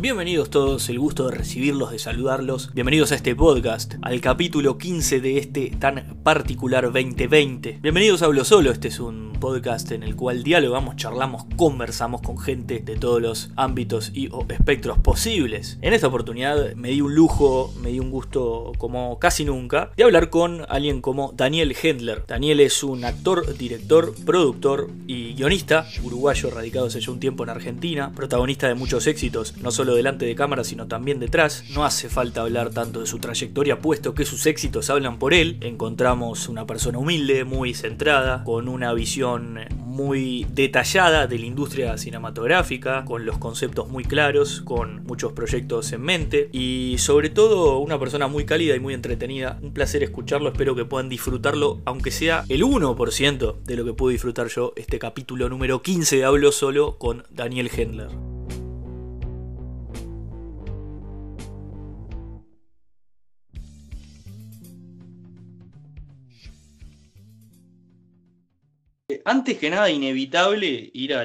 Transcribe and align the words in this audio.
Bienvenidos 0.00 0.48
todos, 0.48 0.88
el 0.88 0.98
gusto 0.98 1.28
de 1.28 1.36
recibirlos, 1.36 1.90
de 1.90 1.98
saludarlos. 1.98 2.72
Bienvenidos 2.72 3.12
a 3.12 3.16
este 3.16 3.36
podcast, 3.36 3.96
al 4.00 4.22
capítulo 4.22 4.78
15 4.78 5.20
de 5.20 5.36
este 5.36 5.76
tan 5.78 6.19
particular 6.22 6.84
2020. 6.84 7.78
Bienvenidos 7.80 8.22
a 8.22 8.26
Hablo 8.26 8.44
Solo, 8.44 8.70
este 8.70 8.88
es 8.88 9.00
un 9.00 9.30
podcast 9.40 9.90
en 9.90 10.02
el 10.02 10.16
cual 10.16 10.42
dialogamos, 10.42 10.96
charlamos, 10.96 11.46
conversamos 11.56 12.20
con 12.20 12.38
gente 12.38 12.80
de 12.80 12.96
todos 12.96 13.22
los 13.22 13.50
ámbitos 13.56 14.12
y 14.12 14.28
espectros 14.50 14.98
posibles. 14.98 15.78
En 15.80 15.94
esta 15.94 16.08
oportunidad 16.08 16.74
me 16.74 16.90
di 16.90 17.00
un 17.00 17.14
lujo, 17.14 17.72
me 17.82 17.88
di 17.88 17.98
un 17.98 18.10
gusto 18.10 18.72
como 18.76 19.18
casi 19.18 19.46
nunca, 19.46 19.92
de 19.96 20.04
hablar 20.04 20.28
con 20.28 20.66
alguien 20.68 21.00
como 21.00 21.32
Daniel 21.34 21.74
Hendler. 21.82 22.24
Daniel 22.28 22.60
es 22.60 22.84
un 22.84 23.04
actor, 23.04 23.56
director, 23.56 24.14
productor 24.26 24.90
y 25.06 25.34
guionista, 25.34 25.86
uruguayo 26.04 26.50
radicado 26.50 26.86
hace 26.86 27.00
ya 27.00 27.10
un 27.10 27.20
tiempo 27.20 27.44
en 27.44 27.50
Argentina, 27.50 28.12
protagonista 28.14 28.68
de 28.68 28.74
muchos 28.74 29.06
éxitos, 29.06 29.56
no 29.56 29.70
solo 29.70 29.94
delante 29.94 30.26
de 30.26 30.34
cámara, 30.34 30.64
sino 30.64 30.86
también 30.86 31.18
detrás. 31.18 31.64
No 31.70 31.86
hace 31.86 32.10
falta 32.10 32.42
hablar 32.42 32.70
tanto 32.70 33.00
de 33.00 33.06
su 33.06 33.18
trayectoria, 33.18 33.80
puesto 33.80 34.14
que 34.14 34.26
sus 34.26 34.44
éxitos 34.44 34.90
hablan 34.90 35.18
por 35.18 35.32
él. 35.32 35.56
Una 36.10 36.66
persona 36.66 36.98
humilde, 36.98 37.44
muy 37.44 37.72
centrada, 37.72 38.42
con 38.42 38.68
una 38.68 38.92
visión 38.92 39.60
muy 39.76 40.44
detallada 40.52 41.28
de 41.28 41.38
la 41.38 41.46
industria 41.46 41.96
cinematográfica, 41.98 43.04
con 43.04 43.24
los 43.24 43.38
conceptos 43.38 43.88
muy 43.88 44.02
claros, 44.02 44.60
con 44.60 45.04
muchos 45.04 45.32
proyectos 45.34 45.92
en 45.92 46.00
mente 46.00 46.48
y 46.50 46.96
sobre 46.98 47.30
todo 47.30 47.78
una 47.78 47.96
persona 48.00 48.26
muy 48.26 48.44
cálida 48.44 48.74
y 48.74 48.80
muy 48.80 48.92
entretenida. 48.92 49.60
Un 49.62 49.72
placer 49.72 50.02
escucharlo, 50.02 50.48
espero 50.48 50.74
que 50.74 50.84
puedan 50.84 51.08
disfrutarlo, 51.08 51.80
aunque 51.84 52.10
sea 52.10 52.44
el 52.48 52.64
1% 52.64 53.62
de 53.62 53.76
lo 53.76 53.84
que 53.84 53.92
pude 53.92 54.14
disfrutar 54.14 54.48
yo 54.48 54.72
este 54.74 54.98
capítulo 54.98 55.48
número 55.48 55.80
15 55.80 56.16
de 56.16 56.24
Hablo 56.24 56.50
Solo 56.50 56.98
con 56.98 57.22
Daniel 57.30 57.70
Hendler. 57.72 58.29
Antes 69.24 69.58
que 69.58 69.70
nada, 69.70 69.90
inevitable 69.90 70.90
ir 70.92 71.14
a 71.14 71.24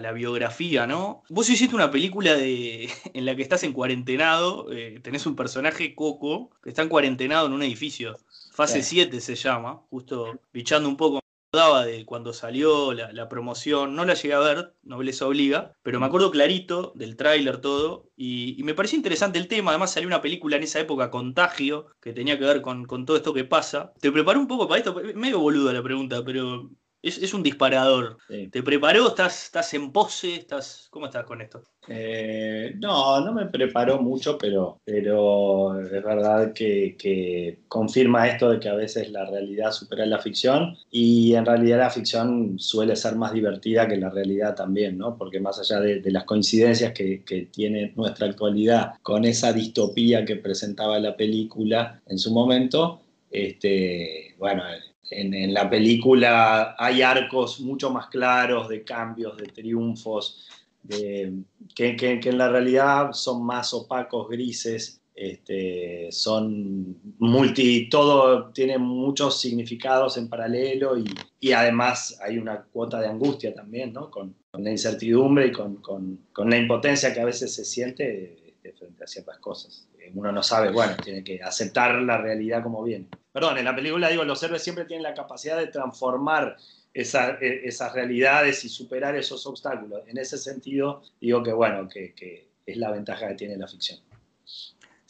la 0.00 0.12
biografía, 0.12 0.86
¿no? 0.86 1.22
Vos 1.28 1.48
hiciste 1.50 1.74
una 1.74 1.90
película 1.90 2.34
de, 2.34 2.88
en 3.14 3.24
la 3.24 3.36
que 3.36 3.42
estás 3.42 3.62
en 3.64 3.72
cuarentenado, 3.72 4.72
eh, 4.72 5.00
tenés 5.02 5.26
un 5.26 5.36
personaje, 5.36 5.94
Coco, 5.94 6.50
que 6.62 6.70
está 6.70 6.82
en 6.82 6.88
cuarentenado 6.88 7.46
en 7.46 7.52
un 7.52 7.62
edificio. 7.62 8.16
Fase 8.52 8.82
7 8.82 9.20
se 9.20 9.36
llama, 9.36 9.82
justo 9.90 10.40
bichando 10.52 10.88
un 10.88 10.96
poco 10.96 11.20
acordaba 11.50 11.86
de 11.86 12.04
cuando 12.04 12.34
salió 12.34 12.92
la, 12.92 13.28
promoción, 13.28 13.94
no 13.94 14.04
la 14.04 14.12
llegué 14.14 14.34
a 14.34 14.38
ver, 14.38 14.74
Nobleza 14.82 15.26
Obliga, 15.26 15.72
pero 15.82 15.98
me 15.98 16.04
acuerdo 16.04 16.30
clarito 16.30 16.92
del 16.94 17.16
tráiler 17.16 17.58
todo, 17.58 18.10
y, 18.16 18.60
me 18.64 18.74
pareció 18.74 18.96
interesante 18.96 19.38
el 19.38 19.48
tema, 19.48 19.70
además 19.70 19.92
salió 19.92 20.08
una 20.08 20.20
película 20.20 20.56
en 20.56 20.64
esa 20.64 20.80
época, 20.80 21.10
Contagio, 21.10 21.86
que 22.02 22.12
tenía 22.12 22.38
que 22.38 22.44
ver 22.44 22.60
con, 22.60 22.84
con 22.84 23.06
todo 23.06 23.16
esto 23.16 23.32
que 23.32 23.44
pasa. 23.44 23.94
Te 24.00 24.12
preparé 24.12 24.38
un 24.38 24.46
poco 24.46 24.68
para 24.68 24.78
esto, 24.78 25.00
medio 25.14 25.40
boluda 25.40 25.72
la 25.72 25.82
pregunta, 25.82 26.22
pero 26.22 26.70
es, 27.08 27.34
un 27.34 27.42
disparador. 27.42 28.18
¿Te 28.28 28.62
preparó? 28.62 29.08
¿Estás, 29.08 29.44
¿Estás 29.44 29.74
en 29.74 29.92
pose? 29.92 30.34
¿Estás, 30.34 30.88
¿Cómo 30.90 31.06
estás 31.06 31.24
con 31.24 31.40
esto? 31.40 31.62
Eh, 31.90 32.74
no, 32.78 33.20
no 33.24 33.32
me 33.32 33.46
preparó 33.46 34.00
mucho, 34.02 34.36
pero, 34.36 34.80
pero 34.84 35.80
es 35.80 35.90
verdad 35.90 36.52
que, 36.52 37.58
confirma 37.68 38.28
esto 38.28 38.50
de 38.50 38.60
que 38.60 38.68
a 38.68 38.74
veces 38.74 39.10
la 39.10 39.24
realidad 39.24 39.72
supera 39.72 40.04
la 40.04 40.18
ficción 40.18 40.76
y 40.90 41.34
en 41.34 41.46
realidad 41.46 41.78
la 41.78 41.90
ficción 41.90 42.58
suele 42.58 42.94
ser 42.94 43.16
más 43.16 43.32
divertida 43.32 43.88
que 43.88 43.96
la 43.96 44.10
realidad 44.10 44.54
también, 44.54 44.98
¿no? 44.98 45.16
Porque 45.16 45.40
más 45.40 45.58
allá 45.58 45.80
de, 45.80 46.02
las 46.10 46.24
coincidencias 46.24 46.92
que, 46.92 47.22
que, 47.24 47.48
tiene 47.52 47.92
nuestra 47.96 48.26
actualidad 48.26 48.94
con 49.02 49.24
esa 49.24 49.52
distopía 49.52 50.24
que 50.24 50.36
presentaba 50.36 50.98
la 50.98 51.16
película 51.16 52.00
en 52.06 52.18
su 52.18 52.32
momento, 52.32 53.00
este, 53.30 54.34
bueno, 54.38 54.62
en, 55.10 55.54
la 55.54 55.68
película 55.68 56.74
hay 56.78 57.02
arcos 57.02 57.60
mucho 57.60 57.90
más 57.90 58.08
claros 58.08 58.68
de 58.68 58.82
cambios, 58.84 59.36
de 59.36 59.46
triunfos, 59.46 60.46
que, 60.88 61.34
en 61.76 62.38
la 62.38 62.48
realidad 62.48 63.12
son 63.12 63.44
más 63.44 63.74
opacos, 63.74 64.28
grises, 64.28 65.00
este, 65.14 66.12
son 66.12 66.96
multi, 67.18 67.88
todo 67.88 68.50
tiene 68.52 68.78
muchos 68.78 69.40
significados 69.40 70.16
en 70.16 70.28
paralelo 70.28 70.96
y, 70.96 71.52
además 71.52 72.18
hay 72.22 72.38
una 72.38 72.62
cuota 72.62 73.00
de 73.00 73.08
angustia 73.08 73.52
también, 73.52 73.92
¿no? 73.92 74.10
con, 74.10 74.36
la 74.52 74.70
incertidumbre 74.70 75.48
y 75.48 75.52
con, 75.52 76.20
la 76.36 76.56
impotencia 76.56 77.12
que 77.12 77.20
a 77.20 77.24
veces 77.24 77.54
se 77.54 77.64
siente 77.64 78.48
este, 78.48 78.72
frente 78.72 79.04
a 79.04 79.06
ciertas 79.06 79.38
cosas. 79.38 79.87
Uno 80.14 80.32
no 80.32 80.42
sabe, 80.42 80.70
bueno, 80.70 80.96
tiene 81.02 81.22
que 81.24 81.42
aceptar 81.42 81.94
la 81.96 82.18
realidad 82.18 82.62
como 82.62 82.82
viene 82.82 83.06
perdón, 83.38 83.58
en 83.58 83.66
la 83.66 83.76
película 83.76 84.08
digo, 84.08 84.24
los 84.24 84.42
héroes 84.42 84.64
siempre 84.64 84.84
tienen 84.84 85.04
la 85.04 85.14
capacidad 85.14 85.56
de 85.56 85.68
transformar 85.68 86.56
e, 86.92 87.02
esas 87.02 87.92
realidades 87.92 88.64
y 88.64 88.68
superar 88.68 89.14
esos 89.14 89.46
obstáculos. 89.46 90.02
En 90.08 90.18
ese 90.18 90.36
sentido, 90.38 91.02
digo 91.20 91.40
que 91.44 91.52
bueno, 91.52 91.88
que 91.88 92.48
es 92.66 92.76
la 92.76 92.90
ventaja 92.90 93.28
que 93.28 93.34
tiene 93.34 93.56
la 93.56 93.68
ficción. 93.68 94.00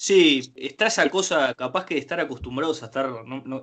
Sí, 0.08 0.54
está 0.56 0.86
esa 0.86 1.06
cosa, 1.10 1.52
capaz 1.52 1.84
que 1.84 1.92
de 1.92 2.00
estar 2.00 2.18
acostumbrados 2.18 2.82
a 2.82 2.86
estar, 2.86 3.10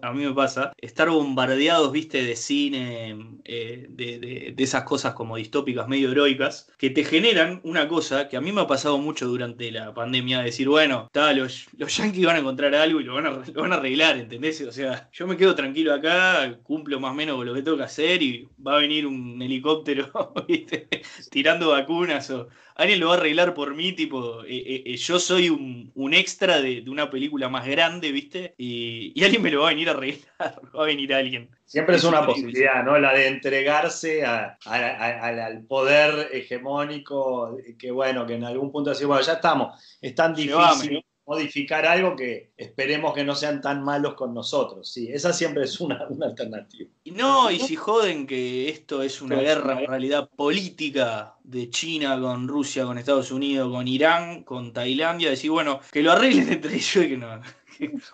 a 0.03 0.13
mí 0.13 0.25
me 0.25 0.31
pasa, 0.31 0.73
estar 0.77 1.09
bombardeados, 1.09 1.91
viste, 1.91 2.23
de 2.23 2.35
cine, 2.35 3.39
eh, 3.45 3.87
de, 3.89 4.53
esas 4.55 4.83
cosas 4.83 5.15
como 5.15 5.37
distópicas, 5.37 5.87
medio 5.87 6.11
heroicas, 6.11 6.71
que 6.77 6.91
te 6.91 7.03
generan 7.03 7.61
una 7.63 7.87
cosa 7.87 8.29
que 8.29 8.37
a 8.37 8.41
mí 8.41 8.51
me 8.51 8.61
ha 8.61 8.67
pasado 8.67 8.99
mucho 8.99 9.25
durante 9.27 9.71
la 9.71 9.91
pandemia, 9.95 10.43
decir, 10.43 10.69
bueno, 10.69 11.09
los, 11.15 11.65
los 11.79 11.97
yankees 11.97 12.25
van 12.27 12.35
a 12.35 12.39
encontrar 12.41 12.75
algo 12.75 13.01
y 13.01 13.05
lo 13.05 13.15
van, 13.15 13.25
a, 13.25 13.31
lo 13.31 13.61
van 13.63 13.73
a 13.73 13.77
arreglar, 13.77 14.15
¿entendés? 14.17 14.61
O 14.61 14.71
sea, 14.71 15.09
yo 15.11 15.25
me 15.25 15.37
quedo 15.37 15.55
tranquilo 15.55 15.95
acá, 15.95 16.59
cumplo 16.61 16.99
más 16.99 17.09
o 17.13 17.15
menos 17.15 17.37
con 17.37 17.47
lo 17.47 17.55
que 17.55 17.63
tengo 17.63 17.77
que 17.77 17.83
hacer 17.83 18.21
y 18.21 18.47
va 18.65 18.75
a 18.75 18.81
venir 18.81 19.07
un 19.07 19.41
helicóptero, 19.41 20.11
viste, 20.47 20.87
tirando 21.31 21.69
vacunas 21.69 22.29
o 22.29 22.49
alguien 22.75 22.99
lo 22.99 23.07
va 23.07 23.15
a 23.15 23.17
arreglar 23.17 23.53
por 23.53 23.73
mí, 23.73 23.93
tipo, 23.93 24.43
eh, 24.43 24.57
eh, 24.57 24.83
eh, 24.85 24.97
yo 24.97 25.19
soy 25.19 25.49
un, 25.49 26.13
extra 26.13 26.61
de, 26.61 26.83
una 26.87 27.09
película 27.09 27.49
más 27.49 27.65
grande, 27.65 28.11
¿viste? 28.11 28.53
Y, 28.57 29.23
alguien 29.23 29.41
me 29.41 29.51
lo 29.51 29.61
va 29.61 29.67
a 29.67 29.71
venir 29.71 29.89
a 29.89 29.93
arreglar, 29.93 30.21
va 30.77 30.83
a 30.83 30.85
venir 30.85 31.13
alguien. 31.13 31.49
Siempre 31.65 31.95
es, 31.95 32.03
una 32.03 32.25
posibilidad, 32.25 32.83
¿no? 32.83 32.99
La 32.99 33.13
de 33.13 33.27
entregarse 33.27 34.23
al 34.23 35.63
poder 35.67 36.29
hegemónico, 36.31 37.57
que 37.79 37.91
bueno, 37.91 38.25
que 38.25 38.35
en 38.35 38.43
algún 38.43 38.71
punto 38.71 38.91
decir, 38.91 39.07
bueno, 39.07 39.23
ya 39.23 39.33
estamos, 39.33 39.97
es 39.99 40.13
tan 40.13 40.35
difícil 40.35 41.03
modificar 41.25 41.85
algo 41.85 42.15
que 42.15 42.51
esperemos 42.55 43.13
que 43.13 43.23
no 43.23 43.35
sean 43.35 43.61
tan 43.61 43.83
malos 43.83 44.13
con 44.13 44.33
nosotros. 44.33 44.87
Sí, 44.91 45.09
esa 45.11 45.33
siempre 45.33 45.63
es 45.63 45.79
una, 45.79 46.07
alternativa. 46.21 46.89
Y 47.03 47.11
no, 47.11 47.49
y 47.49 47.59
si 47.59 47.75
joden 47.75 48.27
que 48.27 48.69
esto 48.69 49.01
es 49.01 49.21
una 49.21 49.37
guerra 49.37 49.79
en 49.79 49.87
realidad 49.87 50.29
política 50.29 51.35
de 51.43 51.69
China 51.69 52.19
con 52.19 52.47
Rusia, 52.47 52.85
con 52.85 52.97
Estados 52.97 53.31
Unidos, 53.31 53.71
con 53.71 53.87
Irán, 53.87 54.43
con 54.43 54.71
Tailandia, 54.71 55.29
decir, 55.29 55.51
bueno, 55.51 55.79
que 55.91 56.03
lo 56.03 56.11
arreglen 56.11 56.51
entre 56.53 56.75
ellos 56.75 56.95
y 56.95 57.09
que 57.09 57.17
no. 57.17 57.41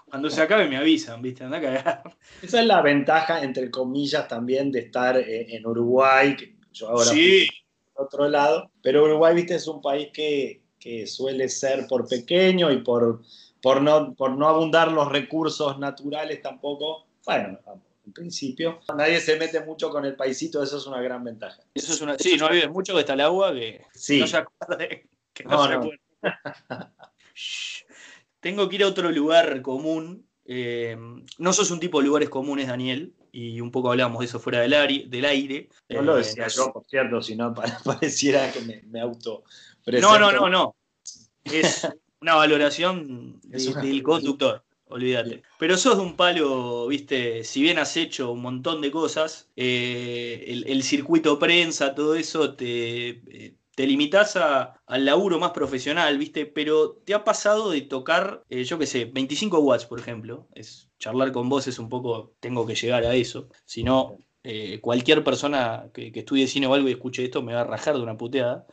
cuando 0.05 0.29
se 0.29 0.41
acabe 0.41 0.67
me 0.67 0.77
avisan, 0.77 1.21
¿viste? 1.21 1.43
Anda 1.43 1.57
a 1.57 1.61
cagar. 1.61 2.03
Esa 2.41 2.61
es 2.61 2.65
la 2.65 2.81
ventaja, 2.81 3.43
entre 3.43 3.69
comillas, 3.69 4.27
también 4.27 4.71
de 4.71 4.79
estar 4.79 5.17
eh, 5.17 5.55
en 5.55 5.65
Uruguay, 5.65 6.35
que 6.35 6.55
yo 6.71 6.89
ahora 6.89 7.11
sí. 7.11 7.47
otro 7.93 8.27
lado, 8.27 8.71
pero 8.81 9.03
Uruguay, 9.03 9.35
viste, 9.35 9.55
es 9.55 9.67
un 9.67 9.81
país 9.81 10.09
que 10.13 10.60
que 10.81 11.05
suele 11.07 11.47
ser 11.47 11.87
por 11.87 12.07
pequeño 12.07 12.71
y 12.71 12.81
por, 12.81 13.21
por, 13.61 13.81
no, 13.81 14.13
por 14.15 14.31
no 14.31 14.47
abundar 14.47 14.91
los 14.91 15.07
recursos 15.09 15.77
naturales 15.79 16.41
tampoco, 16.41 17.05
bueno, 17.25 17.59
en 18.05 18.13
principio, 18.13 18.79
nadie 18.97 19.21
se 19.21 19.37
mete 19.37 19.61
mucho 19.61 19.91
con 19.91 20.05
el 20.05 20.15
paisito, 20.15 20.61
eso 20.61 20.77
es 20.77 20.87
una 20.87 20.99
gran 21.01 21.23
ventaja. 21.23 21.61
Eso 21.75 21.93
es 21.93 22.01
una, 22.01 22.17
sí, 22.17 22.35
no 22.35 22.49
vive 22.49 22.67
mucho 22.67 22.93
que 22.95 23.01
está 23.01 23.13
el 23.13 23.21
agua, 23.21 23.53
que 23.53 23.85
no 24.19 24.27
se 24.27 24.37
acuerde, 24.37 25.07
que 25.33 25.43
no, 25.43 25.67
se 25.67 25.99
Tengo 28.39 28.67
que 28.67 28.75
ir 28.75 28.83
a 28.83 28.87
otro 28.87 29.11
lugar 29.11 29.61
común. 29.61 30.27
Eh, 30.45 30.97
no 31.37 31.53
sos 31.53 31.69
un 31.69 31.79
tipo 31.79 31.99
de 31.99 32.07
lugares 32.07 32.29
comunes, 32.29 32.67
Daniel, 32.67 33.13
y 33.31 33.61
un 33.61 33.71
poco 33.71 33.91
hablamos 33.91 34.19
de 34.19 34.25
eso 34.25 34.39
fuera 34.39 34.61
del, 34.61 34.73
aire. 34.73 35.05
Del 35.07 35.25
aire. 35.25 35.69
No 35.89 36.01
lo 36.01 36.15
decía 36.15 36.47
eh, 36.47 36.51
yo, 36.55 36.71
por 36.71 36.85
cierto, 36.85 37.21
sino 37.21 37.53
pareciera 37.85 38.51
que 38.51 38.61
me, 38.61 38.81
me 38.87 39.01
auto 39.01 39.43
no, 39.87 40.19
no, 40.19 40.31
no, 40.31 40.49
no. 40.49 40.75
Es 41.43 41.87
una 42.21 42.35
valoración 42.35 43.39
del 43.41 44.03
conductor, 44.03 44.63
olvídate. 44.85 45.41
Pero 45.57 45.77
sos 45.77 45.97
de 45.97 46.03
un 46.03 46.15
palo, 46.15 46.87
viste, 46.87 47.43
si 47.43 47.61
bien 47.61 47.79
has 47.79 47.97
hecho 47.97 48.31
un 48.31 48.41
montón 48.41 48.81
de 48.81 48.91
cosas, 48.91 49.49
eh, 49.55 50.63
el, 50.67 50.83
circuito 50.83 51.39
prensa, 51.39 51.95
todo 51.95 52.15
eso, 52.15 52.53
te, 52.53 53.09
eh, 53.09 53.55
te 53.75 53.87
limitas 53.87 54.35
al 54.35 55.05
laburo 55.05 55.39
más 55.39 55.51
profesional, 55.51 56.17
viste, 56.17 56.45
pero 56.45 56.93
te 57.05 57.13
ha 57.13 57.23
pasado 57.23 57.71
de 57.71 57.81
tocar, 57.81 58.43
eh, 58.49 58.63
yo 58.63 58.77
qué 58.77 58.85
sé, 58.85 59.05
25 59.05 59.59
watts, 59.59 59.85
por 59.85 59.99
ejemplo. 59.99 60.47
Es, 60.53 60.89
charlar 60.99 61.31
con 61.31 61.49
vos 61.49 61.67
es 61.67 61.79
un 61.79 61.89
poco, 61.89 62.33
tengo 62.39 62.65
que 62.65 62.75
llegar 62.75 63.03
a 63.05 63.15
eso. 63.15 63.49
Si 63.65 63.83
no, 63.83 64.17
cualquier 64.81 65.23
persona 65.23 65.89
que, 65.93 66.11
que 66.11 66.19
estudie 66.19 66.47
cine 66.47 66.67
o 66.67 66.73
algo 66.73 66.89
y 66.89 66.93
escuche 66.93 67.23
esto 67.23 67.43
me 67.43 67.53
va 67.53 67.61
a 67.61 67.63
rajar 67.63 67.95
de 67.95 68.01
una 68.01 68.17
puteada 68.17 68.65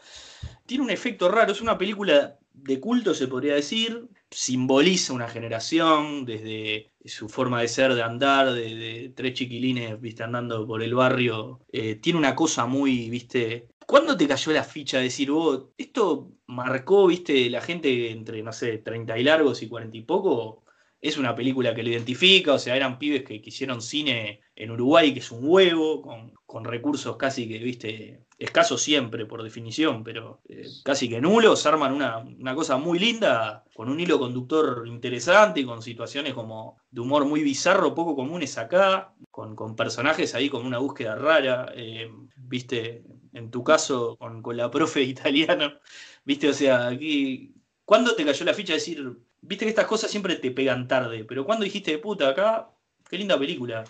tiene 0.69 0.85
un 0.85 0.91
efecto 0.91 1.31
raro, 1.31 1.51
es 1.51 1.63
una 1.63 1.79
película 1.79 2.39
de 2.53 2.79
culto, 2.79 3.15
se 3.15 3.27
podría 3.27 3.55
decir, 3.55 4.07
simboliza 4.31 5.15
una 5.15 5.29
generación 5.29 6.27
desde 6.27 6.93
su 7.07 7.31
forma 7.31 7.63
de 7.63 7.69
ser, 7.69 7.95
de 7.95 8.03
andar, 8.03 8.53
de, 8.53 9.11
tres 9.17 9.33
chiquilines, 9.33 9.99
viste, 9.99 10.25
andando 10.25 10.67
por 10.67 10.83
el 10.83 10.95
barrio. 10.95 11.61
Eh, 11.73 11.95
tiene 11.95 12.19
una 12.19 12.35
cosa 12.35 12.67
muy, 12.67 13.09
viste, 13.09 13.69
¿Cuándo 13.89 14.19
te 14.19 14.29
cayó 14.29 14.53
la 14.53 14.65
ficha 14.65 14.99
de 14.99 15.05
decir, 15.05 15.31
vos, 15.31 15.71
esto 15.79 16.35
marcó, 16.47 17.07
viste, 17.07 17.49
la 17.49 17.63
gente 17.63 18.11
entre, 18.11 18.43
no 18.43 18.53
sé, 18.53 18.77
30 18.77 19.17
y 19.19 19.23
largos 19.25 19.63
y 19.63 19.69
40 19.69 19.97
y 19.97 20.03
poco? 20.03 20.63
Es 21.01 21.17
una 21.17 21.35
película 21.35 21.75
que 21.75 21.83
lo 21.83 21.89
identifica, 21.89 22.53
o 22.53 22.59
sea, 22.59 22.77
eran 22.77 22.99
pibes 22.99 23.25
que, 23.25 23.41
quisieron 23.41 23.81
cine 23.81 24.43
en 24.59 24.73
Uruguay, 24.73 25.15
que 25.15 25.21
es 25.21 25.31
un 25.31 25.41
huevo, 25.43 26.03
con, 26.45 26.65
recursos 26.65 27.17
casi 27.17 27.49
que, 27.49 27.59
viste, 27.59 28.25
escasos 28.39 28.83
siempre 28.83 29.25
por 29.25 29.45
definición, 29.45 30.03
pero 30.03 30.41
eh, 30.49 30.67
casi 30.83 31.09
que 31.09 31.21
nulos, 31.21 31.65
arman 31.65 31.93
una, 31.93 32.19
una, 32.19 32.55
cosa 32.57 32.77
muy 32.77 32.99
linda, 32.99 33.65
con 33.73 33.89
un 33.89 34.01
hilo 34.01 34.19
conductor 34.19 34.85
interesante, 34.89 35.65
con 35.65 35.81
situaciones 35.81 36.35
como 36.35 36.79
de 36.91 37.01
humor 37.01 37.25
muy 37.25 37.45
bizarro, 37.45 37.95
poco 37.95 38.17
comunes 38.17 38.59
acá, 38.59 39.15
con, 39.31 39.55
con 39.55 39.77
personajes 39.77 40.35
ahí 40.35 40.49
con 40.49 40.67
una 40.67 40.79
búsqueda 40.79 41.15
rara, 41.15 41.73
eh, 41.77 42.11
viste, 42.37 43.05
en 43.35 43.53
tu 43.53 43.63
caso 43.63 44.17
con, 44.17 44.43
la 44.57 44.71
profe 44.73 45.03
italiano, 45.15 45.75
viste, 46.25 46.49
o 46.49 46.53
sea, 46.53 46.89
aquí, 46.89 47.55
¿cuándo 47.85 48.17
te 48.17 48.25
cayó 48.25 48.45
la 48.45 48.55
ficha 48.55 48.73
de 48.73 48.81
decir, 48.81 49.19
viste 49.41 49.67
que 49.67 49.71
estas 49.71 49.87
cosas 49.87 50.11
siempre 50.11 50.35
te 50.35 50.51
pegan 50.51 50.89
tarde, 50.89 51.25
pero 51.25 51.45
cuando 51.47 51.65
dijiste 51.65 51.93
de 51.93 51.99
puta 51.99 52.29
acá, 52.31 52.71
qué 53.09 53.19
linda 53.19 53.39
película, 53.39 53.85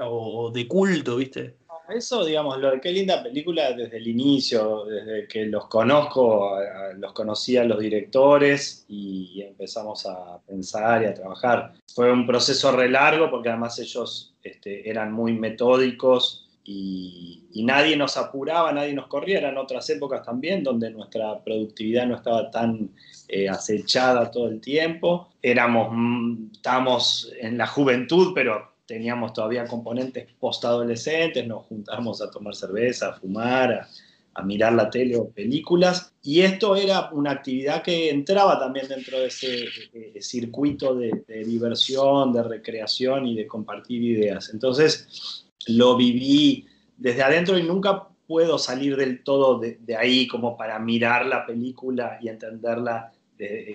o, 0.00 0.50
de 0.50 0.66
culto, 0.66 1.16
viste? 1.16 1.56
Eso, 1.88 2.24
digamos, 2.24 2.58
lo 2.58 2.80
qué 2.80 2.90
linda 2.90 3.22
película 3.22 3.72
desde 3.72 3.98
el 3.98 4.08
inicio, 4.08 4.84
desde 4.86 5.28
que 5.28 5.46
los 5.46 5.68
conozco, 5.68 6.58
los 6.96 7.12
conocí 7.12 7.56
a 7.56 7.64
los 7.64 7.78
directores 7.78 8.84
y 8.88 9.40
empezamos 9.42 10.04
a 10.04 10.40
pensar 10.44 11.02
y 11.02 11.06
a 11.06 11.14
trabajar. 11.14 11.74
Fue 11.94 12.10
un 12.10 12.26
proceso 12.26 12.72
re 12.72 12.88
largo 12.90 13.30
porque 13.30 13.50
además 13.50 13.78
ellos 13.78 14.34
este, 14.42 14.90
eran 14.90 15.12
muy 15.12 15.32
metódicos 15.34 16.46
y, 16.64 17.42
nadie 17.62 17.96
nos 17.96 18.16
apuraba, 18.16 18.72
nadie 18.72 18.92
nos 18.92 19.06
corría, 19.06 19.38
eran 19.38 19.56
otras 19.56 19.88
épocas 19.90 20.22
también 20.22 20.62
donde 20.62 20.90
nuestra 20.90 21.42
productividad 21.42 22.06
no 22.06 22.16
estaba 22.16 22.50
tan 22.50 22.90
eh, 23.28 23.48
acechada 23.48 24.30
todo 24.30 24.48
el 24.48 24.60
tiempo, 24.60 25.30
éramos, 25.42 25.88
mm, 25.90 26.52
estábamos 26.52 27.32
en 27.40 27.56
la 27.58 27.66
juventud, 27.66 28.32
pero 28.34 28.75
teníamos 28.86 29.32
todavía 29.32 29.66
componentes 29.66 30.26
postadolescentes, 30.38 31.46
nos 31.46 31.66
juntábamos 31.66 32.22
a 32.22 32.30
tomar 32.30 32.54
cerveza, 32.54 33.08
a 33.08 33.12
fumar, 33.14 33.86
a, 34.34 34.42
mirar 34.42 34.74
la 34.74 34.90
tele 34.90 35.16
o 35.16 35.30
películas, 35.30 36.12
y 36.22 36.40
esto 36.42 36.76
era 36.76 37.10
una 37.12 37.32
actividad 37.32 37.82
que 37.82 38.10
entraba 38.10 38.58
también 38.58 38.86
dentro 38.86 39.18
de 39.18 39.26
ese 39.26 39.64
eh, 39.94 40.20
circuito 40.20 40.94
de, 40.94 41.24
de 41.26 41.44
diversión, 41.44 42.32
de 42.32 42.42
recreación 42.42 43.26
y 43.26 43.34
de 43.34 43.46
compartir 43.46 44.02
ideas. 44.02 44.50
Entonces, 44.52 45.46
lo 45.66 45.96
viví 45.96 46.66
desde 46.96 47.22
adentro 47.22 47.58
y 47.58 47.62
nunca 47.62 48.08
puedo 48.26 48.58
salir 48.58 48.96
del 48.96 49.22
todo 49.22 49.58
de, 49.58 49.96
ahí 49.96 50.26
como 50.26 50.56
para 50.56 50.78
mirar 50.78 51.26
la 51.26 51.46
película 51.46 52.18
y 52.20 52.28
entenderla 52.28 53.12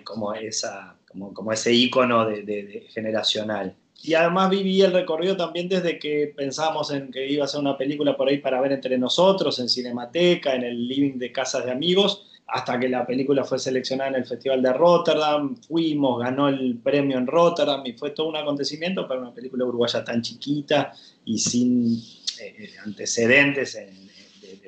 como, 0.04 0.34
esa, 0.34 0.98
como, 1.34 1.52
ese 1.54 1.74
icono 1.74 2.25
de, 2.25 2.88
generacional. 2.90 3.75
Y 4.03 4.13
además 4.15 4.50
viví 4.50 4.81
el 4.81 4.94
recorrido 4.94 5.38
también 5.38 5.69
desde 5.69 6.00
que 6.00 6.33
pensamos 6.36 6.92
en 6.92 7.12
que 7.12 7.27
iba 7.27 7.45
a 7.45 7.48
ser 7.48 7.59
una 7.59 7.77
película 7.77 8.18
por 8.18 8.27
ahí 8.27 8.39
para 8.39 8.59
ver 8.59 8.71
entre 8.71 8.98
nosotros, 8.98 9.59
en 9.59 9.69
Cinemateca, 9.69 10.56
en 10.56 10.63
el 10.63 10.88
living 10.88 11.19
de 11.19 11.31
casas 11.31 11.65
de 11.65 11.71
amigos, 11.71 12.25
hasta 12.48 12.80
que 12.80 12.89
la 12.89 13.06
película 13.06 13.44
fue 13.44 13.59
seleccionada 13.59 14.09
en 14.09 14.15
el 14.18 14.25
Festival 14.25 14.62
de 14.62 14.74
Rotterdam, 14.74 15.56
fuimos, 15.56 16.19
ganó 16.19 16.50
el 16.50 16.77
premio 16.80 17.18
en 17.18 17.27
Rotterdam 17.27 17.81
y 17.86 17.94
fue 17.94 18.12
todo 18.12 18.27
un 18.27 18.36
acontecimiento 18.36 19.07
para 19.07 19.21
una 19.21 19.33
película 19.33 19.65
uruguaya 19.65 20.03
tan 20.03 20.21
chiquita 20.21 20.94
y 21.24 21.38
sin 21.38 21.94
eh, 22.39 22.56
eh, 22.59 22.74
antecedentes 22.83 23.74
de, 23.74 24.11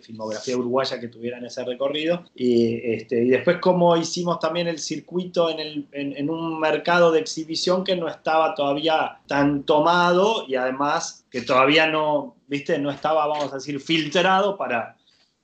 filmografía 0.04 0.58
uruguaya 0.58 1.00
que 1.00 1.08
tuvieran 1.08 1.46
ese 1.46 1.64
recorrido. 1.64 2.26
Y, 2.36 2.94
este, 2.94 3.24
y 3.24 3.30
después 3.30 3.58
cómo 3.60 3.96
hicimos 3.98 4.40
también 4.40 4.68
el 4.68 4.80
circuito 4.80 5.50
en, 5.50 5.60
el, 5.60 5.88
en, 5.92 6.30
un 6.30 6.60
mercado 6.60 7.12
de 7.12 7.20
exhibición 7.20 7.84
que 7.84 7.96
no 7.96 8.08
estaba 8.08 8.54
todavía 8.56 9.20
tan 9.28 9.64
tomado 9.64 10.46
y 10.48 10.56
además 10.56 11.26
que 11.32 11.42
todavía 11.42 11.88
no, 11.88 12.36
viste, 12.48 12.78
no 12.78 12.92
estaba, 12.92 13.26
vamos 13.28 13.52
a 13.52 13.56
decir, 13.56 13.80
filtrado 13.80 14.58
para 14.58 14.98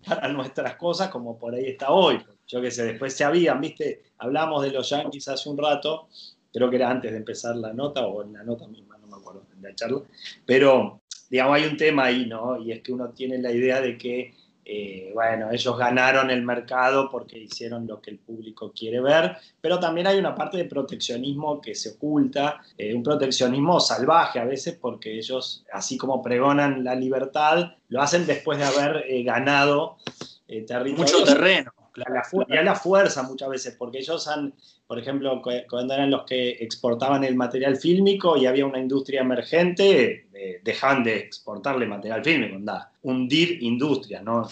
para 0.08 0.30
nuestras 0.30 0.76
cosas 0.76 1.10
como 1.10 1.38
por 1.38 1.54
ahí 1.54 1.66
está 1.68 1.92
hoy. 1.92 2.20
Yo 2.48 2.62
qué 2.62 2.72
sé, 2.72 2.84
después 2.84 3.14
se 3.14 3.24
habían, 3.24 3.62
viste, 3.62 4.04
hablamos 4.18 4.64
de 4.64 4.72
los 4.72 4.90
Yankees 4.90 5.28
hace 5.28 5.50
un 5.50 5.58
rato, 5.58 6.08
creo 6.52 6.70
que 6.70 6.78
era 6.78 6.90
antes 6.90 7.12
de 7.12 7.18
empezar 7.18 7.56
la 7.56 7.74
nota 7.74 8.08
o 8.08 8.24
en 8.24 8.34
la 8.34 8.44
nota 8.44 8.68
misma, 8.68 8.98
no 8.98 9.08
me 9.08 9.18
acuerdo 9.18 9.44
de 9.56 9.70
la 9.70 9.76
charla, 9.76 10.02
pero 10.46 11.02
digamos 11.30 11.56
hay 11.56 11.66
un 11.66 11.78
tema 11.78 12.06
ahí, 12.06 12.26
¿no? 12.26 12.60
Y 12.60 12.72
es 12.72 12.82
que 12.82 12.92
uno 12.92 13.10
tiene 13.10 13.38
la 13.38 13.52
idea 13.52 13.82
de 13.82 13.98
que 13.98 14.34
eh, 14.72 15.10
bueno, 15.16 15.50
ellos 15.52 15.76
ganaron 15.76 16.30
el 16.30 16.44
mercado 16.44 17.10
porque 17.10 17.40
hicieron 17.40 17.88
lo 17.88 18.00
que 18.00 18.12
el 18.12 18.20
público 18.20 18.72
quiere 18.72 19.02
ver, 19.02 19.36
pero 19.60 19.80
también 19.80 20.06
hay 20.06 20.20
una 20.20 20.36
parte 20.36 20.58
de 20.58 20.66
proteccionismo 20.66 21.60
que 21.60 21.74
se 21.74 21.94
oculta, 21.94 22.62
eh, 22.78 22.94
un 22.94 23.02
proteccionismo 23.02 23.80
salvaje 23.80 24.38
a 24.38 24.46
veces 24.46 24.78
porque 24.80 25.18
ellos, 25.18 25.66
así 25.74 25.98
como 25.98 26.22
pregonan 26.22 26.84
la 26.84 26.94
libertad, 26.94 27.72
lo 27.88 28.00
hacen 28.00 28.28
después 28.28 28.60
de 28.60 28.66
haber 28.66 29.06
eh, 29.10 29.24
ganado 29.24 29.98
territorio. 30.48 30.98
Mucho 30.98 31.24
terreno 31.24 31.74
y 32.48 32.58
a 32.58 32.64
la 32.64 32.76
fuerza 32.76 33.24
muchas 33.24 33.50
veces, 33.50 33.76
porque 33.78 34.00
ellos 34.00 34.28
han, 34.28 34.54
por 34.88 35.00
ejemplo, 35.00 35.42
cuando 35.70 35.94
eran 35.94 36.12
los 36.12 36.24
que 36.24 36.52
exportaban 36.52 37.24
el 37.24 37.36
material 37.36 37.78
fílmico 37.78 38.38
y 38.38 38.46
había 38.46 38.66
una 38.66 38.80
industria 38.80 39.22
emergente, 39.22 40.28
eh, 40.34 40.62
dejan 40.64 41.04
de 41.04 41.18
exportarle 41.18 41.86
material 41.86 42.24
fílmico, 42.24 42.56
anda, 42.56 42.92
hundir 43.04 43.62
industria, 43.62 44.22
¿no? 44.22 44.48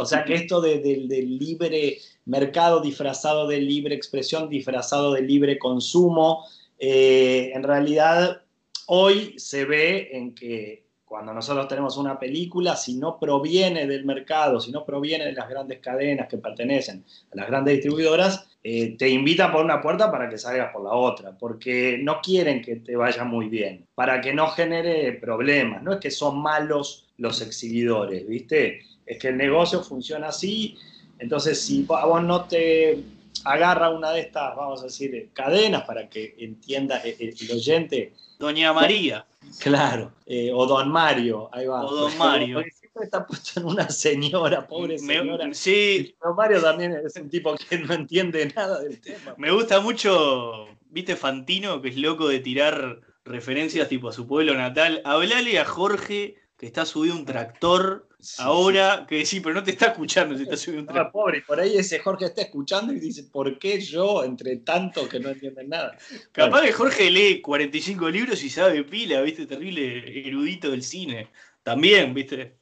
O 0.00 0.06
sea 0.06 0.24
que 0.24 0.34
esto 0.34 0.60
del 0.60 1.08
de, 1.08 1.22
libre 1.22 1.98
mercado 2.24 2.80
disfrazado 2.80 3.46
de 3.46 3.60
libre 3.60 3.94
expresión, 3.94 4.48
disfrazado 4.48 5.12
de 5.12 5.22
libre 5.22 5.58
consumo, 5.58 6.44
eh, 6.78 7.52
en 7.54 7.62
realidad 7.62 8.42
hoy 8.86 9.34
se 9.38 9.64
ve 9.64 10.10
en 10.12 10.34
que 10.34 10.85
cuando 11.16 11.32
nosotros 11.32 11.66
tenemos 11.66 11.96
una 11.96 12.18
película, 12.18 12.76
si 12.76 12.92
no 12.96 13.18
proviene 13.18 13.86
del 13.86 14.04
mercado, 14.04 14.60
si 14.60 14.70
no 14.70 14.84
proviene 14.84 15.24
de 15.24 15.32
las 15.32 15.48
grandes 15.48 15.78
cadenas 15.78 16.28
que 16.28 16.36
pertenecen 16.36 17.06
a 17.32 17.36
las 17.36 17.46
grandes 17.46 17.76
distribuidoras, 17.76 18.46
eh, 18.62 18.98
te 18.98 19.08
invitan 19.08 19.50
por 19.50 19.64
una 19.64 19.80
puerta 19.80 20.12
para 20.12 20.28
que 20.28 20.36
salgas 20.36 20.74
por 20.74 20.84
la 20.84 20.92
otra, 20.92 21.32
porque 21.32 21.98
no 22.02 22.20
quieren 22.20 22.60
que 22.60 22.76
te 22.76 22.96
vaya 22.96 23.24
muy 23.24 23.48
bien, 23.48 23.86
para 23.94 24.20
que 24.20 24.34
no 24.34 24.48
genere 24.48 25.14
problemas. 25.14 25.82
No 25.82 25.94
es 25.94 26.00
que 26.00 26.10
son 26.10 26.42
malos 26.42 27.06
los 27.16 27.40
exhibidores, 27.40 28.28
¿viste? 28.28 28.80
Es 29.06 29.18
que 29.18 29.28
el 29.28 29.38
negocio 29.38 29.82
funciona 29.82 30.28
así. 30.28 30.76
Entonces, 31.18 31.62
si 31.62 31.86
a 31.88 32.04
vos 32.04 32.22
no 32.24 32.44
te 32.44 33.02
agarra 33.46 33.90
una 33.90 34.10
de 34.12 34.20
estas, 34.20 34.56
vamos 34.56 34.80
a 34.80 34.84
decir, 34.84 35.30
cadenas 35.32 35.82
para 35.84 36.08
que 36.08 36.34
entienda 36.38 36.98
el 36.98 37.34
oyente. 37.52 38.12
Doña 38.38 38.72
María. 38.72 39.26
Claro, 39.60 40.12
eh, 40.26 40.50
o 40.52 40.66
Don 40.66 40.90
Mario, 40.90 41.48
ahí 41.52 41.66
va. 41.66 41.84
O 41.84 41.94
Don 41.94 42.18
Mario. 42.18 42.62
está 43.02 43.26
puesto 43.26 43.60
en 43.60 43.66
una 43.66 43.88
señora, 43.90 44.66
pobre 44.66 44.98
señora. 44.98 45.48
sí. 45.52 46.14
Don 46.22 46.34
Mario 46.34 46.60
también 46.60 46.92
es 47.04 47.16
un 47.16 47.28
tipo 47.28 47.54
que 47.56 47.78
no 47.78 47.94
entiende 47.94 48.52
nada 48.54 48.80
del 48.80 49.00
tema. 49.00 49.34
Me 49.36 49.50
gusta 49.50 49.80
mucho, 49.80 50.66
viste, 50.90 51.16
Fantino, 51.16 51.80
que 51.80 51.90
es 51.90 51.96
loco 51.96 52.28
de 52.28 52.40
tirar 52.40 53.00
referencias 53.24 53.88
tipo 53.88 54.08
a 54.08 54.12
su 54.12 54.26
pueblo 54.26 54.54
natal. 54.54 55.02
Hablale 55.04 55.58
a 55.58 55.64
Jorge 55.64 56.36
que 56.56 56.66
está 56.66 56.86
subido 56.86 57.14
un 57.14 57.24
tractor 57.24 58.08
ahora, 58.38 59.06
que 59.08 59.26
sí, 59.26 59.40
pero 59.40 59.54
no 59.54 59.62
te 59.62 59.72
está 59.72 59.88
escuchando 59.88 60.36
si 60.36 60.44
está 60.44 60.56
subido 60.56 60.80
un 60.80 60.86
tractor. 60.86 61.12
pobre, 61.12 61.42
por 61.42 61.60
ahí 61.60 61.76
ese 61.76 61.98
Jorge 61.98 62.26
está 62.26 62.42
escuchando 62.42 62.92
y 62.92 63.00
dice, 63.00 63.24
¿por 63.24 63.58
qué 63.58 63.80
yo, 63.80 64.24
entre 64.24 64.56
tanto 64.56 65.08
que 65.08 65.20
no 65.20 65.28
entienden 65.28 65.68
nada? 65.68 65.96
Capaz 66.32 66.62
que 66.62 66.72
Jorge 66.72 67.10
lee 67.10 67.40
45 67.42 68.08
libros 68.08 68.42
y 68.42 68.50
sabe 68.50 68.84
pila, 68.84 69.20
viste, 69.20 69.46
terrible 69.46 70.26
erudito 70.26 70.70
del 70.70 70.82
cine. 70.82 71.28
También, 71.62 72.14
viste. 72.14 72.56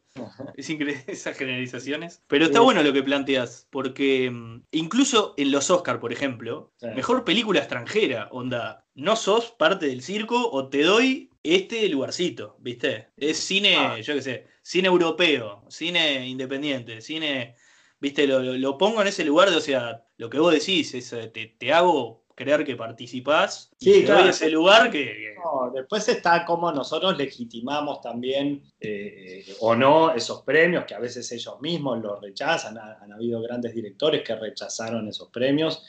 Es 0.57 0.71
increíble 0.71 1.03
esas 1.09 1.37
generalizaciones. 1.37 2.23
Pero 2.29 2.47
está 2.47 2.61
bueno 2.61 2.83
lo 2.83 2.93
que 2.93 3.03
planteas, 3.03 3.67
porque 3.71 4.31
mm, 4.31 4.63
incluso 4.73 5.35
en 5.37 5.51
los 5.51 5.71
Oscars, 5.71 5.99
por 5.99 6.13
ejemplo, 6.13 6.73
mejor 6.95 7.25
película 7.25 7.61
extranjera, 7.61 8.29
onda, 8.31 8.85
no 8.95 9.17
sos 9.17 9.51
parte 9.53 9.87
del 9.87 10.03
circo 10.03 10.51
o 10.51 10.69
te 10.69 10.83
doy 10.83 11.31
este 11.45 11.89
lugarcito, 11.89 12.57
¿viste? 12.59 13.11
Es 13.17 13.39
cine, 13.39 13.77
ah. 13.77 14.01
yo 14.01 14.15
qué 14.15 14.23
sé, 14.23 14.47
cine 14.63 14.89
europeo, 14.89 15.65
cine 15.69 16.27
independiente, 16.27 17.01
cine, 17.01 17.55
¿viste? 18.01 18.27
Lo, 18.27 18.79
pongo 18.79 19.03
en 19.03 19.09
ese 19.09 19.25
lugar 19.25 19.51
de, 19.51 19.57
o 19.57 19.61
sea, 19.61 20.05
lo 20.17 20.31
que 20.31 20.39
vos 20.39 20.53
decís, 20.53 20.95
es, 20.95 21.13
eh, 21.13 21.29
te, 21.29 21.55
te 21.59 21.73
hago 21.73 22.25
creer 22.35 22.65
que 22.65 22.77
participás 22.77 23.71
sí, 23.79 23.93
y 23.93 24.05
claro. 24.05 24.29
ese 24.29 24.51
lugar 24.51 24.91
que, 24.91 25.37
después 25.73 26.09
está 26.09 26.45
como 26.45 26.73
nosotros 26.73 27.17
legitimamos 27.17 28.01
también 28.01 28.63
eh, 28.81 29.45
o 29.61 29.77
no 29.77 30.13
esos 30.13 30.43
premios 30.43 30.85
que 30.85 30.95
a 30.95 30.99
veces 30.99 31.31
ellos 31.31 31.61
mismos 31.61 32.03
los 32.03 32.21
rechazan 32.21 32.77
han, 32.77 33.13
habido 33.13 33.41
grandes 33.41 33.75
directores 33.75 34.23
que 34.23 34.35
rechazaron 34.35 35.07
esos 35.07 35.29
premios 35.29 35.85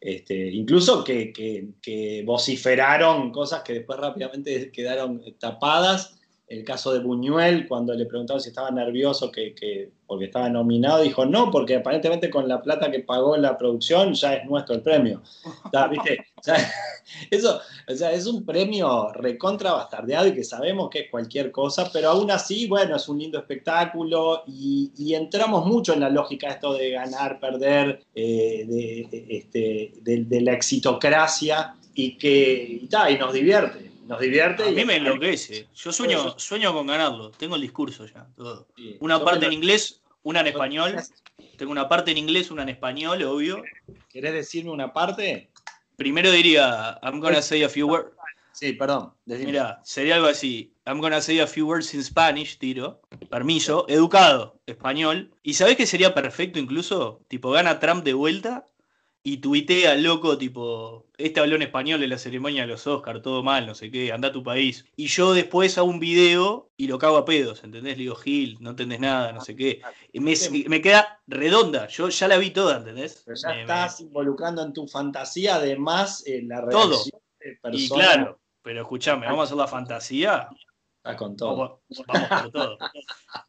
Este, 0.00 0.50
incluso 0.50 1.04
que, 1.04 1.32
que, 1.32 2.22
vociferaron 2.24 3.30
cosas 3.30 3.62
que 3.62 3.74
después 3.74 3.98
rápidamente 3.98 4.72
quedaron 4.72 5.22
tapadas. 5.38 6.19
El 6.50 6.64
caso 6.64 6.92
de 6.92 6.98
Buñuel, 6.98 7.68
cuando 7.68 7.94
le 7.94 8.06
preguntaron 8.06 8.40
si 8.40 8.48
estaba 8.48 8.72
nervioso 8.72 9.30
que, 9.30 9.92
porque 10.04 10.24
estaba 10.24 10.48
nominado, 10.48 11.00
dijo 11.00 11.24
no, 11.24 11.48
porque 11.48 11.76
aparentemente 11.76 12.28
con 12.28 12.48
la 12.48 12.60
plata 12.60 12.90
que 12.90 12.98
pagó 12.98 13.36
la 13.36 13.56
producción 13.56 14.14
ya 14.14 14.34
es 14.34 14.46
nuestro 14.46 14.74
el 14.74 14.82
premio. 14.82 15.22
eso, 17.30 17.60
es 17.86 18.26
un 18.26 18.44
premio 18.44 19.12
recontra 19.12 19.74
bastardeado 19.74 20.26
y 20.26 20.34
que 20.34 20.42
sabemos 20.42 20.90
que 20.90 21.02
es 21.02 21.10
cualquier 21.12 21.52
cosa, 21.52 21.88
pero 21.92 22.08
aún 22.08 22.32
así, 22.32 22.66
bueno, 22.66 22.96
es 22.96 23.08
un 23.08 23.20
lindo 23.20 23.38
espectáculo 23.38 24.42
y, 24.48 25.14
entramos 25.14 25.64
mucho 25.66 25.92
en 25.92 26.00
la 26.00 26.10
lógica 26.10 26.48
esto 26.48 26.74
de 26.74 26.90
ganar, 26.90 27.38
perder, 27.38 28.02
eh, 28.12 28.64
de, 28.66 29.26
este, 29.28 29.92
de, 30.02 30.40
la 30.40 30.52
exitocracia 30.52 31.76
y 31.94 32.18
que 32.18 32.80
y 32.82 33.18
nos 33.18 33.32
divierte 33.32 33.89
nos 34.10 34.20
divierte. 34.20 34.64
A 34.64 34.70
mí 34.72 34.84
me 34.84 34.96
enloquece. 34.96 35.68
Yo 35.72 35.92
sueño, 35.92 36.36
sueño 36.36 36.74
con 36.74 36.88
ganarlo. 36.88 37.30
Tengo 37.30 37.54
el 37.54 37.62
discurso 37.62 38.06
ya. 38.06 38.26
Todo. 38.36 38.66
Una 38.98 39.24
parte 39.24 39.46
en 39.46 39.52
inglés, 39.52 40.02
una 40.24 40.40
en 40.40 40.48
español. 40.48 40.96
Tengo 41.56 41.70
una 41.70 41.88
parte 41.88 42.10
en 42.10 42.18
inglés, 42.18 42.50
una 42.50 42.64
en 42.64 42.70
español, 42.70 43.22
obvio. 43.22 43.62
¿Querés 44.08 44.32
decirme 44.32 44.72
una 44.72 44.92
parte? 44.92 45.50
Primero 45.94 46.32
diría, 46.32 46.98
I'm 47.04 47.20
gonna 47.20 47.40
say 47.40 47.62
a 47.62 47.68
few 47.68 47.86
words. 47.86 48.10
Sí, 48.52 48.72
perdón. 48.72 49.12
Mira, 49.26 49.80
sería 49.84 50.16
algo 50.16 50.26
así. 50.26 50.74
I'm 50.86 51.00
gonna 51.00 51.20
say 51.20 51.38
a 51.38 51.46
few 51.46 51.68
words 51.68 51.94
in 51.94 52.02
Spanish, 52.02 52.58
tiro. 52.58 53.00
Permiso. 53.30 53.86
Educado, 53.88 54.58
español. 54.66 55.30
¿Y 55.44 55.54
sabés 55.54 55.76
que 55.76 55.86
sería 55.86 56.14
perfecto 56.14 56.58
incluso? 56.58 57.20
Tipo, 57.28 57.52
gana 57.52 57.78
Trump 57.78 58.02
de 58.02 58.14
vuelta 58.14 58.66
y 59.22 59.38
tuitea 59.38 59.96
loco, 59.96 60.38
tipo, 60.38 61.06
este 61.18 61.40
habló 61.40 61.56
en 61.56 61.62
español 61.62 62.02
en 62.02 62.10
la 62.10 62.18
ceremonia 62.18 62.62
de 62.62 62.68
los 62.68 62.86
Oscars, 62.86 63.20
todo 63.20 63.42
mal, 63.42 63.66
no 63.66 63.74
sé 63.74 63.90
qué, 63.90 64.12
anda 64.12 64.28
a 64.28 64.32
tu 64.32 64.42
país. 64.42 64.86
Y 64.96 65.08
yo 65.08 65.34
después 65.34 65.76
hago 65.76 65.88
un 65.88 66.00
video 66.00 66.70
y 66.76 66.86
lo 66.86 66.98
cago 66.98 67.18
a 67.18 67.24
pedos, 67.26 67.62
¿entendés? 67.62 67.98
Le 67.98 68.04
digo, 68.04 68.14
Gil, 68.14 68.56
no 68.60 68.70
entendés 68.70 69.00
nada, 69.00 69.32
no 69.32 69.42
sé 69.42 69.54
qué. 69.54 69.82
Me, 70.14 70.34
me 70.68 70.80
queda 70.80 71.20
redonda, 71.26 71.86
yo 71.88 72.08
ya 72.08 72.28
la 72.28 72.38
vi 72.38 72.50
toda, 72.50 72.78
¿entendés? 72.78 73.22
Pero 73.26 73.36
ya 73.36 73.60
estás 73.60 74.00
involucrando 74.00 74.62
en 74.62 74.72
tu 74.72 74.88
fantasía, 74.88 75.56
además, 75.56 76.26
en 76.26 76.48
la 76.48 76.62
reacción 76.62 76.90
todo. 76.90 77.04
de 77.40 77.58
personas. 77.60 77.82
Y 77.82 77.88
claro, 77.88 78.40
pero 78.62 78.80
escuchame, 78.80 79.26
vamos 79.26 79.40
a 79.40 79.44
hacer 79.44 79.56
la 79.58 79.68
fantasía. 79.68 80.48
Está 80.96 81.16
con 81.16 81.36
todo. 81.36 81.82
vamos 82.06 82.28
por 82.28 82.52
todo. 82.52 82.78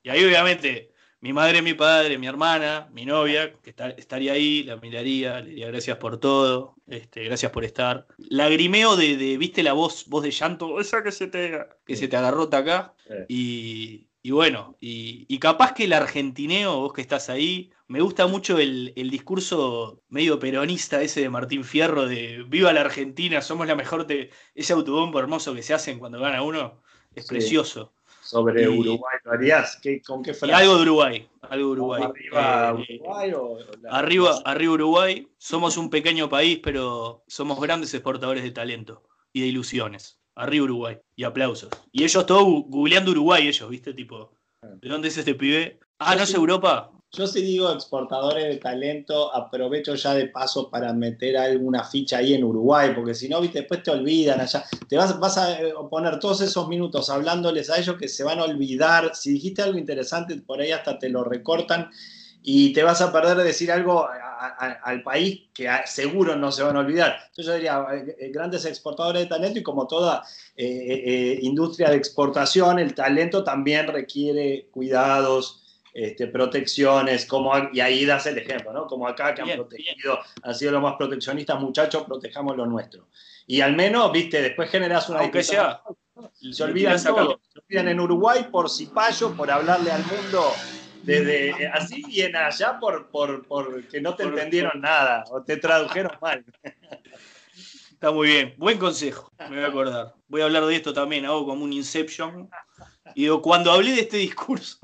Y 0.03 0.09
ahí, 0.09 0.23
obviamente 0.25 0.91
mi 1.21 1.33
madre, 1.33 1.61
mi 1.61 1.75
padre, 1.75 2.17
mi 2.17 2.25
hermana, 2.25 2.89
mi 2.91 3.05
novia, 3.05 3.53
que 3.61 3.75
estaría 3.97 4.33
ahí, 4.33 4.63
la 4.63 4.77
miraría, 4.77 5.39
le 5.39 5.51
diría 5.51 5.67
gracias 5.67 5.97
por 5.97 6.19
todo, 6.19 6.75
este, 6.87 7.23
gracias 7.23 7.51
por 7.51 7.63
estar. 7.63 8.07
Lagrimeo 8.17 8.95
de, 8.95 9.15
de, 9.17 9.37
viste 9.37 9.61
la 9.61 9.73
voz, 9.73 10.07
voz 10.07 10.23
de 10.23 10.31
llanto, 10.31 10.79
esa 10.79 11.03
que 11.03 11.11
se 11.11 11.27
te, 11.27 11.59
que 11.85 11.95
se 11.95 12.07
te 12.07 12.17
agarrota 12.17 12.57
acá. 12.57 12.95
Y, 13.27 14.07
bueno, 14.31 14.77
y, 14.79 15.37
capaz 15.37 15.73
que 15.73 15.83
el 15.83 15.93
argentineo, 15.93 16.79
vos 16.79 16.93
que 16.93 17.01
estás 17.01 17.29
ahí, 17.29 17.71
me 17.87 18.01
gusta 18.01 18.25
mucho 18.25 18.57
el, 18.57 18.93
discurso 19.11 20.01
medio 20.09 20.39
peronista 20.39 21.03
ese 21.03 21.21
de 21.21 21.29
Martín 21.29 21.63
Fierro 21.63 22.07
de 22.07 22.43
viva 22.47 22.73
la 22.73 22.81
Argentina, 22.81 23.41
somos 23.41 23.67
la 23.67 23.75
mejor, 23.75 24.07
de 24.07 24.31
ese 24.55 24.73
autobombo 24.73 25.19
hermoso 25.19 25.53
que 25.53 25.61
se 25.61 25.75
hacen 25.75 25.99
cuando 25.99 26.19
gana 26.19 26.41
uno, 26.41 26.81
es 27.13 27.27
precioso 27.27 27.93
sobre 28.31 28.67
Uruguay, 28.69 29.17
¿lo 29.25 29.31
harías? 29.33 29.81
¿Con 30.05 30.23
qué 30.23 30.33
frase? 30.33 30.53
algo 30.53 30.77
de 30.77 30.81
Uruguay, 30.83 31.29
algo 31.41 31.65
de 31.65 31.71
Uruguay. 31.73 32.03
¿Arriba 32.03 32.75
eh, 32.88 32.95
Uruguay 32.95 33.33
o 33.33 33.57
arriba, 33.89 34.41
arriba 34.45 34.73
Uruguay, 34.73 35.27
somos 35.38 35.75
un 35.75 35.89
pequeño 35.89 36.29
país, 36.29 36.59
pero 36.63 37.25
somos 37.27 37.59
grandes 37.59 37.93
exportadores 37.93 38.43
de 38.43 38.51
talento 38.51 39.03
y 39.33 39.41
de 39.41 39.47
ilusiones. 39.47 40.21
Arriba 40.35 40.63
Uruguay. 40.63 40.97
Y 41.17 41.25
aplausos. 41.25 41.69
Y 41.91 42.05
ellos 42.05 42.25
todos 42.25 42.45
googleando 42.67 43.11
Uruguay, 43.11 43.47
ellos, 43.47 43.69
¿viste? 43.69 43.93
Tipo, 43.93 44.31
¿de 44.61 44.88
dónde 44.88 45.09
es 45.09 45.17
este 45.17 45.35
pibe? 45.35 45.79
Ah, 46.00 46.15
¿no 46.15 46.23
es 46.23 46.33
Europa? 46.33 46.89
Yo 47.13 47.27
sí 47.27 47.41
digo 47.41 47.70
exportadores 47.70 48.46
de 48.46 48.56
talento, 48.56 49.36
aprovecho 49.36 49.96
ya 49.96 50.13
de 50.13 50.27
paso 50.27 50.70
para 50.70 50.94
meter 50.94 51.36
alguna 51.36 51.84
ficha 51.84 52.20
ahí 52.20 52.34
en 52.34 52.46
Uruguay, 52.46 52.94
porque 52.96 53.13
si 53.13 53.27
no, 53.27 53.41
viste, 53.41 53.60
después 53.60 53.84
te 53.84 53.91
olvidan 53.91 54.39
allá. 54.39 54.63
Te 54.88 54.96
vas, 54.96 55.20
vas 55.20 55.38
a 55.38 55.62
eh, 55.62 55.74
poner 55.89 56.20
todos 56.20 56.39
esos 56.39 56.70
minutos 56.70 57.10
hablándoles 57.10 57.70
a 57.70 57.77
ellos 57.77 57.98
que 57.98 58.08
se 58.08 58.24
van 58.24 58.39
a 58.39 58.46
olvidar. 58.46 59.13
Si 59.13 59.34
dijiste 59.34 59.62
algo 59.62 59.77
interesante, 59.77 60.38
por 60.38 60.62
ahí 60.62 60.72
hasta 60.72 60.98
te 61.00 61.10
lo 61.10 61.25
recortan 61.25 61.89
y 62.44 62.72
te 62.72 62.82
vas 62.82 63.01
a 63.01 63.12
perder 63.12 63.36
de 63.36 63.44
decir 63.44 63.74
algo 63.74 64.08
al 64.82 65.03
país 65.03 65.50
que 65.53 65.70
seguro 65.86 66.38
no 66.38 66.50
se 66.50 66.63
van 66.63 66.77
a 66.77 66.80
olvidar. 66.80 67.18
Entonces 67.27 67.46
yo 67.46 67.53
diría, 67.56 67.86
eh, 67.94 68.15
eh, 68.20 68.32
grandes 68.32 68.63
exportadores 68.63 69.24
de 69.24 69.27
talento 69.27 69.60
y 69.60 69.63
como 69.63 69.86
toda 69.86 70.24
industria 70.56 71.89
de 71.89 71.98
exportación, 71.98 72.80
el 72.80 72.96
talento 72.96 73.44
también 73.44 73.88
requiere 73.88 74.70
cuidados, 74.72 75.61
este, 75.93 76.27
protecciones, 76.27 77.25
como, 77.25 77.51
y 77.74 77.79
ahí 77.79 78.05
das 78.05 78.25
el 78.27 78.38
ejemplo, 78.38 78.74
¿no? 78.74 78.88
Como 78.88 79.07
acá 79.07 79.33
que 79.33 79.41
han 79.41 79.51
protegido, 79.51 80.19
han 80.43 80.55
sido 80.55 80.71
los 80.71 80.81
más 80.81 80.95
proteccionistas, 80.95 81.60
muchachos, 81.60 82.03
protejamos 82.03 82.55
lo 82.57 82.65
nuestro. 82.65 83.07
Y 83.48 83.62
al 83.62 83.75
menos, 83.75 84.12
viste, 84.12 84.41
después 84.41 84.69
generas 84.69 85.10
una... 85.10 85.19
Aunque 85.19 85.43
sea... 85.43 85.81
Se 86.51 86.63
olvidan 86.63 87.01
todo, 87.03 87.39
se 87.51 87.60
olvidan 87.60 87.88
en 87.88 88.00
Uruguay 88.00 88.48
por 88.51 88.69
cipallo, 88.69 89.36
por 89.36 89.50
hablarle 89.50 89.91
al 89.91 90.05
mundo 90.05 90.51
desde 91.03 91.67
así 91.67 92.03
y 92.07 92.21
en 92.21 92.36
allá 92.36 92.79
por, 92.79 93.10
por, 93.10 93.48
por 93.48 93.88
que 93.88 94.01
no 94.01 94.15
te 94.15 94.24
entendieron 94.24 94.81
nada 94.81 95.24
o 95.31 95.41
te 95.41 95.57
tradujeron 95.57 96.12
mal. 96.21 96.45
Está 97.91 98.12
muy 98.12 98.27
bien, 98.27 98.53
buen 98.57 98.77
consejo, 98.77 99.31
me 99.50 99.55
voy 99.55 99.65
a 99.65 99.67
acordar. 99.67 100.13
Voy 100.27 100.41
a 100.41 100.45
hablar 100.45 100.65
de 100.65 100.75
esto 100.75 100.93
también, 100.93 101.25
hago 101.25 101.45
como 101.45 101.63
un 101.63 101.74
Inception. 101.74 102.50
Y 103.15 103.24
digo, 103.24 103.41
cuando 103.41 103.71
hablé 103.71 103.91
de 103.91 104.01
este 104.01 104.17
discurso, 104.17 104.77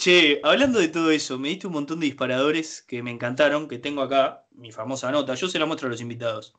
Che, 0.00 0.40
hablando 0.44 0.78
de 0.78 0.88
todo 0.88 1.10
eso, 1.10 1.38
me 1.38 1.50
diste 1.50 1.66
un 1.66 1.74
montón 1.74 2.00
de 2.00 2.06
disparadores 2.06 2.80
que 2.80 3.02
me 3.02 3.10
encantaron, 3.10 3.68
que 3.68 3.78
tengo 3.78 4.00
acá, 4.00 4.46
mi 4.52 4.72
famosa 4.72 5.10
nota. 5.10 5.34
Yo 5.34 5.46
se 5.46 5.58
la 5.58 5.66
muestro 5.66 5.88
a 5.88 5.90
los 5.90 6.00
invitados. 6.00 6.54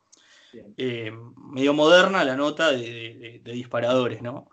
Eh, 0.77 1.11
medio 1.51 1.73
moderna 1.73 2.23
la 2.23 2.35
nota 2.35 2.71
de, 2.71 3.41
disparadores, 3.43 4.21
¿no? 4.21 4.51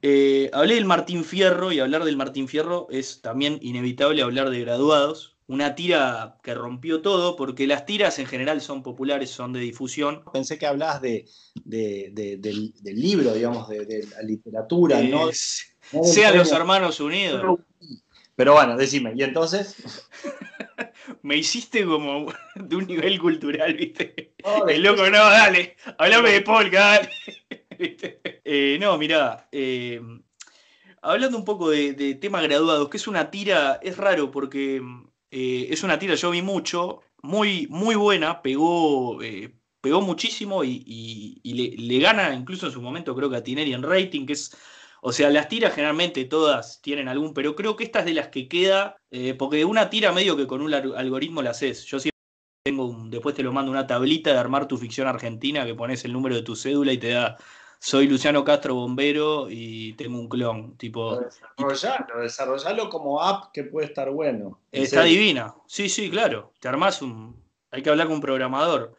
Eh, 0.00 0.48
hablé 0.52 0.76
del 0.76 0.84
Martín 0.84 1.24
Fierro 1.24 1.72
y 1.72 1.80
hablar 1.80 2.04
del 2.04 2.16
Martín 2.16 2.46
Fierro 2.46 2.86
es 2.88 3.20
también 3.20 3.58
inevitable 3.62 4.22
hablar 4.22 4.50
de 4.50 4.60
graduados. 4.60 5.36
Una 5.48 5.74
tira 5.74 6.38
que 6.44 6.54
rompió 6.54 7.02
todo, 7.02 7.34
porque 7.34 7.66
las 7.66 7.84
tiras 7.84 8.20
en 8.20 8.26
general 8.26 8.60
son 8.60 8.84
populares, 8.84 9.30
son 9.30 9.52
de 9.52 9.58
difusión. 9.58 10.22
Pensé 10.32 10.56
que 10.56 10.68
hablabas 10.68 11.02
de, 11.02 11.26
del, 11.64 12.72
libro, 12.94 13.34
digamos, 13.34 13.68
de, 13.68 14.06
la 14.08 14.22
literatura, 14.22 15.02
¿no? 15.02 15.30
Sea 15.32 16.30
de 16.30 16.38
los 16.38 16.52
hermanos 16.52 17.00
unidos. 17.00 17.58
Pero 18.40 18.54
bueno, 18.54 18.74
decime, 18.74 19.12
¿y 19.14 19.22
entonces? 19.22 19.76
Me 21.22 21.36
hiciste 21.36 21.84
como 21.84 22.32
de 22.54 22.74
un 22.74 22.86
nivel 22.86 23.20
cultural, 23.20 23.74
¿viste? 23.74 24.32
El 24.66 24.82
loco, 24.82 25.02
no, 25.10 25.18
dale, 25.18 25.76
hablame 25.98 26.30
de 26.30 26.40
polka, 26.40 26.80
dale. 26.80 27.10
Eh, 28.44 28.78
no, 28.80 28.96
mirá, 28.96 29.46
eh, 29.52 30.00
hablando 31.02 31.36
un 31.36 31.44
poco 31.44 31.68
de, 31.68 32.14
temas 32.14 32.42
graduados, 32.42 32.88
que 32.88 32.96
es 32.96 33.06
una 33.06 33.30
tira, 33.30 33.78
es 33.82 33.98
raro 33.98 34.30
porque 34.30 34.82
eh, 35.30 35.66
es 35.68 35.82
una 35.82 35.98
tira, 35.98 36.14
yo 36.14 36.30
vi 36.30 36.40
mucho, 36.40 37.02
muy, 37.22 37.66
muy 37.68 37.94
buena, 37.94 38.40
pegó, 38.40 39.18
pegó 39.82 40.00
muchísimo 40.00 40.64
y, 40.64 41.40
le, 41.44 41.76
le, 41.76 41.98
gana 41.98 42.34
incluso 42.34 42.66
en 42.66 42.72
su 42.72 42.80
momento 42.80 43.14
creo 43.14 43.28
que 43.28 43.36
a 43.36 43.44
Tineri 43.44 43.74
en 43.74 43.82
rating, 43.82 44.24
que 44.24 44.32
es 44.32 44.56
o 45.02 45.12
sea, 45.12 45.30
las 45.30 45.48
tiras 45.48 45.74
generalmente 45.74 46.24
todas 46.24 46.80
tienen 46.82 47.08
algún, 47.08 47.32
pero 47.32 47.56
creo 47.56 47.76
que 47.76 47.84
esta 47.84 48.00
es 48.00 48.04
de 48.04 48.14
las 48.14 48.28
que 48.28 48.48
queda, 48.48 48.96
eh, 49.10 49.34
porque 49.34 49.64
una 49.64 49.90
tira 49.90 50.12
medio 50.12 50.36
que 50.36 50.46
con 50.46 50.60
un 50.60 50.72
algoritmo 50.74 51.42
la 51.42 51.50
haces. 51.50 51.84
Yo 51.86 51.98
siempre 51.98 52.18
tengo, 52.64 52.86
un, 52.86 53.10
después 53.10 53.34
te 53.34 53.42
lo 53.42 53.52
mando 53.52 53.70
una 53.70 53.86
tablita 53.86 54.32
de 54.32 54.38
armar 54.38 54.68
tu 54.68 54.76
ficción 54.76 55.08
argentina 55.08 55.64
que 55.64 55.74
pones 55.74 56.04
el 56.04 56.12
número 56.12 56.34
de 56.34 56.42
tu 56.42 56.54
cédula 56.54 56.92
y 56.92 56.98
te 56.98 57.10
da, 57.10 57.38
soy 57.78 58.06
Luciano 58.06 58.44
Castro 58.44 58.74
Bombero 58.74 59.48
y 59.48 59.94
tengo 59.94 60.18
un 60.18 60.28
clon. 60.28 60.76
Tipo, 60.76 61.18
desarrollalo, 61.18 62.20
desarrollalo 62.20 62.90
como 62.90 63.22
app 63.22 63.52
que 63.52 63.64
puede 63.64 63.86
estar 63.86 64.10
bueno. 64.10 64.60
Está 64.70 65.04
divina. 65.04 65.54
Sí, 65.66 65.88
sí, 65.88 66.10
claro. 66.10 66.52
Te 66.60 66.68
armás 66.68 67.00
un. 67.00 67.42
Hay 67.70 67.82
que 67.82 67.88
hablar 67.88 68.08
con 68.08 68.16
un 68.16 68.20
programador. 68.20 68.94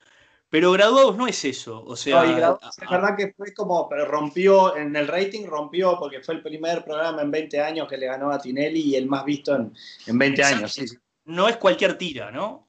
Pero 0.52 0.74
graduados 0.74 1.16
no 1.16 1.28
es 1.28 1.46
eso. 1.46 1.82
O 1.86 1.96
sea, 1.96 2.26
es 2.26 2.90
verdad 2.90 3.16
que 3.16 3.34
fue 3.38 3.54
como, 3.54 3.88
pero 3.88 4.06
rompió 4.06 4.76
en 4.76 4.94
el 4.98 5.08
rating, 5.08 5.46
rompió 5.46 5.98
porque 5.98 6.20
fue 6.20 6.36
el 6.36 6.44
primer 6.44 6.84
programa 6.84 7.22
en 7.22 7.32
20 7.32 7.62
años 7.62 7.88
que 7.88 7.98
le 7.98 8.08
ganó 8.08 8.30
a 8.30 8.38
Tinelli 8.38 8.82
y 8.82 8.96
el 8.98 9.08
más 9.08 9.24
visto 9.24 9.56
en, 9.56 9.74
en 10.08 10.18
20 10.20 10.44
años. 10.44 10.78
No 11.24 11.48
es 11.48 11.56
cualquier 11.56 11.98
tira, 11.98 12.32
¿no? 12.32 12.68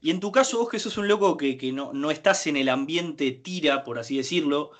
Y 0.00 0.10
en 0.10 0.20
tu 0.20 0.32
caso, 0.32 0.58
vos 0.58 0.70
que 0.70 0.78
sos 0.78 0.96
un 0.96 1.06
loco 1.06 1.36
que, 1.36 1.70
no, 1.70 1.92
no, 1.92 2.10
estás 2.10 2.46
en 2.46 2.56
el 2.56 2.70
ambiente 2.70 3.30
tira, 3.30 3.84
por 3.84 3.98
así 3.98 4.16
decirlo, 4.16 4.70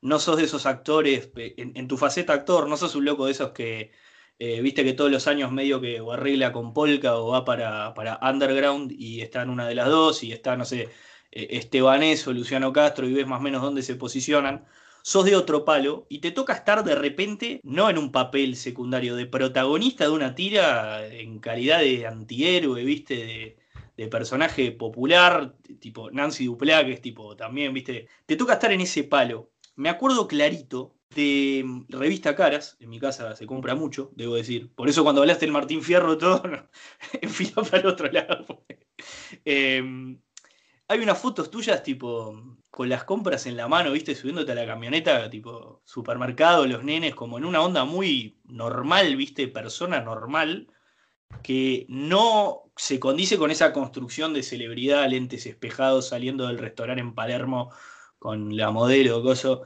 no 0.00 0.18
sos 0.18 0.38
de 0.38 0.44
esos 0.44 0.64
actores, 0.64 1.30
en, 1.36 1.86
tu 1.86 1.98
faceta 1.98 2.32
actor, 2.32 2.66
no 2.66 2.78
sos 2.78 2.94
un 2.94 3.04
loco 3.04 3.26
de 3.26 3.32
esos 3.32 3.52
que, 3.52 3.92
eh, 4.38 4.62
viste 4.62 4.84
que 4.84 4.94
todos 4.94 5.10
los 5.10 5.28
años 5.28 5.52
medio 5.52 5.82
que 5.82 6.00
o 6.00 6.12
arregla 6.12 6.50
con 6.50 6.72
Polka 6.72 7.16
o 7.16 7.28
va 7.28 7.44
para, 7.44 7.92
para 7.92 8.18
Underground 8.22 8.90
y 8.90 9.20
está 9.20 9.42
en 9.42 9.50
una 9.50 9.68
de 9.68 9.74
las 9.74 9.88
dos 9.88 10.24
y 10.24 10.32
está, 10.32 10.56
no 10.56 10.64
sé, 10.64 10.88
eh, 11.34 11.58
Estebanés 11.58 12.26
o 12.26 12.32
Luciano 12.32 12.72
Castro 12.72 13.08
y 13.08 13.12
ves 13.12 13.26
más 13.26 13.40
o 13.40 13.42
menos 13.42 13.60
dónde 13.60 13.82
se 13.82 13.96
posicionan, 13.96 14.64
sos 15.02 15.24
de 15.26 15.36
otro 15.36 15.64
palo 15.64 16.06
y 16.08 16.20
te 16.20 16.30
toca 16.30 16.54
estar 16.54 16.84
de 16.84 16.94
repente, 16.94 17.60
no 17.64 17.90
en 17.90 17.98
un 17.98 18.12
papel 18.12 18.56
secundario, 18.56 19.16
de 19.16 19.26
protagonista 19.26 20.04
de 20.04 20.10
una 20.10 20.34
tira 20.34 21.06
en 21.06 21.40
calidad 21.40 21.80
de 21.80 22.06
antihéroe, 22.06 22.84
viste, 22.84 23.56
de, 23.96 24.08
personaje 24.08 24.72
popular, 24.72 25.56
tipo 25.80 26.10
Nancy 26.10 26.46
Duplá, 26.46 26.84
que 26.84 26.92
es 26.92 27.00
tipo 27.02 27.36
también, 27.36 27.74
viste, 27.74 28.08
te 28.26 28.36
toca 28.36 28.54
estar 28.54 28.72
en 28.72 28.80
ese 28.80 29.04
palo. 29.04 29.50
Me 29.76 29.88
acuerdo 29.88 30.28
clarito 30.28 30.96
de 31.14 31.62
mm, 31.64 31.86
revista 31.88 32.34
Caras, 32.36 32.76
en 32.80 32.90
mi 32.90 32.98
casa 32.98 33.36
se 33.36 33.46
compra 33.46 33.74
mucho, 33.74 34.10
debo 34.16 34.36
decir. 34.36 34.72
Por 34.74 34.88
eso 34.88 35.02
cuando 35.02 35.22
hablaste 35.22 35.46
del 35.46 35.52
Martín 35.52 35.82
Fierro, 35.82 36.18
todo, 36.18 36.42
enfiló 37.20 37.62
para 37.64 37.78
el 37.78 37.86
otro 37.86 38.10
lado. 38.10 38.64
Em, 39.44 40.18
hay 40.88 41.00
unas 41.00 41.18
fotos 41.18 41.50
tuyas, 41.50 41.82
tipo, 41.82 42.58
con 42.70 42.88
las 42.88 43.04
compras 43.04 43.46
en 43.46 43.56
la 43.56 43.68
mano, 43.68 43.92
viste, 43.92 44.14
subiéndote 44.14 44.52
a 44.52 44.56
la 44.56 44.66
camioneta, 44.66 45.30
tipo, 45.30 45.82
supermercado, 45.84 46.66
los 46.66 46.84
nenes, 46.84 47.14
como 47.14 47.38
en 47.38 47.44
una 47.44 47.62
onda 47.62 47.84
muy 47.84 48.38
normal, 48.44 49.16
viste, 49.16 49.48
persona 49.48 50.00
normal, 50.00 50.68
que 51.42 51.86
no 51.88 52.64
se 52.76 53.00
condice 53.00 53.38
con 53.38 53.50
esa 53.50 53.72
construcción 53.72 54.34
de 54.34 54.42
celebridad, 54.42 55.08
lentes 55.08 55.46
espejados 55.46 56.08
saliendo 56.08 56.46
del 56.46 56.58
restaurante 56.58 57.00
en 57.00 57.14
Palermo 57.14 57.72
con 58.18 58.56
la 58.56 58.70
modelo, 58.70 59.22
coso. 59.22 59.62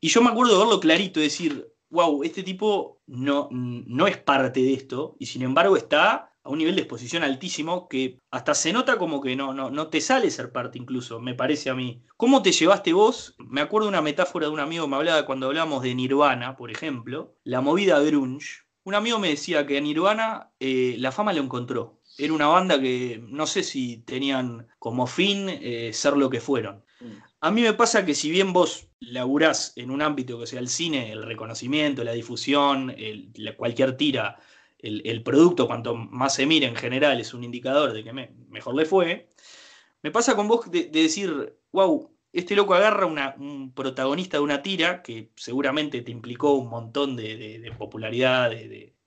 Y 0.00 0.08
yo 0.08 0.22
me 0.22 0.30
acuerdo 0.30 0.54
de 0.54 0.58
verlo 0.64 0.80
clarito, 0.80 1.20
decir, 1.20 1.72
wow, 1.90 2.22
este 2.22 2.42
tipo 2.42 3.00
no, 3.06 3.48
no 3.50 4.06
es 4.06 4.18
parte 4.18 4.60
de 4.60 4.74
esto, 4.74 5.16
y 5.18 5.26
sin 5.26 5.42
embargo 5.42 5.76
está 5.76 6.27
a 6.48 6.50
un 6.50 6.58
nivel 6.58 6.76
de 6.76 6.80
exposición 6.80 7.22
altísimo 7.24 7.88
que 7.88 8.20
hasta 8.30 8.54
se 8.54 8.72
nota 8.72 8.96
como 8.96 9.20
que 9.20 9.36
no, 9.36 9.52
no, 9.52 9.70
no 9.70 9.88
te 9.88 10.00
sale 10.00 10.30
ser 10.30 10.50
parte 10.50 10.78
incluso, 10.78 11.20
me 11.20 11.34
parece 11.34 11.68
a 11.68 11.74
mí. 11.74 12.02
¿Cómo 12.16 12.40
te 12.40 12.52
llevaste 12.52 12.94
vos? 12.94 13.34
Me 13.38 13.60
acuerdo 13.60 13.86
una 13.86 14.00
metáfora 14.00 14.46
de 14.46 14.52
un 14.54 14.60
amigo 14.60 14.86
que 14.86 14.90
me 14.90 14.96
hablaba 14.96 15.26
cuando 15.26 15.46
hablábamos 15.46 15.82
de 15.82 15.94
Nirvana, 15.94 16.56
por 16.56 16.70
ejemplo, 16.70 17.34
la 17.44 17.60
movida 17.60 18.00
grunge. 18.00 18.62
Un 18.84 18.94
amigo 18.94 19.18
me 19.18 19.28
decía 19.28 19.66
que 19.66 19.76
a 19.76 19.80
Nirvana 19.82 20.50
eh, 20.58 20.96
la 20.98 21.12
fama 21.12 21.34
lo 21.34 21.42
encontró. 21.42 22.00
Era 22.16 22.32
una 22.32 22.46
banda 22.46 22.80
que 22.80 23.22
no 23.28 23.46
sé 23.46 23.62
si 23.62 23.98
tenían 23.98 24.68
como 24.78 25.06
fin 25.06 25.50
eh, 25.50 25.90
ser 25.92 26.16
lo 26.16 26.30
que 26.30 26.40
fueron. 26.40 26.82
Mm. 27.00 27.18
A 27.42 27.50
mí 27.50 27.60
me 27.60 27.74
pasa 27.74 28.06
que 28.06 28.14
si 28.14 28.30
bien 28.30 28.54
vos 28.54 28.88
laburás 29.00 29.74
en 29.76 29.90
un 29.90 30.00
ámbito 30.00 30.40
que 30.40 30.46
sea 30.46 30.60
el 30.60 30.68
cine, 30.68 31.12
el 31.12 31.24
reconocimiento, 31.24 32.04
la 32.04 32.12
difusión, 32.12 32.96
cualquier 33.58 33.98
tira 33.98 34.40
el, 34.78 35.22
producto, 35.22 35.66
cuanto 35.66 35.94
más 35.94 36.34
se 36.34 36.46
mira 36.46 36.66
en 36.66 36.76
general, 36.76 37.20
es 37.20 37.34
un 37.34 37.44
indicador 37.44 37.92
de 37.92 38.04
que 38.04 38.12
mejor 38.12 38.74
le 38.74 38.84
fue. 38.84 39.28
Me 40.02 40.10
pasa 40.10 40.36
con 40.36 40.48
vos 40.48 40.70
de, 40.70 40.84
decir, 40.84 41.54
wow, 41.72 42.10
este 42.32 42.54
loco 42.54 42.74
agarra 42.74 43.06
un 43.06 43.72
protagonista 43.74 44.36
de 44.36 44.42
una 44.42 44.62
tira 44.62 45.02
que 45.02 45.30
seguramente 45.34 46.02
te 46.02 46.12
implicó 46.12 46.52
un 46.52 46.68
montón 46.68 47.16
de, 47.16 47.72
popularidad, 47.78 48.52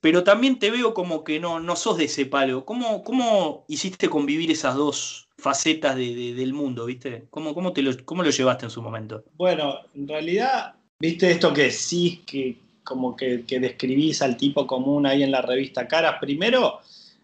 pero 0.01 0.23
también 0.23 0.59
te 0.59 0.71
veo 0.71 0.93
como 0.93 1.23
que 1.23 1.39
no, 1.39 1.59
no 1.59 1.75
sos 1.75 1.97
de 1.97 2.05
ese 2.05 2.25
palo. 2.25 2.65
¿Cómo, 2.65 3.03
cómo 3.03 3.65
hiciste 3.67 4.09
convivir 4.09 4.51
esas 4.51 4.75
dos 4.75 5.29
facetas 5.37 5.95
del 5.95 6.53
mundo, 6.53 6.85
viste? 6.85 7.27
¿Cómo, 7.29 7.53
cómo, 7.53 7.71
te 7.71 7.81
lo, 7.81 7.91
¿Cómo 8.03 8.23
lo 8.23 8.31
llevaste 8.31 8.65
en 8.65 8.71
su 8.71 8.81
momento? 8.81 9.23
Bueno, 9.35 9.79
en 9.93 10.07
realidad, 10.07 10.75
viste 10.99 11.31
esto 11.31 11.53
que 11.53 11.71
sí, 11.71 12.23
que 12.25 12.57
como 12.83 13.15
que, 13.15 13.43
describís 13.47 14.21
al 14.21 14.37
tipo 14.37 14.65
común 14.67 15.05
ahí 15.05 15.23
en 15.23 15.31
la 15.31 15.41
revista 15.41 15.87
Caras. 15.87 16.15
Primero, 16.19 16.79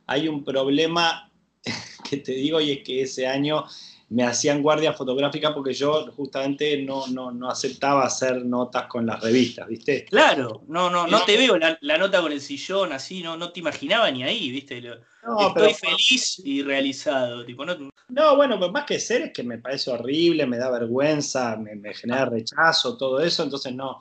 hay 0.05 0.27
un 0.27 0.43
problema 0.43 1.29
que 2.09 2.17
te 2.17 2.33
digo 2.33 2.61
y 2.61 2.71
es 2.71 2.83
que 2.83 3.01
ese 3.01 3.27
año 3.27 3.65
me 4.09 4.23
hacían 4.23 4.63
guardia 4.63 4.93
fotográfica 4.93 5.53
porque 5.53 5.73
yo 5.73 6.09
justamente 6.13 6.81
no, 6.81 7.07
no, 7.07 7.49
aceptaba 7.49 8.05
hacer 8.05 8.45
notas 8.45 8.87
con 8.87 9.05
las 9.05 9.21
revistas, 9.21 9.67
¿viste? 9.67 10.05
Claro, 10.05 10.63
no, 10.67 10.89
no, 10.89 11.07
no 11.07 11.23
te 11.25 11.35
veo 11.35 11.57
la, 11.57 11.97
nota 11.97 12.21
con 12.21 12.31
el 12.31 12.39
sillón 12.39 12.93
así, 12.93 13.21
no, 13.21 13.35
no 13.35 13.51
te 13.51 13.59
imaginaba 13.59 14.09
ni 14.09 14.23
ahí, 14.23 14.49
¿viste? 14.49 14.77
Estoy 14.77 15.73
feliz 15.73 16.41
y 16.45 16.63
realizado. 16.63 17.45
Tipo, 17.45 17.65
no... 17.65 17.75
no, 18.07 18.35
bueno, 18.37 18.57
pues 18.57 18.71
más 18.71 18.85
que 18.85 18.97
ser 18.97 19.23
es 19.23 19.33
que 19.33 19.43
me 19.43 19.57
parece 19.57 19.91
horrible, 19.91 20.45
me 20.45 20.57
da 20.57 20.71
vergüenza, 20.71 21.57
me, 21.57 21.75
me 21.75 21.93
genera 21.93 22.27
rechazo, 22.27 22.95
todo 22.95 23.19
eso, 23.19 23.43
entonces 23.43 23.75
no, 23.75 23.99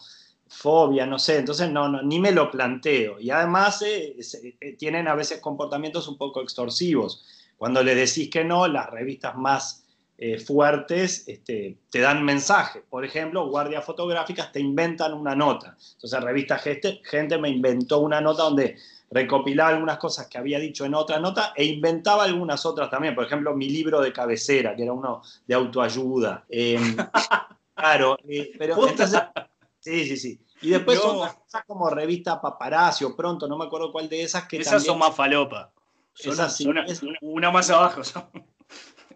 fobia, 0.49 1.07
no 1.07 1.19
sé, 1.19 1.39
entonces 1.39 1.71
no, 1.71 1.89
no 1.89 2.03
ni 2.03 2.21
me 2.21 2.33
lo 2.33 2.51
planteo. 2.51 3.19
Y 3.21 3.31
además 3.31 3.83
eh, 3.83 4.17
eh, 4.61 4.73
tienen 4.77 5.09
a 5.09 5.15
veces 5.15 5.41
comportamientos 5.41 6.09
un 6.09 6.17
poco 6.17 6.43
extorsivos. 6.43 7.25
Cuando 7.57 7.83
le 7.83 7.95
decís 7.95 8.31
que 8.31 8.45
no, 8.45 8.69
las 8.69 8.91
revistas 8.91 9.37
más 9.37 9.85
eh, 10.19 10.39
fuertes 10.39 11.25
este, 11.27 11.79
te 11.91 12.01
dan 12.01 12.25
mensajes. 12.25 12.83
Por 12.89 13.05
ejemplo, 13.05 13.49
guardias 13.49 13.85
fotográficas 13.85 14.53
te 14.53 14.61
inventan 14.61 15.15
una 15.15 15.35
nota. 15.35 15.77
Entonces, 15.95 16.21
revista 16.23 16.59
gente, 16.59 17.01
gente 17.05 17.39
me 17.39 17.49
inventó 17.49 18.01
una 18.01 18.21
nota 18.21 18.45
donde 18.45 18.77
recopilaba 19.11 19.71
algunas 19.71 19.99
cosas 19.99 20.27
que 20.27 20.39
había 20.39 20.59
dicho 20.59 20.85
en 20.85 20.95
otra 20.95 21.19
nota 21.19 21.53
e 21.55 21.65
inventaba 21.65 22.25
algunas 22.25 22.65
otras 22.67 22.91
también. 22.91 23.15
Por 23.15 23.25
ejemplo, 23.25 23.55
mi 23.55 23.69
libro 23.69 24.01
de 24.01 24.13
cabecera, 24.13 24.75
que 24.75 24.83
era 24.83 24.93
uno 24.93 25.23
de 25.47 25.55
autoayuda. 25.55 26.45
Em, 26.49 26.97
claro, 27.75 28.17
pero 28.59 28.89
entonces 28.89 29.21
Sí, 29.87 30.05
sí, 30.05 30.17
sí. 30.17 30.41
Y 30.63 30.71
después 30.71 30.99
son 30.99 31.19
cosas 31.19 31.65
como 31.65 31.89
revista 31.89 32.41
Paparazzi 32.41 33.05
o 33.05 33.15
Pronto, 33.15 33.47
no 33.47 33.57
me 33.57 33.67
acuerdo 33.67 33.93
cuál 33.93 34.09
de 34.09 34.21
esas 34.21 34.49
que 34.49 34.57
Esas 34.57 34.83
son 34.83 34.99
más 34.99 35.15
falopa. 35.15 35.73
esas 36.19 36.57
sí, 36.57 36.67
una, 37.21 37.53
más 37.53 37.71
abajo 37.71 38.01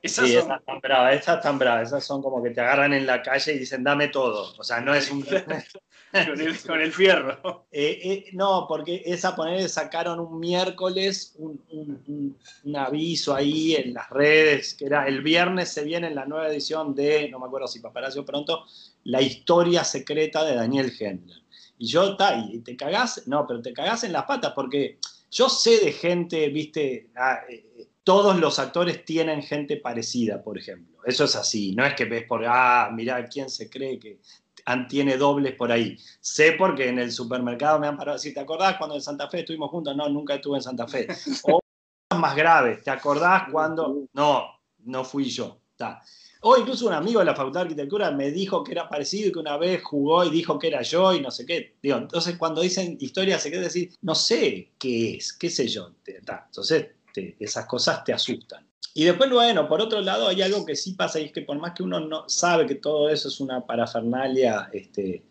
Esas 0.03 0.29
sí, 0.29 0.37
esas 0.37 0.61
están 0.61 0.81
bravas, 0.81 1.15
esas 1.15 1.37
están 1.37 1.59
bravas, 1.59 1.89
esas 1.89 2.05
son 2.05 2.23
como 2.23 2.43
que 2.43 2.51
te 2.51 2.61
agarran 2.61 2.93
en 2.93 3.07
la 3.07 3.23
calle 3.23 3.53
y 3.53 3.59
dicen 3.59 3.85
dame 3.85 4.09
todo. 4.09 4.55
O 4.59 4.65
sea, 4.65 4.81
no 4.81 4.95
es 4.95 5.11
un. 5.11 5.23
con, 6.67 6.81
el, 6.81 6.93
fierro. 6.93 7.67
Eh, 7.71 8.01
eh, 8.03 8.31
no, 8.33 8.67
porque 8.69 9.03
esa 9.05 9.37
poner 9.37 9.69
sacaron 9.69 10.19
un 10.19 10.41
miércoles 10.41 11.37
un, 11.39 12.37
aviso 12.75 13.35
ahí 13.35 13.77
en 13.77 13.95
las 13.95 14.09
redes, 14.11 14.75
que 14.75 14.87
era 14.87 15.07
el 15.07 15.23
viernes 15.23 15.73
se 15.73 15.85
viene 15.85 16.11
la 16.11 16.27
nueva 16.27 16.49
edición 16.49 16.95
de, 16.95 17.29
no 17.29 17.39
me 17.39 17.47
acuerdo 17.47 17.69
si 17.69 17.81
Paparazzi 17.81 18.19
o 18.19 18.25
pronto, 18.25 18.65
La 19.05 19.21
historia 19.21 19.85
secreta 19.85 20.45
de 20.45 20.55
Daniel 20.55 20.93
Hendler. 20.99 21.43
Y 21.79 21.87
yo, 21.87 22.17
ta, 22.17 22.37
y 22.37 22.59
te 22.59 22.77
cagás, 22.77 23.27
no, 23.27 23.47
pero 23.47 23.63
te 23.63 23.73
cagás 23.73 24.05
en 24.05 24.13
las 24.13 24.25
patas 24.25 24.53
porque 24.55 24.99
yo 25.31 25.49
sé 25.49 25.79
de 25.79 25.93
gente, 25.93 26.49
viste, 26.49 27.11
ah, 27.17 27.41
eh, 27.49 27.89
todos 28.05 28.39
los 28.39 28.59
actores 28.59 29.05
tienen 29.05 29.43
gente 29.43 29.77
parecida, 29.77 30.43
por 30.43 30.59
ejemplo. 30.59 30.99
Eso 31.05 31.25
es 31.25 31.37
así, 31.37 31.75
no 31.75 31.85
es 31.85 31.95
que 31.95 32.05
ves 32.05 32.25
por, 32.25 32.45
ah, 32.47 32.91
mira, 32.93 33.25
¿quién 33.27 33.49
se 33.51 33.69
cree 33.69 33.99
que 33.99 34.21
tiene 34.89 35.17
dobles 35.17 35.55
por 35.55 35.73
ahí. 35.73 35.97
Sé 36.21 36.53
porque 36.53 36.89
en 36.89 36.99
el 36.99 37.13
supermercado 37.13 37.79
me 37.79 37.87
han 37.87 37.97
parado. 37.97 38.19
Si 38.19 38.33
te 38.33 38.41
acordás 38.41 38.77
cuando 38.77 38.95
en 38.97 39.03
Santa 39.03 39.29
Fe 39.29 39.41
estuvimos 39.41 39.71
juntos, 39.71 39.97
no, 39.97 40.09
nunca 40.09 40.35
estuve 40.35 40.59
en 40.59 40.63
Santa 40.63 40.87
Fe. 40.87 41.07
O 42.13 42.17
más 42.17 42.35
graves, 42.35 42.83
¿te 42.83 42.91
acordás 42.91 43.45
cuando? 43.53 44.07
No, 44.13 44.45
no 44.79 45.05
fui 45.05 45.25
yo. 45.27 45.61
O 46.43 46.57
incluso 46.57 46.87
un 46.87 46.93
amigo 46.93 47.21
de 47.21 47.27
la 47.27 47.35
Facultad 47.35 47.61
de 47.61 47.65
Arquitectura 47.65 48.11
me 48.11 48.31
dijo 48.31 48.65
que 48.65 48.73
era 48.73 48.89
parecido 48.89 49.29
y 49.29 49.33
que 49.33 49.39
una 49.39 49.57
vez 49.57 49.83
jugó 49.83 50.25
y 50.25 50.31
dijo 50.31 50.59
que 50.59 50.69
era 50.69 50.83
yo 50.83 51.15
y 51.15 51.21
no 51.21 51.31
sé 51.31 51.47
qué. 51.47 51.77
Digo, 51.83 51.97
entonces 51.97 52.37
cuando 52.37 52.63
dicen 52.63 52.97
historia 53.01 53.39
se 53.39 53.51
quiere 53.51 53.65
decir, 53.65 53.93
no 54.03 54.15
sé 54.15 54.73
qué 54.79 55.15
es, 55.15 55.33
qué 55.33 55.51
sé 55.51 55.69
yo. 55.69 55.93
Entonces 56.07 56.89
esas 57.39 57.67
cosas 57.67 58.05
te 58.05 58.13
asustan. 58.13 58.67
Y 58.93 59.05
después, 59.05 59.31
bueno, 59.31 59.69
por 59.69 59.81
otro 59.81 60.01
lado, 60.01 60.29
hay 60.29 60.43
algo 60.43 60.65
que 60.67 60.75
sí 60.75 60.95
pasa 60.95 61.21
y 61.21 61.27
es 61.27 61.33
que 61.33 61.43
por 61.43 61.59
más 61.59 61.73
que 61.73 61.83
uno 61.83 62.01
no 62.01 62.29
sabe 62.29 62.67
que 62.67 62.75
todo 62.77 63.09
eso 63.09 63.29
es 63.29 63.41
una 63.41 63.65
parafernalia 63.65 64.69
este, 64.73 65.23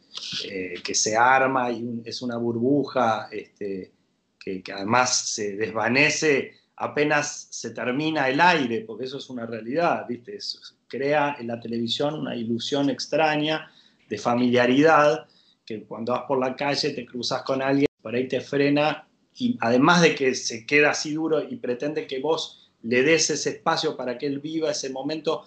eh, 0.45 0.75
que 0.83 0.95
se 0.95 1.17
arma 1.17 1.69
y 1.69 2.01
es 2.05 2.21
una 2.21 2.37
burbuja 2.37 3.27
este, 3.31 3.91
que, 4.39 4.63
además 4.73 5.29
se 5.29 5.57
desvanece 5.57 6.59
apenas 6.79 7.47
se 7.49 7.71
termina 7.71 8.29
el 8.29 8.39
aire, 8.39 8.85
porque 8.87 9.03
eso 9.03 9.17
es 9.17 9.29
una 9.29 9.45
realidad, 9.45 10.05
¿viste? 10.07 10.39
crea 10.87 11.35
en 11.37 11.47
la 11.47 11.59
televisión 11.59 12.15
una 12.15 12.35
ilusión 12.35 12.89
extraña 12.89 13.69
de 14.07 14.17
familiaridad, 14.17 15.27
que 15.65 15.83
cuando 15.83 16.13
vas 16.13 16.23
por 16.25 16.39
la 16.39 16.55
calle 16.55 16.91
te 16.91 17.05
cruzas 17.05 17.43
con 17.43 17.61
alguien, 17.61 17.87
por 18.01 18.15
ahí 18.15 18.27
te 18.29 18.39
frena 18.39 19.08
y 19.39 19.57
además 19.61 20.01
de 20.01 20.15
que 20.15 20.35
se 20.35 20.65
queda 20.65 20.91
así 20.91 21.13
duro 21.13 21.41
y 21.41 21.55
pretende 21.55 22.05
que 22.07 22.19
vos 22.19 22.69
le 22.83 23.03
des 23.03 23.29
ese 23.29 23.51
espacio 23.51 23.95
para 23.95 24.17
que 24.17 24.25
él 24.25 24.39
viva 24.39 24.71
ese 24.71 24.89
momento 24.89 25.45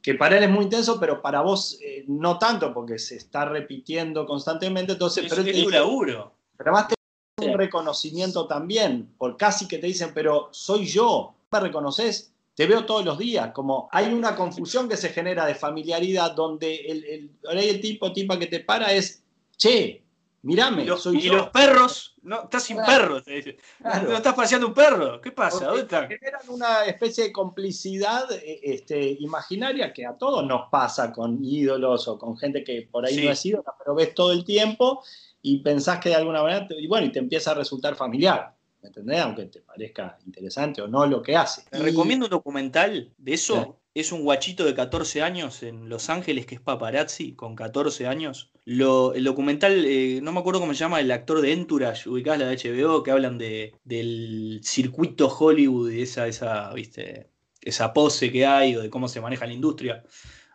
que 0.00 0.14
para 0.14 0.38
él 0.38 0.44
es 0.44 0.50
muy 0.50 0.64
intenso, 0.64 1.00
pero 1.00 1.20
para 1.20 1.40
vos 1.40 1.78
eh, 1.82 2.04
no 2.06 2.38
tanto, 2.38 2.72
porque 2.72 2.96
se 2.96 3.16
está 3.16 3.44
repitiendo 3.44 4.24
constantemente. 4.24 4.92
Entonces, 4.92 5.26
pero 5.28 5.42
es 5.42 5.64
un 5.64 5.72
laburo. 5.72 6.32
Pero 6.56 6.70
además 6.70 6.94
te 7.36 7.44
un 7.44 7.58
reconocimiento 7.58 8.46
también, 8.46 9.12
por 9.18 9.36
casi 9.36 9.66
que 9.66 9.78
te 9.78 9.88
dicen, 9.88 10.12
pero 10.14 10.48
soy 10.52 10.86
yo, 10.86 11.34
¿me 11.50 11.58
reconoces? 11.58 12.32
Te 12.54 12.66
veo 12.66 12.86
todos 12.86 13.04
los 13.04 13.18
días, 13.18 13.50
como 13.52 13.88
hay 13.90 14.14
una 14.14 14.36
confusión 14.36 14.88
que 14.88 14.96
se 14.96 15.08
genera 15.08 15.44
de 15.44 15.56
familiaridad 15.56 16.36
donde 16.36 16.76
el, 16.76 17.04
el, 17.04 17.30
el 17.58 17.80
tipo, 17.80 18.12
tipa 18.12 18.38
que 18.38 18.46
te 18.46 18.60
para 18.60 18.92
es, 18.92 19.24
che, 19.56 20.05
Mirame, 20.42 20.82
y 20.82 20.86
los, 20.86 21.02
soy 21.02 21.18
y 21.18 21.22
yo. 21.22 21.34
los 21.36 21.48
perros, 21.50 22.14
no, 22.22 22.44
estás 22.44 22.62
sin 22.62 22.76
Claro. 22.76 22.90
perros, 22.92 23.24
te 23.24 23.32
dicen. 23.32 23.56
Claro. 23.80 24.10
No 24.10 24.16
estás 24.16 24.34
paseando 24.34 24.68
un 24.68 24.74
perro. 24.74 25.20
¿Qué 25.20 25.32
pasa? 25.32 25.58
Porque 25.58 25.66
¿Dónde 25.66 25.82
está? 25.82 26.06
Generan 26.06 26.40
una 26.48 26.84
especie 26.84 27.24
de 27.24 27.32
complicidad 27.32 28.30
eh, 28.32 28.60
este, 28.62 29.16
imaginaria 29.20 29.92
que 29.92 30.06
a 30.06 30.16
todos 30.16 30.46
nos 30.46 30.68
pasa 30.70 31.12
con 31.12 31.44
ídolos 31.44 32.06
o 32.08 32.18
con 32.18 32.36
gente 32.38 32.62
que 32.62 32.88
por 32.90 33.04
ahí 33.06 33.14
Sí. 33.16 33.24
no 33.24 33.32
es 33.32 33.44
ídola, 33.46 33.74
pero 33.78 33.94
ves 33.94 34.14
todo 34.14 34.30
el 34.32 34.44
tiempo 34.44 35.02
y 35.42 35.58
pensás 35.62 35.98
que 36.00 36.10
de 36.10 36.14
alguna 36.16 36.42
manera, 36.42 36.66
te- 36.68 36.80
y 36.80 36.86
bueno, 36.86 37.06
y 37.06 37.12
te 37.12 37.18
empieza 37.18 37.50
a 37.50 37.54
resultar 37.54 37.96
familiar, 37.96 38.54
¿me 38.82 38.88
entendés? 38.88 39.20
Aunque 39.20 39.46
te 39.46 39.60
parezca 39.62 40.16
interesante 40.26 40.80
o 40.82 40.86
no 40.88 41.06
lo 41.06 41.22
que 41.22 41.36
hace. 41.36 41.62
Te 41.70 41.78
Y- 41.78 41.82
recomiendo 41.82 42.26
un 42.26 42.30
documental 42.30 43.12
de 43.18 43.34
eso. 43.34 43.62
Sí. 43.64 43.85
Es 43.96 44.12
un 44.12 44.24
guachito 44.24 44.66
de 44.66 44.74
14 44.74 45.22
años 45.22 45.62
en 45.62 45.88
Los 45.88 46.10
Ángeles 46.10 46.44
que 46.44 46.56
es 46.56 46.60
paparazzi, 46.60 47.32
con 47.32 47.56
14 47.56 48.06
años. 48.06 48.50
Lo, 48.66 49.14
el 49.14 49.24
documental, 49.24 49.86
eh, 49.86 50.20
no 50.22 50.32
me 50.32 50.40
acuerdo 50.40 50.60
cómo 50.60 50.74
se 50.74 50.80
llama, 50.80 51.00
el 51.00 51.10
actor 51.10 51.40
de 51.40 51.54
Entourage, 51.54 52.06
ubicás 52.06 52.38
la 52.38 52.52
HBO, 52.52 53.02
que 53.02 53.10
hablan 53.10 53.38
de, 53.38 53.72
del 53.84 54.60
circuito 54.62 55.28
Hollywood 55.28 55.92
y 55.92 56.02
esa, 56.02 56.26
esa, 56.26 56.74
viste, 56.74 57.30
esa 57.62 57.94
pose 57.94 58.30
que 58.30 58.44
hay 58.44 58.76
o 58.76 58.82
de 58.82 58.90
cómo 58.90 59.08
se 59.08 59.22
maneja 59.22 59.46
la 59.46 59.54
industria. 59.54 60.04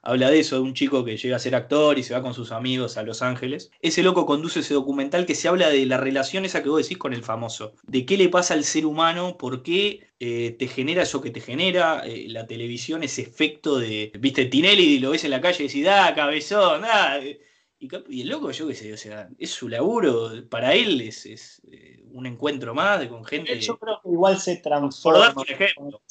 Habla 0.04 0.32
de 0.32 0.40
eso, 0.40 0.56
de 0.56 0.62
un 0.64 0.74
chico 0.74 1.06
que 1.06 1.16
llega 1.18 1.36
a 1.36 1.40
ser 1.40 1.54
actor 1.54 2.00
y 2.00 2.04
se 2.04 2.14
va 2.16 2.24
con 2.24 2.34
sus 2.34 2.52
amigos 2.52 2.98
a 2.98 3.04
Los 3.04 3.22
Ángeles. 3.22 3.72
Ese 3.82 4.02
loco 4.02 4.26
conduce 4.26 4.62
ese 4.62 4.74
documental 4.74 5.26
que 5.28 5.36
se 5.36 5.48
habla 5.48 5.70
de 5.70 5.86
la 5.86 5.98
relación 5.98 6.44
esa 6.44 6.64
que 6.64 6.70
vos 6.70 6.82
decís 6.82 6.98
con 6.98 7.14
el 7.14 7.24
famoso. 7.24 7.74
De 7.84 8.06
qué 8.06 8.18
le 8.18 8.30
pasa 8.30 8.56
al 8.56 8.64
ser 8.64 8.86
humano, 8.88 9.38
por 9.38 9.62
qué 9.62 10.08
eh, 10.20 10.56
te 10.58 10.68
genera 10.68 11.04
eso 11.04 11.22
que 11.22 11.30
te 11.30 11.40
genera 11.40 12.02
eh, 12.06 12.26
la 12.30 12.48
televisión, 12.48 13.04
ese 13.04 13.22
efecto 13.22 13.78
de, 13.78 14.12
viste, 14.20 14.46
Tinelli 14.46 14.98
lo 15.00 15.12
ves 15.12 15.24
en 15.24 15.32
la 15.32 15.42
calle 15.42 15.64
y 15.64 15.68
decís, 15.68 15.86
da, 15.86 16.16
cabezón, 16.16 16.82
da. 16.82 17.20
Y, 17.80 18.22
el 18.22 18.28
loco, 18.28 18.52
yo 18.52 18.68
qué 18.68 18.76
sé, 18.76 18.94
o 18.94 18.98
sea, 18.98 19.28
es 19.40 19.50
su 19.50 19.68
laburo, 19.68 20.30
para 20.50 20.76
él 20.76 21.02
es, 21.02 21.26
es, 21.26 21.62
eh, 21.72 22.04
un 22.12 22.28
encuentro 22.28 22.76
más 22.76 23.00
de- 23.00 23.10
con 23.10 23.26
gente. 23.26 23.60
Yo 23.60 23.78
creo 23.78 24.00
que 24.04 24.10
igual 24.10 24.38
se 24.40 24.56
Por 24.58 24.62
transforma. 24.64 25.44
ejemplo. 25.48 26.02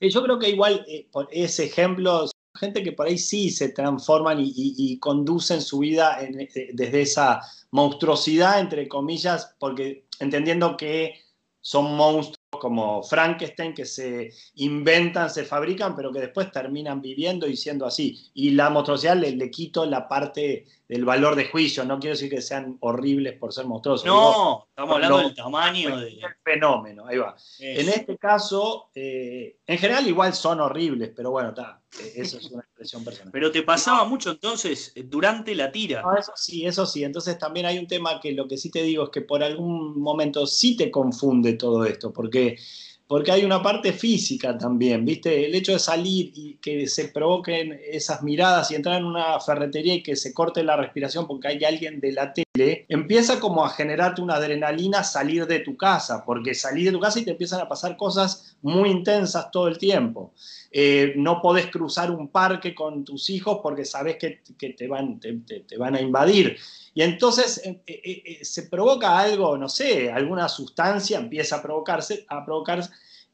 Eh, 0.00 0.10
Yo 0.10 0.22
creo 0.22 0.38
que 0.38 0.50
igual 0.50 0.84
eh, 0.86 1.08
por 1.10 1.28
ese 1.30 1.64
ejemplo, 1.64 2.26
gente 2.58 2.82
que 2.82 2.92
por 2.92 3.06
ahí 3.06 3.18
sí 3.18 3.50
se 3.50 3.70
transforman 3.70 4.40
y, 4.40 4.44
y- 4.48 4.74
y 4.76 4.98
conducen 4.98 5.60
su 5.60 5.78
vida 5.80 6.18
en- 6.20 6.40
eh, 6.40 6.70
desde 6.72 7.02
esa 7.02 7.40
monstruosidad, 7.70 8.60
entre 8.60 8.88
comillas, 8.88 9.54
porque 9.58 10.06
entendiendo 10.20 10.76
que 10.76 11.20
son 11.60 11.96
monstruos 11.96 12.38
como 12.60 13.02
Frankenstein 13.02 13.74
que 13.74 13.84
se 13.84 14.30
inventan, 14.56 15.28
se 15.28 15.44
fabrican, 15.44 15.96
pero 15.96 16.12
que 16.12 16.20
después 16.20 16.52
terminan 16.52 17.00
viviendo 17.02 17.48
y 17.48 17.56
siendo 17.56 17.84
así. 17.86 18.30
Y 18.34 18.50
la 18.50 18.70
monstruosidad 18.70 19.16
le, 19.16 19.32
le 19.32 19.50
quito 19.50 19.84
la 19.86 20.06
parte 20.06 20.66
del 20.88 21.04
valor 21.04 21.34
de 21.34 21.46
juicio. 21.46 21.84
No 21.84 21.98
quiero 21.98 22.14
decir 22.14 22.30
que 22.30 22.42
sean 22.42 22.76
horribles 22.80 23.36
por 23.38 23.52
ser 23.52 23.66
monstruosos. 23.66 24.04
Digo, 24.04 24.14
No, 24.16 24.66
estamos 24.68 24.94
hablando 24.94 25.18
del 25.18 25.34
tamaño 25.34 25.96
de. 25.98 26.08
el 26.10 26.20
fenómeno, 26.44 27.06
ahí 27.06 27.16
va. 27.18 27.34
En 27.58 27.88
este 27.88 28.18
caso, 28.18 28.90
eh, 28.94 29.56
en 29.66 29.78
general 29.78 30.06
igual 30.06 30.32
son 30.34 30.60
horribles, 30.60 31.10
pero 31.16 31.30
bueno, 31.32 31.48
está, 31.48 31.80
eso 32.14 32.38
es 32.38 32.50
una 32.50 32.62
expresión 32.62 33.04
personal. 33.04 33.32
Pero 33.32 33.50
te 33.50 33.62
pasaba 33.62 34.04
mucho 34.04 34.30
entonces 34.30 34.92
eh, 34.94 35.04
durante 35.04 35.54
la 35.54 35.70
tira. 35.70 36.02
No, 36.02 36.16
eso 36.16 36.32
sí, 36.36 36.66
eso 36.66 36.86
sí. 36.86 37.04
Entonces 37.04 37.38
también 37.38 37.66
hay 37.66 37.78
un 37.78 37.86
tema 37.86 38.20
que 38.20 38.32
lo 38.32 38.48
que 38.48 38.56
sí 38.56 38.70
te 38.70 38.82
digo 38.82 39.04
es 39.04 39.10
que 39.10 39.22
por 39.22 39.42
algún 39.42 40.00
momento 40.00 40.46
sí 40.46 40.76
te 40.76 40.90
confunde 40.90 41.54
todo 41.54 41.84
esto, 41.84 42.12
porque, 42.12 42.56
porque 43.06 43.32
hay 43.32 43.44
una 43.44 43.62
parte 43.62 43.92
física 43.92 44.56
también, 44.58 45.04
¿viste? 45.04 45.46
El 45.46 45.54
hecho 45.54 45.72
de 45.72 45.78
salir 45.78 46.32
y 46.34 46.56
que 46.56 46.86
se 46.86 47.08
provoquen 47.08 47.78
esas 47.86 48.22
miradas 48.22 48.70
y 48.70 48.74
entrar 48.74 48.98
en 48.98 49.04
una 49.04 49.38
ferretería 49.40 49.94
y 49.94 50.02
que 50.02 50.16
se 50.16 50.34
corte 50.34 50.64
la 50.64 50.76
respiración 50.76 51.26
porque 51.26 51.48
hay 51.48 51.64
alguien 51.64 52.00
de 52.00 52.12
la 52.12 52.32
tele, 52.32 52.86
empieza 52.88 53.40
como 53.40 53.64
a 53.64 53.70
generarte 53.70 54.20
una 54.20 54.34
adrenalina 54.34 55.04
salir 55.04 55.46
de 55.46 55.60
tu 55.60 55.76
casa, 55.76 56.24
porque 56.24 56.54
salir 56.54 56.86
de 56.86 56.92
tu 56.92 57.00
casa 57.00 57.20
y 57.20 57.24
te 57.24 57.32
empiezan 57.32 57.60
a 57.60 57.68
pasar 57.68 57.96
cosas 57.96 58.56
muy 58.62 58.90
intensas 58.90 59.50
todo 59.50 59.68
el 59.68 59.78
tiempo. 59.78 60.32
Eh, 60.76 61.12
no 61.14 61.40
podés 61.40 61.66
cruzar 61.68 62.10
un 62.10 62.26
parque 62.28 62.74
con 62.74 63.04
tus 63.04 63.30
hijos 63.30 63.60
porque 63.62 63.84
sabes 63.84 64.16
que, 64.16 64.42
que 64.58 64.70
te, 64.70 64.88
van, 64.88 65.20
te, 65.20 65.32
te- 65.34 65.60
te 65.60 65.78
van 65.78 65.94
a 65.94 66.00
invadir. 66.00 66.56
Y 66.94 67.02
entonces 67.02 67.62
eh, 67.64 67.80
eh, 67.86 68.44
se 68.44 68.64
provoca 68.64 69.16
algo, 69.16 69.56
no 69.56 69.68
sé, 69.68 70.10
alguna 70.10 70.48
sustancia 70.48 71.18
empieza 71.20 71.56
a 71.56 71.62
provocarse, 71.62 72.24
a 72.28 72.44
provocar 72.44 72.82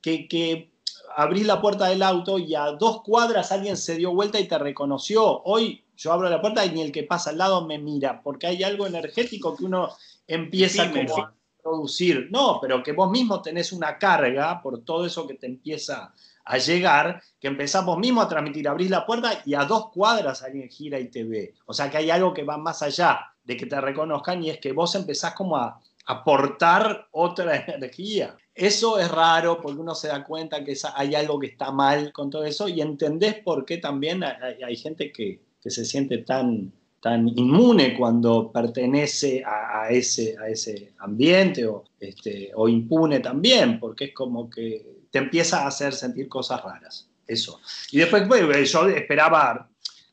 que, 0.03 0.29
que 0.29 0.70
abrís 1.16 1.46
la 1.46 1.62
puerta 1.62 1.87
del 1.87 2.03
auto 2.03 2.38
y 2.38 2.55
a 2.55 2.72
dos 2.72 3.03
cuadras 3.03 3.53
alguien 3.53 3.79
se 3.79 3.96
dio 3.96 4.12
vuelta 4.12 4.38
y 4.38 4.46
te 4.46 4.59
reconoció. 4.59 5.42
Hoy 5.44 5.83
yo 5.96 6.12
abro 6.12 6.29
la 6.29 6.42
puerta 6.42 6.62
y 6.66 6.70
ni 6.72 6.83
el 6.83 6.92
que 6.92 7.05
pasa 7.05 7.31
al 7.31 7.38
lado 7.38 7.66
me 7.66 7.79
mira, 7.79 8.22
porque 8.22 8.48
hay 8.48 8.62
algo 8.64 8.87
energético 8.87 9.57
que 9.57 9.64
uno 9.64 9.88
empieza 10.26 10.85
como 10.90 11.00
a 11.24 11.35
producir. 11.62 12.29
No, 12.31 12.59
pero 12.61 12.83
que 12.83 12.92
vos 12.92 13.11
mismo 13.11 13.40
tenés 13.40 13.72
una 13.72 13.96
carga 13.98 14.61
por 14.62 14.83
todo 14.85 15.07
eso 15.07 15.26
que 15.26 15.35
te 15.35 15.46
empieza 15.46 16.12
a 16.51 16.59
llegar, 16.59 17.23
que 17.39 17.47
empezás 17.47 17.85
vos 17.85 17.97
mismo 17.97 18.21
a 18.21 18.29
transmitir, 18.29 18.67
abrís 18.67 18.91
la 18.91 19.07
puerta 19.07 19.41
y 19.47 19.55
a 19.55 19.65
dos 19.65 19.91
cuadras 19.91 20.43
alguien 20.43 20.69
gira 20.69 20.99
y 20.99 21.09
te 21.09 21.23
ve. 21.23 21.55
O 21.67 21.73
sea 21.73 21.89
que 21.89 21.99
hay 21.99 22.11
algo 22.11 22.35
que 22.35 22.43
va 22.43 22.59
más 22.59 22.83
allá 22.83 23.21
de 23.45 23.57
que 23.57 23.67
te 23.67 23.81
reconozcan 23.81 24.43
y 24.43 24.51
es 24.51 24.59
que 24.59 24.73
vos 24.73 24.97
empezás 24.97 25.33
como 25.35 25.57
a 25.57 25.81
aportar 26.07 27.07
otra 27.13 27.57
energía. 27.69 28.37
Eso 28.53 28.99
es 28.99 29.09
raro 29.09 29.61
porque 29.61 29.81
uno 29.81 29.95
se 29.95 30.09
da 30.09 30.25
cuenta 30.25 30.65
que 30.65 30.77
hay 30.97 31.15
algo 31.15 31.39
que 31.39 31.47
está 31.47 31.71
mal 31.71 32.13
con 32.13 32.31
todo 32.31 32.45
eso 32.45 32.69
y 32.69 32.81
entendés 32.81 33.37
por 33.45 33.65
qué 33.65 33.79
también 33.79 34.25
hay, 34.25 34.61
hay 34.61 34.77
gente 34.77 35.13
que, 35.13 35.41
que 35.63 35.71
se 35.71 35.85
siente 35.85 36.19
tan, 36.19 36.73
tan 37.01 37.29
inmune 37.29 37.97
cuando 37.97 38.51
pertenece 38.51 39.45
a, 39.45 39.83
a 39.83 39.91
ese, 39.91 40.35
a 40.37 40.49
ese 40.49 40.95
ambiente 40.99 41.65
o, 41.65 41.85
este, 42.01 42.51
o 42.57 42.69
impune 42.69 43.21
también, 43.21 43.79
porque 43.79 44.07
es 44.07 44.15
como 44.15 44.51
que 44.51 45.00
te 45.11 45.18
empieza 45.18 45.62
a 45.62 45.68
hacer 45.68 45.92
sentir 45.92 46.29
cosas 46.29 46.62
raras. 46.62 47.09
Eso. 47.27 47.61
Y 47.92 47.99
después 47.99 48.27
bueno, 48.27 48.53
yo 48.53 48.88
esperaba, 48.88 49.68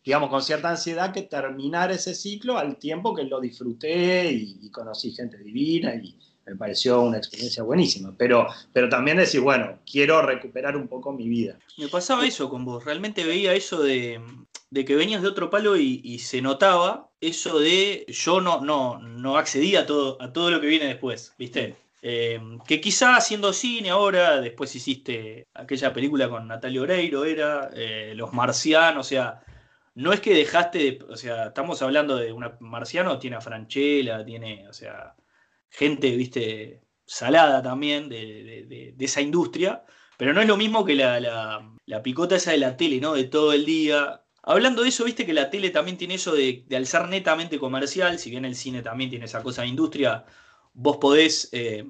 digamos, 0.06 0.30
con 0.30 0.42
cierta 0.42 0.70
ansiedad 0.70 1.12
que 1.12 1.24
terminara 1.24 1.94
ese 1.94 2.14
ciclo 2.14 2.58
al 2.58 2.78
tiempo 2.78 3.16
que 3.16 3.24
lo 3.24 3.40
disfruté 3.40 4.32
y, 4.32 4.70
conocí 4.70 5.12
gente 5.12 5.38
divina 5.40 5.96
y 5.96 6.16
me 6.46 6.56
pareció 6.56 7.02
una 7.02 7.18
experiencia 7.18 7.64
buenísima. 7.64 8.14
Pero, 8.16 8.48
pero 8.72 8.88
también 8.88 9.18
decir, 9.18 9.42
bueno, 9.42 9.80
quiero 9.90 10.22
recuperar 10.22 10.78
un 10.78 10.88
poco 10.88 11.12
mi 11.12 11.28
vida. 11.28 11.58
Me 11.78 11.88
pasaba 11.88 12.26
eso 12.26 12.50
con 12.50 12.64
vos, 12.64 12.86
realmente 12.86 13.26
veía 13.26 13.54
eso 13.54 13.82
de, 13.82 14.22
de 14.70 14.86
que 14.86 14.96
venías 14.96 15.24
de 15.24 15.30
otro 15.30 15.50
palo 15.50 15.76
y, 15.76 16.02
y 16.04 16.20
se 16.20 16.42
notaba 16.42 17.10
eso 17.20 17.60
de 17.60 18.06
yo 18.10 18.42
no, 18.42 18.62
no, 18.62 19.00
no 19.00 19.38
accedía 19.38 19.82
a 19.82 19.86
todo, 19.86 20.22
a 20.22 20.32
todo 20.32 20.52
lo 20.52 20.62
que 20.62 20.68
viene 20.68 20.86
después, 20.86 21.34
¿viste? 21.38 21.76
Eh, 22.02 22.40
que 22.68 22.80
quizá 22.80 23.16
haciendo 23.16 23.54
cine 23.54 23.90
ahora, 23.90 24.40
después 24.40 24.76
hiciste 24.76 25.48
aquella 25.54 25.94
película 25.94 26.30
con 26.30 26.48
Natalia 26.48 26.82
Oreiro, 26.82 27.26
era 27.26 27.70
eh, 27.74 28.14
Los 28.16 28.34
Marcianos, 28.34 29.08
o 29.08 29.10
sea, 29.10 29.42
no 29.96 30.14
es 30.14 30.22
que 30.22 30.34
dejaste 30.34 30.78
de, 30.78 31.00
o 31.10 31.18
sea, 31.18 31.48
estamos 31.48 31.82
hablando 31.82 32.18
de 32.18 32.32
un 32.32 32.46
marciano, 32.60 33.18
tiene 33.20 33.38
a 33.38 33.42
Franchella, 33.42 34.24
tiene, 34.24 34.68
o 34.70 34.74
sea, 34.74 35.16
gente, 35.70 36.16
viste, 36.16 36.82
salada 37.06 37.64
también 37.64 38.10
de, 38.10 38.96
esa 39.00 39.22
industria, 39.22 39.84
pero 40.18 40.34
no 40.34 40.42
es 40.42 40.48
lo 40.48 40.58
mismo 40.58 40.86
que 40.86 40.96
la, 40.96 41.62
picota 42.04 42.36
esa 42.36 42.52
de 42.52 42.60
la 42.60 42.78
tele, 42.78 43.00
¿no? 43.02 43.14
De 43.16 43.26
todo 43.26 43.54
el 43.54 43.66
día. 43.66 44.24
Hablando 44.44 44.84
de 44.84 44.90
eso, 44.90 45.04
viste 45.06 45.26
que 45.26 45.34
la 45.34 45.50
tele 45.50 45.72
también 45.72 45.98
tiene 45.98 46.16
eso 46.16 46.34
de, 46.36 46.64
de 46.68 46.78
al 46.78 46.86
ser 46.86 47.08
netamente 47.10 47.60
comercial, 47.60 48.20
si 48.20 48.30
bien 48.30 48.46
el 48.46 48.56
cine 48.56 48.82
también 48.84 49.10
tiene 49.10 49.26
esa 49.26 49.44
cosa 49.44 49.64
de 49.64 49.70
industria, 49.70 50.26
vos 50.78 50.98
podés, 50.98 51.50
eh, 51.52 51.86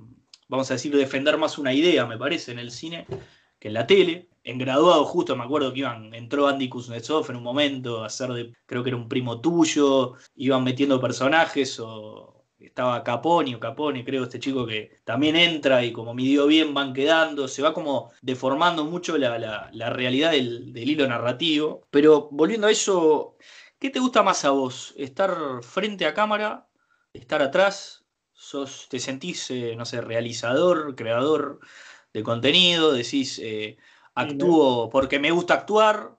vamos 0.47 0.69
a 0.71 0.75
decir, 0.75 0.95
defender 0.95 1.37
más 1.37 1.57
una 1.57 1.73
idea, 1.73 2.05
me 2.05 2.17
parece, 2.17 2.51
en 2.51 2.59
el 2.59 2.71
cine 2.71 3.05
que 3.59 3.67
en 3.69 3.73
la 3.73 3.87
tele. 3.87 4.29
En 4.43 4.57
graduado, 4.59 5.03
justo 5.05 5.35
me 5.35 5.43
acuerdo 5.43 5.73
que 5.73 5.79
iban, 5.79 6.13
entró 6.13 6.47
Andy 6.47 6.69
Kuznetsov 6.69 7.29
en 7.29 7.35
un 7.37 7.43
momento 7.43 8.03
a 8.05 8.09
de, 8.09 8.53
creo 8.65 8.81
que 8.83 8.89
era 8.91 8.97
un 8.97 9.09
primo 9.09 9.41
tuyo, 9.41 10.13
iban 10.37 10.63
metiendo 10.63 11.01
personajes 11.01 11.77
o 11.81 12.45
estaba 12.57 13.03
Caponi 13.03 13.55
o 13.55 13.59
Capone, 13.59 14.05
creo, 14.05 14.23
este 14.23 14.39
chico 14.39 14.65
que 14.65 14.91
también 15.03 15.35
entra 15.35 15.83
y 15.83 15.91
como 15.91 16.13
midió 16.13 16.47
bien 16.47 16.73
van 16.73 16.93
quedando, 16.93 17.47
se 17.49 17.61
va 17.61 17.73
como 17.73 18.11
deformando 18.21 18.85
mucho 18.85 19.17
la, 19.17 19.37
la- 19.37 19.69
la 19.73 19.89
realidad 19.89 20.31
del, 20.31 20.71
del 20.73 20.89
hilo 20.89 21.07
narrativo. 21.07 21.85
Pero 21.91 22.29
volviendo 22.31 22.67
a 22.67 22.71
eso, 22.71 23.37
¿qué 23.79 23.89
te 23.89 23.99
gusta 23.99 24.23
más 24.23 24.45
a 24.45 24.51
vos? 24.51 24.93
¿Estar 24.97 25.35
frente 25.61 26.05
a 26.05 26.13
cámara? 26.13 26.67
¿Estar 27.13 27.41
atrás? 27.41 28.06
¿Sos, 28.49 28.87
¿Te 28.89 28.99
sentís, 28.99 29.51
eh, 29.51 29.75
no 29.75 29.83
sé, 29.85 29.99
realizador, 29.99 30.95
creador 30.95 31.59
de 32.13 32.23
contenido? 32.23 32.93
¿Decís, 32.93 33.39
eh, 33.43 33.75
actúo 34.15 34.89
porque 34.89 35.19
me 35.19 35.31
gusta 35.31 35.55
actuar? 35.55 36.17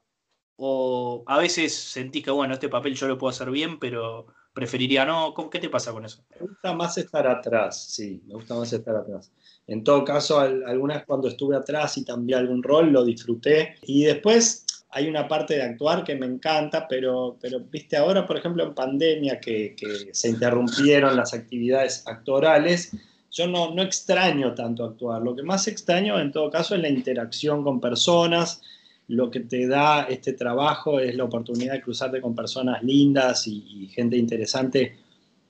¿O 0.56 1.24
a 1.26 1.38
veces 1.38 1.74
sentís 1.74 2.22
que, 2.24 2.30
bueno, 2.30 2.52
este 2.52 2.68
papel 2.68 2.94
yo 2.94 3.08
lo 3.08 3.16
puedo 3.16 3.30
hacer 3.30 3.50
bien, 3.50 3.78
pero 3.78 4.26
preferiría 4.52 5.06
no? 5.06 5.32
¿Cómo- 5.32 5.48
¿Qué 5.48 5.58
te 5.58 5.70
pasa 5.70 5.92
con 5.92 6.04
eso? 6.04 6.22
Me 6.38 6.46
gusta 6.46 6.74
más 6.74 6.98
estar 6.98 7.26
atrás, 7.26 7.82
sí, 7.96 8.22
me 8.26 8.34
gusta 8.34 8.54
más 8.56 8.70
estar 8.74 8.94
atrás. 8.96 9.32
En 9.66 9.82
todo 9.82 10.04
caso, 10.04 10.38
al- 10.38 10.64
algunas 10.66 11.06
cuando 11.06 11.28
estuve 11.28 11.56
atrás 11.56 11.96
y 11.96 12.04
también 12.04 12.40
algún 12.40 12.62
rol 12.62 12.90
lo 12.92 13.04
disfruté. 13.04 13.76
Y 13.82 14.04
después, 14.04 14.66
hay 14.90 15.08
una 15.08 15.28
parte 15.28 15.54
de 15.54 15.62
actuar 15.62 16.04
que 16.04 16.14
me 16.14 16.26
encanta, 16.26 16.86
pero, 16.88 17.36
pero 17.40 17.60
viste, 17.60 17.96
ahora, 17.96 18.26
por 18.26 18.38
ejemplo, 18.38 18.64
en 18.64 18.74
pandemia, 18.74 19.38
que, 19.38 19.74
que 19.76 20.08
se 20.12 20.28
interrumpieron 20.28 21.16
las 21.16 21.34
actividades 21.34 22.06
actorales, 22.06 22.92
yo 23.30 23.46
no, 23.46 23.74
no 23.74 23.82
extraño 23.82 24.54
tanto 24.54 24.84
actuar. 24.84 25.22
Lo 25.22 25.36
que 25.36 25.42
más 25.42 25.68
extraño, 25.68 26.18
en 26.18 26.32
todo 26.32 26.50
caso, 26.50 26.74
es 26.74 26.80
la 26.80 26.88
interacción 26.88 27.62
con 27.62 27.80
personas. 27.80 28.62
Lo 29.08 29.30
que 29.30 29.40
te 29.40 29.66
da 29.66 30.02
este 30.04 30.32
trabajo 30.32 31.00
es 31.00 31.14
la 31.14 31.24
oportunidad 31.24 31.74
de 31.74 31.82
cruzarte 31.82 32.20
con 32.20 32.34
personas 32.34 32.82
lindas 32.82 33.46
y, 33.46 33.64
y 33.68 33.88
gente 33.88 34.16
interesante 34.16 34.96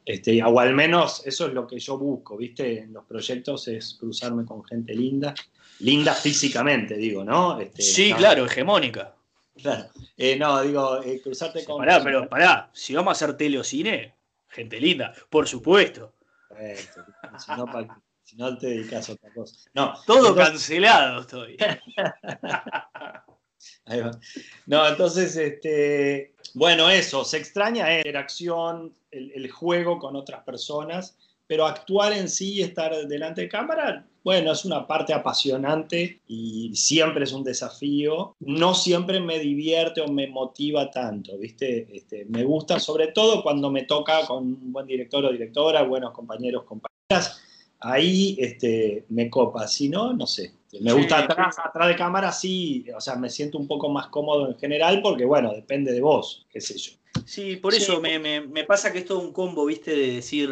este, 0.08 0.42
o 0.42 0.58
al 0.58 0.74
menos 0.74 1.20
eso 1.26 1.48
es 1.48 1.52
lo 1.52 1.66
que 1.66 1.78
yo 1.78 1.98
busco, 1.98 2.38
¿viste? 2.38 2.78
En 2.78 2.94
los 2.94 3.04
proyectos 3.04 3.68
es 3.68 3.94
cruzarme 4.00 4.46
con 4.46 4.64
gente 4.64 4.94
linda. 4.94 5.34
Linda 5.80 6.14
físicamente, 6.14 6.96
digo, 6.96 7.22
¿no? 7.22 7.60
Este, 7.60 7.82
sí, 7.82 8.14
claro, 8.14 8.46
hegemónica. 8.46 9.14
Claro. 9.60 9.90
Eh, 10.16 10.36
no, 10.36 10.62
digo, 10.62 11.02
eh, 11.02 11.20
cruzarte 11.22 11.64
con. 11.64 11.78
Pará, 11.78 12.02
pero 12.02 12.28
pará, 12.28 12.70
si 12.72 12.94
vamos 12.94 13.10
a 13.10 13.12
hacer 13.12 13.36
tele 13.36 13.58
o 13.58 13.64
cine, 13.64 14.14
gente 14.48 14.80
linda, 14.80 15.12
por 15.28 15.48
supuesto. 15.48 16.14
si, 17.38 17.52
no, 17.56 17.66
si 18.22 18.36
no 18.36 18.56
te 18.58 18.66
dedicas 18.68 19.08
a 19.08 19.12
otra 19.12 19.32
cosa. 19.34 19.56
No, 19.74 19.94
Todo 20.06 20.34
cancelado 20.34 21.20
estoy. 21.22 21.56
Ahí 23.86 24.00
va. 24.00 24.10
No, 24.66 24.86
entonces, 24.86 25.34
este, 25.36 26.34
bueno, 26.54 26.90
eso, 26.90 27.24
se 27.24 27.38
extraña 27.38 27.86
la 27.86 27.98
interacción, 27.98 28.94
el, 29.10 29.50
juego 29.50 29.98
con 29.98 30.16
otras 30.16 30.44
personas, 30.44 31.16
pero 31.48 31.66
actuar 31.66 32.12
en 32.12 32.28
sí, 32.28 32.60
estar 32.60 32.94
delante 33.08 33.40
de 33.40 33.48
cámara, 33.48 34.06
bueno, 34.22 34.52
es 34.52 34.66
una 34.66 34.86
parte 34.86 35.14
apasionante 35.14 36.20
y 36.28 36.70
siempre 36.74 37.24
es 37.24 37.32
un 37.32 37.42
desafío. 37.42 38.36
No 38.40 38.74
siempre 38.74 39.20
me 39.20 39.38
divierte 39.38 40.02
o 40.02 40.08
me 40.08 40.26
motiva 40.26 40.90
tanto, 40.90 41.38
¿viste? 41.38 41.88
Este, 41.90 42.26
me 42.26 42.44
gusta 42.44 42.78
sobre 42.78 43.08
todo 43.08 43.42
cuando 43.42 43.70
me 43.70 43.84
toca 43.84 44.26
con 44.26 44.44
un 44.44 44.72
buen 44.72 44.86
director 44.86 45.24
o 45.24 45.32
directora, 45.32 45.82
buenos 45.82 46.12
compañeros, 46.12 46.64
compañeras. 46.64 47.40
Ahí 47.80 48.36
este, 48.38 49.06
me 49.08 49.30
copa, 49.30 49.66
si 49.66 49.88
no, 49.88 50.12
no 50.12 50.26
sé. 50.26 50.52
Me 50.82 50.92
gusta 50.92 51.20
atrás, 51.20 51.56
atrás 51.64 51.88
de 51.88 51.96
cámara, 51.96 52.30
sí, 52.30 52.84
o 52.94 53.00
sea, 53.00 53.16
me 53.16 53.30
siento 53.30 53.56
un 53.56 53.66
poco 53.66 53.88
más 53.88 54.08
cómodo 54.08 54.46
en 54.48 54.58
general 54.58 55.00
porque, 55.00 55.24
bueno, 55.24 55.54
depende 55.54 55.92
de 55.92 56.02
vos, 56.02 56.46
qué 56.50 56.60
sé 56.60 56.76
yo. 56.76 56.92
Sí, 57.24 57.56
por 57.56 57.74
eso 57.74 58.00
Me, 58.02 58.18
me, 58.18 58.64
pasa 58.64 58.92
que 58.92 58.98
es 58.98 59.06
todo 59.06 59.20
un 59.20 59.32
combo, 59.32 59.64
viste, 59.64 59.92
de 59.92 60.12
decir 60.16 60.50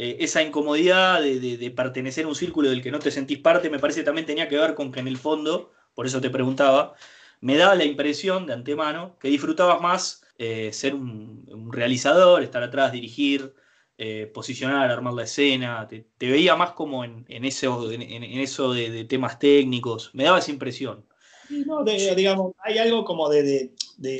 eh, 0.00 0.16
esa 0.20 0.44
incomodidad 0.44 1.20
de, 1.20 1.72
pertenecer 1.74 2.24
a 2.24 2.28
un 2.28 2.36
círculo 2.36 2.70
del 2.70 2.82
que 2.82 2.92
no 2.92 3.00
te 3.00 3.10
sentís 3.10 3.38
parte, 3.40 3.68
me 3.68 3.80
parece 3.80 4.04
también 4.04 4.26
tenía 4.26 4.46
que 4.46 4.56
ver 4.56 4.76
con 4.76 4.92
que 4.92 5.00
en 5.00 5.08
el 5.08 5.16
fondo, 5.16 5.72
por 5.92 6.06
eso 6.06 6.20
te 6.20 6.30
preguntaba, 6.30 6.94
me 7.40 7.56
da 7.56 7.74
la 7.74 7.82
impresión 7.82 8.46
de 8.46 8.52
antemano 8.52 9.16
que 9.18 9.26
disfrutabas 9.26 9.80
más 9.80 10.22
eh, 10.38 10.70
ser 10.72 10.94
un, 10.94 11.72
realizador, 11.72 12.44
estar 12.44 12.62
atrás, 12.62 12.92
dirigir, 12.92 13.52
eh, 13.98 14.30
posicionar, 14.32 14.88
armar 14.88 15.14
la 15.14 15.24
escena, 15.24 15.88
te, 15.88 16.06
veía 16.20 16.54
más 16.54 16.74
como 16.74 17.02
en, 17.04 17.26
eso, 17.44 17.90
eso 17.90 18.72
de, 18.72 19.04
temas 19.04 19.40
técnicos, 19.40 20.10
me 20.12 20.22
daba 20.22 20.38
esa 20.38 20.52
impresión. 20.52 21.04
No, 21.50 21.82
digamos, 21.82 22.54
hay 22.60 22.78
algo 22.78 23.04
como 23.04 23.28
de, 23.28 23.72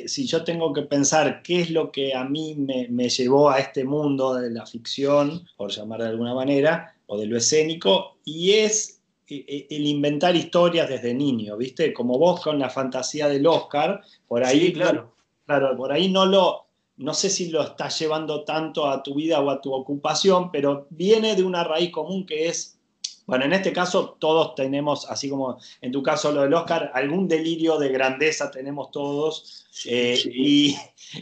si 0.06 0.26
yo 0.26 0.44
tengo 0.44 0.72
que 0.72 0.82
pensar 0.82 1.42
qué 1.42 1.60
es 1.60 1.70
lo 1.70 1.92
que 1.92 2.14
a 2.14 2.24
mí 2.24 2.56
me, 2.56 3.08
llevó 3.08 3.50
a 3.50 3.58
este 3.58 3.84
mundo 3.84 4.34
de 4.34 4.50
la 4.50 4.66
ficción, 4.66 5.46
por 5.56 5.70
llamar 5.70 6.02
de 6.02 6.08
alguna 6.08 6.34
manera, 6.34 6.94
o 7.06 7.18
de 7.18 7.26
lo 7.26 7.36
escénico, 7.36 8.16
y 8.24 8.52
es 8.52 9.00
e, 9.28 9.44
e, 9.46 9.76
el 9.76 9.86
inventar 9.86 10.34
historias 10.34 10.88
desde 10.88 11.14
niño, 11.14 11.56
¿viste? 11.56 11.92
Como 11.92 12.18
vos 12.18 12.40
con 12.40 12.58
la 12.58 12.70
fantasía 12.70 13.28
del 13.28 13.46
Oscar, 13.46 14.02
por 14.26 14.44
ahí, 14.44 14.72
claro. 14.72 15.14
claro, 15.46 15.76
por 15.76 15.92
ahí 15.92 16.10
no 16.10 16.26
lo, 16.26 16.66
no 16.96 17.14
sé 17.14 17.30
si 17.30 17.48
lo 17.48 17.62
estás 17.62 17.98
llevando 17.98 18.44
tanto 18.44 18.88
a 18.88 19.02
tu 19.02 19.14
vida 19.14 19.40
o 19.40 19.50
a 19.50 19.60
tu 19.60 19.72
ocupación, 19.72 20.50
pero 20.50 20.86
viene 20.90 21.36
de 21.36 21.44
una 21.44 21.62
raíz 21.62 21.92
común 21.92 22.26
que 22.26 22.48
es, 22.48 22.77
bueno, 23.28 23.44
en 23.44 23.52
este 23.52 23.74
caso 23.74 24.16
todos 24.18 24.54
tenemos, 24.54 25.04
así 25.10 25.28
como 25.28 25.58
en 25.82 25.92
tu 25.92 26.02
caso 26.02 26.32
lo 26.32 26.40
del 26.40 26.54
Oscar, 26.54 26.90
algún 26.94 27.28
delirio 27.28 27.76
de 27.76 27.90
grandeza 27.90 28.50
tenemos 28.50 28.90
todos 28.90 29.66
eh, 29.84 30.18
Y, 30.24 30.74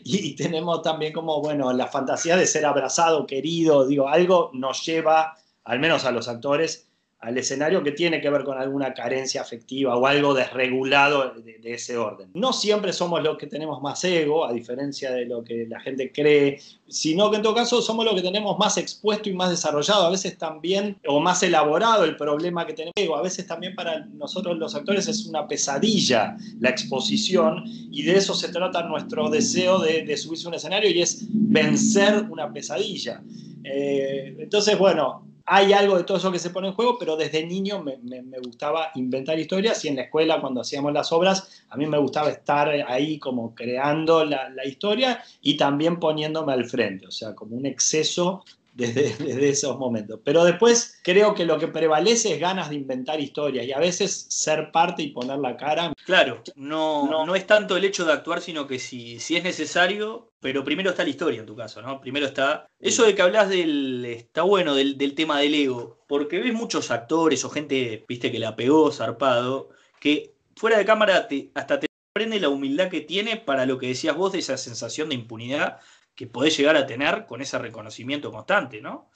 y, 0.04 0.36
tenemos 0.36 0.82
también 0.82 1.12
como, 1.12 1.42
bueno, 1.42 1.72
la 1.72 1.88
fantasía 1.88 2.36
de 2.36 2.46
ser 2.46 2.64
abrazado, 2.64 3.26
querido, 3.26 3.88
digo, 3.88 4.08
algo 4.08 4.52
nos 4.54 4.86
lleva, 4.86 5.36
al 5.64 5.80
menos 5.80 6.04
a 6.04 6.12
los 6.12 6.28
actores, 6.28 6.85
al 7.20 7.38
escenario 7.38 7.82
que 7.82 7.92
tiene 7.92 8.20
que 8.20 8.28
ver 8.28 8.44
con 8.44 8.58
alguna 8.58 8.92
carencia 8.92 9.40
afectiva 9.40 9.96
o 9.96 10.06
algo 10.06 10.34
desregulado 10.34 11.32
de, 11.34 11.56
ese 11.64 11.96
orden. 11.96 12.30
No 12.34 12.52
siempre 12.52 12.92
somos 12.92 13.22
los 13.22 13.36
que 13.38 13.46
tenemos 13.46 13.82
más 13.82 14.04
ego, 14.04 14.46
a 14.46 14.52
diferencia 14.52 15.10
de 15.10 15.24
lo 15.24 15.42
que 15.42 15.66
la 15.66 15.80
gente 15.80 16.12
cree, 16.12 16.60
sino 16.86 17.30
que 17.30 17.36
en 17.36 17.42
todo 17.42 17.54
caso 17.54 17.82
somos 17.82 18.04
los 18.04 18.14
que 18.14 18.22
tenemos 18.22 18.56
más 18.58 18.76
expuesto 18.76 19.28
y 19.28 19.32
más 19.32 19.50
desarrollado, 19.50 20.06
a 20.06 20.10
veces 20.10 20.38
también, 20.38 20.98
o 21.08 21.18
más 21.18 21.42
elaborado 21.42 22.04
el 22.04 22.16
problema 22.16 22.66
que 22.66 22.74
tenemos. 22.74 23.18
A 23.18 23.22
veces 23.22 23.46
también 23.46 23.74
para 23.74 24.06
nosotros 24.06 24.56
los 24.58 24.74
actores 24.74 25.08
es 25.08 25.26
una 25.26 25.48
pesadilla 25.48 26.36
la 26.60 26.70
exposición 26.70 27.64
y 27.90 28.02
de 28.02 28.16
eso 28.16 28.34
se 28.34 28.48
trata 28.48 28.82
nuestro 28.82 29.28
deseo 29.28 29.78
de, 29.78 30.16
subirse 30.16 30.46
a 30.46 30.48
un 30.48 30.54
escenario 30.54 30.90
y 30.90 31.02
es 31.02 31.26
vencer 31.30 32.26
una 32.30 32.52
pesadilla. 32.52 33.22
Eh, 33.64 34.36
entonces, 34.38 34.78
bueno, 34.78 35.25
hay 35.46 35.72
algo 35.72 35.96
de 35.96 36.02
todo 36.02 36.18
eso 36.18 36.32
que 36.32 36.40
se 36.40 36.50
pone 36.50 36.68
en 36.68 36.74
juego, 36.74 36.98
pero 36.98 37.16
desde 37.16 37.46
niño 37.46 37.82
me, 37.82 37.96
gustaba 38.40 38.90
inventar 38.96 39.38
historias 39.38 39.84
y 39.84 39.88
en 39.88 39.96
la 39.96 40.02
escuela 40.02 40.40
cuando 40.40 40.60
hacíamos 40.60 40.92
las 40.92 41.12
obras, 41.12 41.64
a 41.70 41.76
mí 41.76 41.86
me 41.86 41.98
gustaba 41.98 42.30
estar 42.30 42.68
ahí 42.88 43.20
como 43.20 43.54
creando 43.54 44.24
la, 44.24 44.50
historia 44.66 45.22
y 45.40 45.56
también 45.56 46.00
poniéndome 46.00 46.52
al 46.52 46.64
frente, 46.64 47.06
o 47.06 47.12
sea, 47.12 47.34
como 47.36 47.56
un 47.56 47.66
exceso 47.66 48.44
desde, 49.16 49.48
esos 49.48 49.78
momentos. 49.78 50.20
Pero 50.22 50.44
después 50.44 51.00
creo 51.02 51.34
que 51.34 51.46
lo 51.46 51.58
que 51.58 51.68
prevalece 51.68 52.34
es 52.34 52.40
ganas 52.40 52.68
de 52.68 52.76
inventar 52.76 53.18
historias 53.20 53.64
y 53.64 53.72
a 53.72 53.78
veces 53.78 54.26
ser 54.28 54.70
parte 54.70 55.02
y 55.02 55.12
poner 55.12 55.38
la 55.38 55.56
cara. 55.56 55.94
Claro, 56.04 56.42
no, 56.56 57.24
no, 57.24 57.34
es 57.34 57.46
tanto 57.46 57.76
el 57.76 57.84
hecho 57.84 58.04
de 58.04 58.12
actuar, 58.12 58.42
sino 58.42 58.66
que 58.66 58.78
si, 58.78 59.18
si 59.18 59.36
es 59.36 59.44
necesario, 59.44 60.30
pero 60.40 60.62
primero 60.62 60.90
está 60.90 61.04
la 61.04 61.10
historia 61.10 61.40
en 61.40 61.46
tu 61.46 61.56
caso, 61.56 61.80
¿no? 61.80 62.00
Primero 62.02 62.26
está. 62.26 62.66
Eso 62.78 63.06
de 63.06 63.14
que 63.14 63.22
hablas 63.22 63.48
del. 63.48 64.04
Está 64.04 64.42
bueno 64.42 64.74
del, 64.74 65.14
tema 65.14 65.40
del 65.40 65.54
ego, 65.54 66.04
porque 66.06 66.38
ves 66.38 66.52
muchos 66.52 66.90
actores 66.90 67.44
o 67.46 67.50
gente, 67.50 68.04
viste, 68.06 68.30
que 68.30 68.38
la 68.38 68.56
pegó 68.56 68.92
zarpado, 68.92 69.70
que 70.00 70.34
fuera 70.54 70.76
de 70.76 70.84
cámara 70.84 71.28
hasta 71.54 71.80
te 71.80 71.86
sorprende 72.12 72.40
la 72.40 72.50
humildad 72.50 72.90
que 72.90 73.00
tiene 73.00 73.38
para 73.38 73.64
lo 73.64 73.78
que 73.78 73.88
decías 73.88 74.16
vos 74.16 74.32
de 74.32 74.40
esa 74.40 74.58
sensación 74.58 75.08
de 75.08 75.14
impunidad 75.14 75.80
que 76.16 76.26
podés 76.26 76.56
llegar 76.56 76.76
a 76.76 76.86
tener 76.86 77.26
con 77.26 77.42
ese 77.42 77.58
reconocimiento 77.58 78.32
constante, 78.32 78.80
¿no? 78.80 79.10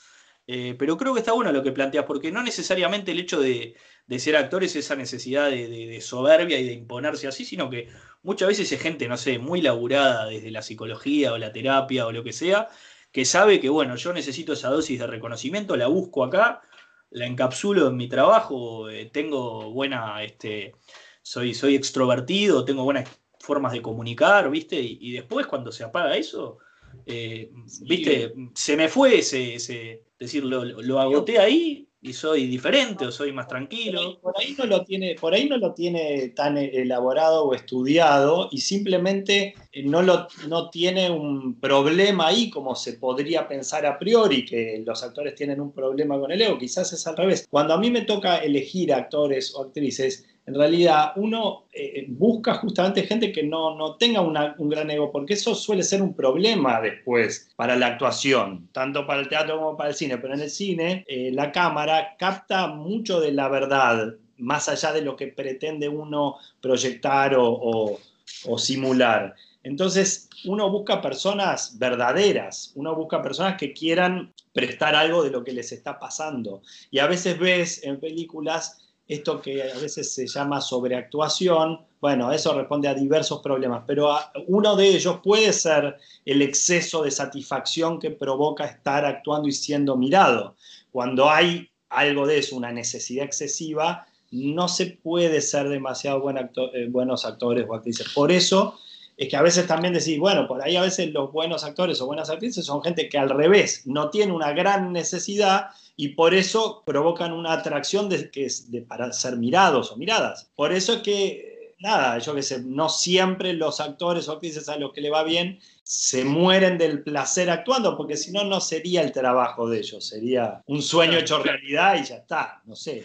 Eh, 0.47 0.75
pero 0.79 0.97
creo 0.97 1.15
que 1.15 1.21
está 1.21 1.33
bueno 1.33 1.53
lo 1.53 1.63
que 1.63 1.73
planteas, 1.73 2.05
porque 2.05 2.33
no 2.33 2.43
necesariamente 2.43 3.13
el 3.13 3.21
hecho 3.21 3.41
de, 3.41 3.77
ser 4.19 4.37
actor 4.37 4.65
es 4.65 4.75
esa 4.77 4.97
necesidad 4.97 5.49
de, 5.51 6.01
soberbia 6.01 6.59
y 6.59 6.67
de 6.67 6.73
imponerse 6.73 7.29
así, 7.29 7.45
sino 7.45 7.71
que 7.71 7.89
muchas 8.23 8.49
veces 8.49 8.73
es 8.73 8.81
gente, 8.81 9.09
no 9.09 9.17
sé, 9.17 9.39
muy 9.39 9.63
laburada 9.63 10.27
desde 10.27 10.51
la 10.51 10.63
psicología 10.63 11.33
o 11.33 11.39
la 11.39 11.53
terapia 11.53 12.07
o 12.07 12.13
lo 12.13 12.25
que 12.25 12.33
sea, 12.33 12.69
que 13.13 13.25
sabe 13.25 13.61
que, 13.61 13.69
bueno, 13.69 13.97
yo 13.97 14.13
necesito 14.13 14.53
esa 14.55 14.71
dosis 14.71 14.99
de 14.99 15.07
reconocimiento, 15.07 15.77
la 15.77 15.87
busco 15.87 16.25
acá, 16.25 16.63
la 17.11 17.27
encapsulo 17.27 17.89
en 17.89 17.97
mi 17.97 18.09
trabajo, 18.09 18.91
eh, 18.91 19.07
tengo 19.13 19.71
buena, 19.71 20.23
este, 20.25 20.75
soy, 21.23 21.55
soy 21.55 21.77
extrovertido, 21.77 22.65
tengo 22.65 22.85
buenas 22.85 23.09
formas 23.39 23.73
de 23.73 23.83
comunicar, 23.83 24.51
¿viste? 24.51 24.81
y 24.81 25.13
después 25.13 25.47
cuando 25.47 25.73
se 25.73 25.85
apaga 25.85 26.17
eso, 26.17 26.59
eh, 27.07 27.51
viste, 27.83 28.33
se 28.55 28.77
me 28.77 28.89
fue 28.89 29.19
ese, 29.19 29.55
ese 29.55 30.03
decir, 30.19 30.45
lo, 30.45 31.01
agoté 31.01 31.39
ahí 31.39 31.87
y 32.03 32.13
soy 32.13 32.47
diferente 32.47 33.05
o 33.05 33.13
soy 33.13 33.33
más 33.33 33.49
tranquilo. 33.49 34.21
Por 34.21 34.35
ahí, 34.39 34.55
no 34.57 34.65
lo 34.65 34.85
tiene, 34.85 35.17
por 35.21 35.35
ahí 35.35 35.49
no 35.49 35.59
lo 35.59 35.75
tiene 35.75 36.29
tan 36.31 36.57
elaborado 36.57 37.45
o 37.45 37.55
estudiado 37.55 38.49
y 38.53 38.61
simplemente 38.61 39.55
eh, 39.73 39.83
no, 39.83 40.03
lo, 40.03 40.29
no 40.49 40.71
tiene 40.71 41.11
un 41.11 41.59
problema 41.59 42.29
ahí 42.29 42.49
como 42.49 42.75
se 42.75 42.95
podría 42.95 43.49
pensar 43.49 43.85
a 43.87 43.99
priori 43.99 44.45
que 44.45 44.83
los 44.85 45.03
actores 45.03 45.35
tienen 45.35 45.61
un 45.61 45.73
problema 45.73 46.19
con 46.19 46.31
el 46.33 46.41
ego, 46.41 46.59
quizás 46.59 46.93
es 46.93 47.07
al 47.07 47.17
revés. 47.17 47.47
Cuando 47.51 47.75
a 47.75 47.79
mí 47.79 47.91
me 47.91 48.03
toca 48.03 48.39
elegir 48.39 48.93
actores 48.93 49.55
o 49.55 49.63
actrices, 49.65 50.27
en 50.47 50.55
realidad 50.55 51.13
uno 51.17 51.67
eh, 51.73 52.07
busca 52.09 52.55
justamente 52.55 53.05
gente 53.05 53.31
que 53.31 53.43
no, 53.43 53.77
no 53.77 53.97
tenga 53.97 54.21
un 54.21 54.69
gran 54.69 54.91
ego, 54.91 55.13
porque 55.13 55.35
eso 55.35 55.55
suele 55.55 55.83
ser 55.83 56.03
un 56.03 56.15
problema 56.15 56.81
después 56.81 57.51
para 57.57 57.77
la 57.77 57.87
actuación, 57.87 58.69
tanto 58.73 59.07
para 59.07 59.21
el 59.21 59.29
teatro 59.29 59.59
como 59.59 59.77
para 59.77 59.91
el 59.91 59.95
cine, 59.95 60.19
pero 60.19 60.35
en 60.35 60.41
el 60.41 60.51
cine 60.51 61.05
eh, 61.07 61.31
la 61.33 61.53
cámara 61.53 62.17
capta 62.19 62.67
mucho 62.67 63.21
de 63.21 63.33
la 63.33 63.49
verdad, 63.49 64.15
más 64.39 64.69
allá 64.69 64.93
de 64.93 65.03
lo 65.03 65.17
que 65.17 65.29
pretende 65.29 65.89
uno 65.89 66.37
proyectar 66.61 67.35
o, 67.37 67.99
o 68.47 68.59
simular. 68.59 69.35
Entonces, 69.63 70.31
uno 70.47 70.71
busca 70.71 71.03
personas 71.03 71.79
verdaderas, 71.79 72.73
uno 72.75 72.95
busca 72.97 73.23
personas 73.23 73.57
que 73.59 73.75
quieran 73.75 74.33
prestar 74.53 74.95
algo 74.95 75.23
de 75.23 75.31
lo 75.31 75.45
que 75.45 75.53
les 75.53 75.71
está 75.73 75.99
pasando. 75.99 76.63
Y 76.91 76.99
a 76.99 77.07
veces 77.07 77.39
ves 77.39 77.85
en 77.85 78.01
películas 78.01 78.90
esto 79.11 79.43
que 79.43 79.63
a 79.63 79.79
veces 79.79 80.15
se 80.15 80.27
llama 80.27 80.61
sobreactuación, 80.61 81.81
bueno, 82.01 82.33
eso 82.33 82.55
responde 82.55 82.87
a 82.87 82.95
diversos 82.95 83.41
problemas, 83.41 83.83
pero 83.87 84.17
uno 84.47 84.77
de 84.77 84.87
ellos 84.87 85.19
puede 85.23 85.53
ser 85.53 85.97
el 86.25 86.43
exceso 86.43 87.03
de 87.03 87.11
satisfacción 87.11 87.99
que 87.99 88.13
provoca 88.13 88.65
estar 88.65 89.05
actuando 89.05 89.49
y 89.49 89.53
siendo 89.53 89.97
mirado. 89.97 90.55
Cuando 90.93 91.29
hay 91.29 91.69
algo 91.89 92.27
de 92.27 92.39
eso, 92.39 92.57
una 92.57 92.71
necesidad 92.71 93.25
excesiva, 93.25 94.07
no 94.31 94.69
se 94.69 94.87
puede 94.87 95.41
ser 95.41 95.69
demasiado 95.69 96.23
eh, 96.31 96.87
buenos 96.89 97.25
actores 97.25 97.67
o 97.69 97.75
actrices. 97.75 98.09
Por 98.15 98.31
eso 98.31 98.79
es 99.21 99.29
que 99.29 99.37
a 99.37 99.43
veces 99.43 99.67
también 99.67 99.93
decís, 99.93 100.19
bueno, 100.19 100.49
por 100.49 100.63
ahí 100.63 100.77
a 100.77 100.81
veces 100.81 101.13
los 101.13 101.31
buenos 101.31 101.63
actores 101.63 102.01
o 102.01 102.07
buenas 102.07 102.31
actrices 102.31 102.65
son 102.65 102.83
gente 102.83 103.11
que 103.11 103.19
al 103.19 103.29
revés 103.29 103.83
no 103.85 104.09
tiene 104.09 104.33
una 104.33 104.53
gran 104.53 104.95
necesidad 104.95 105.67
y 105.95 106.09
por 106.15 106.33
eso 106.33 106.83
provocan 106.87 107.35
una 107.35 107.53
atracción 107.53 108.09
de, 108.09 108.31
que 108.31 108.47
es 108.47 108.71
de, 108.71 108.81
para 108.81 109.13
ser 109.13 109.37
mirados 109.37 109.93
o 109.93 109.99
miradas. 109.99 110.51
Por 110.57 110.73
eso 110.73 110.95
es 110.95 111.03
que, 111.03 111.75
nada, 111.81 112.17
yo 112.17 112.35
qué 112.35 112.41
sé, 112.41 112.63
no 112.63 112.89
siempre 112.89 113.53
los 113.53 113.81
actores 113.81 114.27
o 114.27 114.33
actrices 114.33 114.71
a 114.71 114.79
los 114.79 114.95
que 114.95 115.03
le 115.03 115.11
va 115.11 115.23
bien 115.23 115.61
se 115.83 116.25
mueren 116.25 116.79
del 116.79 117.03
placer 117.03 117.51
actuando, 117.51 117.99
porque 117.99 118.17
si 118.17 118.33
no, 118.33 118.45
no 118.45 118.59
sería 118.59 119.03
el 119.03 119.13
trabajo 119.13 119.69
de 119.69 119.81
ellos, 119.81 120.03
sería 120.03 120.63
un 120.67 120.81
sueño 120.81 121.19
hecho 121.19 121.43
realidad 121.43 121.97
y 122.01 122.05
ya 122.05 122.17
está, 122.17 122.63
no 122.65 122.75
sé. 122.75 123.05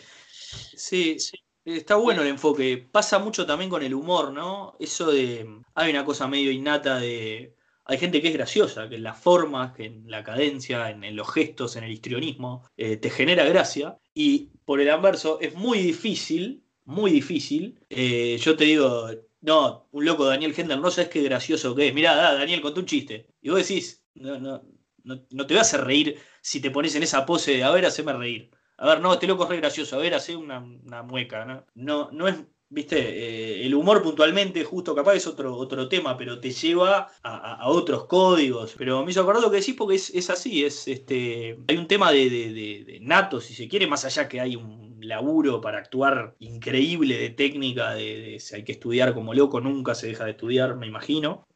Sí, 0.78 1.20
sí. 1.20 1.38
Está 1.66 1.96
bueno 1.96 2.22
el 2.22 2.28
enfoque. 2.28 2.78
Pasa 2.92 3.18
mucho 3.18 3.46
también 3.48 3.72
con 3.72 3.82
el 3.82 3.94
humor, 3.96 4.32
¿no? 4.32 4.76
Eso 4.80 5.12
de. 5.12 5.62
Hay 5.74 5.90
una 5.90 6.06
cosa 6.06 6.28
medio 6.28 6.52
innata 6.52 7.00
de. 7.00 7.56
Hay 7.86 7.98
gente 7.98 8.22
que 8.22 8.28
es 8.30 8.34
graciosa, 8.36 8.88
que 8.88 8.96
en 8.96 9.04
las 9.04 9.20
formas, 9.20 9.74
que 9.76 9.86
en 9.86 10.10
la 10.10 10.24
cadencia, 10.24 10.90
en, 10.92 11.16
los 11.16 11.32
gestos, 11.32 11.76
en 11.76 11.84
el 11.84 11.92
histrionismo, 11.92 12.64
eh, 12.78 12.98
te 12.98 13.10
genera 13.10 13.46
gracia. 13.46 13.98
Y 14.14 14.52
por 14.66 14.80
el 14.80 14.90
anverso, 14.92 15.40
es 15.42 15.56
muy 15.56 15.80
difícil, 15.80 16.64
muy 16.84 17.12
difícil. 17.12 17.80
Eh, 17.90 18.38
yo 18.40 18.56
te 18.56 18.66
digo, 18.66 19.10
no, 19.42 19.88
un 19.92 20.06
loco 20.06 20.26
Daniel 20.26 20.54
Hendler, 20.56 20.80
no 20.80 20.92
sabes 20.92 21.10
qué 21.10 21.22
gracioso 21.24 21.76
que 21.76 21.88
es. 21.88 21.94
Mirá, 21.94 22.16
Daniel, 22.34 22.62
contó 22.62 22.80
un 22.80 22.86
chiste. 22.88 23.28
Y 23.42 23.50
vos 23.50 23.68
decís, 23.68 24.06
no, 24.16 24.40
no, 24.40 24.64
no, 25.04 25.26
no 25.32 25.48
te 25.48 25.56
vas 25.56 25.74
a 25.74 25.78
reír 25.78 26.20
si 26.42 26.62
te 26.62 26.72
pones 26.72 26.96
en 26.96 27.04
esa 27.04 27.26
pose 27.26 27.54
de, 27.54 27.64
a 27.64 27.72
ver, 27.72 27.86
haceme 27.86 28.14
reír. 28.14 28.52
A 28.78 28.88
ver, 28.88 29.02
no, 29.02 29.14
este 29.14 29.28
loco 29.28 29.44
es 29.44 29.50
re 29.50 29.58
gracioso. 29.58 29.96
A 29.96 30.00
ver, 30.00 30.14
hace 30.14 30.36
una, 30.36 30.60
mueca. 31.04 31.46
¿no? 31.46 31.66
no, 31.76 32.10
no 32.12 32.28
es 32.28 32.36
viste, 32.70 32.98
eh, 32.98 33.66
el 33.66 33.74
humor 33.76 34.02
puntualmente, 34.02 34.64
justo 34.64 34.96
capaz 34.96 35.16
es 35.16 35.28
otro, 35.28 35.56
otro 35.56 35.88
tema, 35.88 36.18
pero 36.18 36.40
te 36.40 36.52
lleva 36.52 37.10
a, 37.24 37.70
otros 37.70 38.06
códigos. 38.06 38.76
Pero 38.78 39.04
me 39.04 39.12
hizo 39.12 39.22
acordar 39.22 39.42
lo 39.42 39.52
que 39.52 39.58
decís 39.58 39.76
porque 39.78 39.96
es, 39.96 40.30
así, 40.30 40.66
es 40.66 40.88
este. 40.88 41.58
Hay 41.68 41.78
un 41.78 41.88
tema 41.88 42.12
de, 42.12 42.30
de, 42.30 43.00
nato, 43.02 43.40
si 43.42 43.54
se 43.54 43.68
quiere, 43.68 43.88
más 43.88 44.06
allá 44.06 44.28
que 44.28 44.40
hay 44.42 44.56
un 44.56 44.98
laburo 45.00 45.62
para 45.62 45.78
actuar 45.80 46.36
increíble 46.40 47.18
de 47.18 47.30
técnica, 47.30 47.94
de, 47.94 48.38
si 48.40 48.56
hay 48.56 48.64
que 48.64 48.72
estudiar 48.72 49.14
como 49.14 49.34
loco, 49.34 49.62
nunca 49.62 49.94
se 49.94 50.08
deja 50.08 50.26
de 50.26 50.32
estudiar, 50.32 50.76
me 50.76 50.88
imagino 50.88 51.48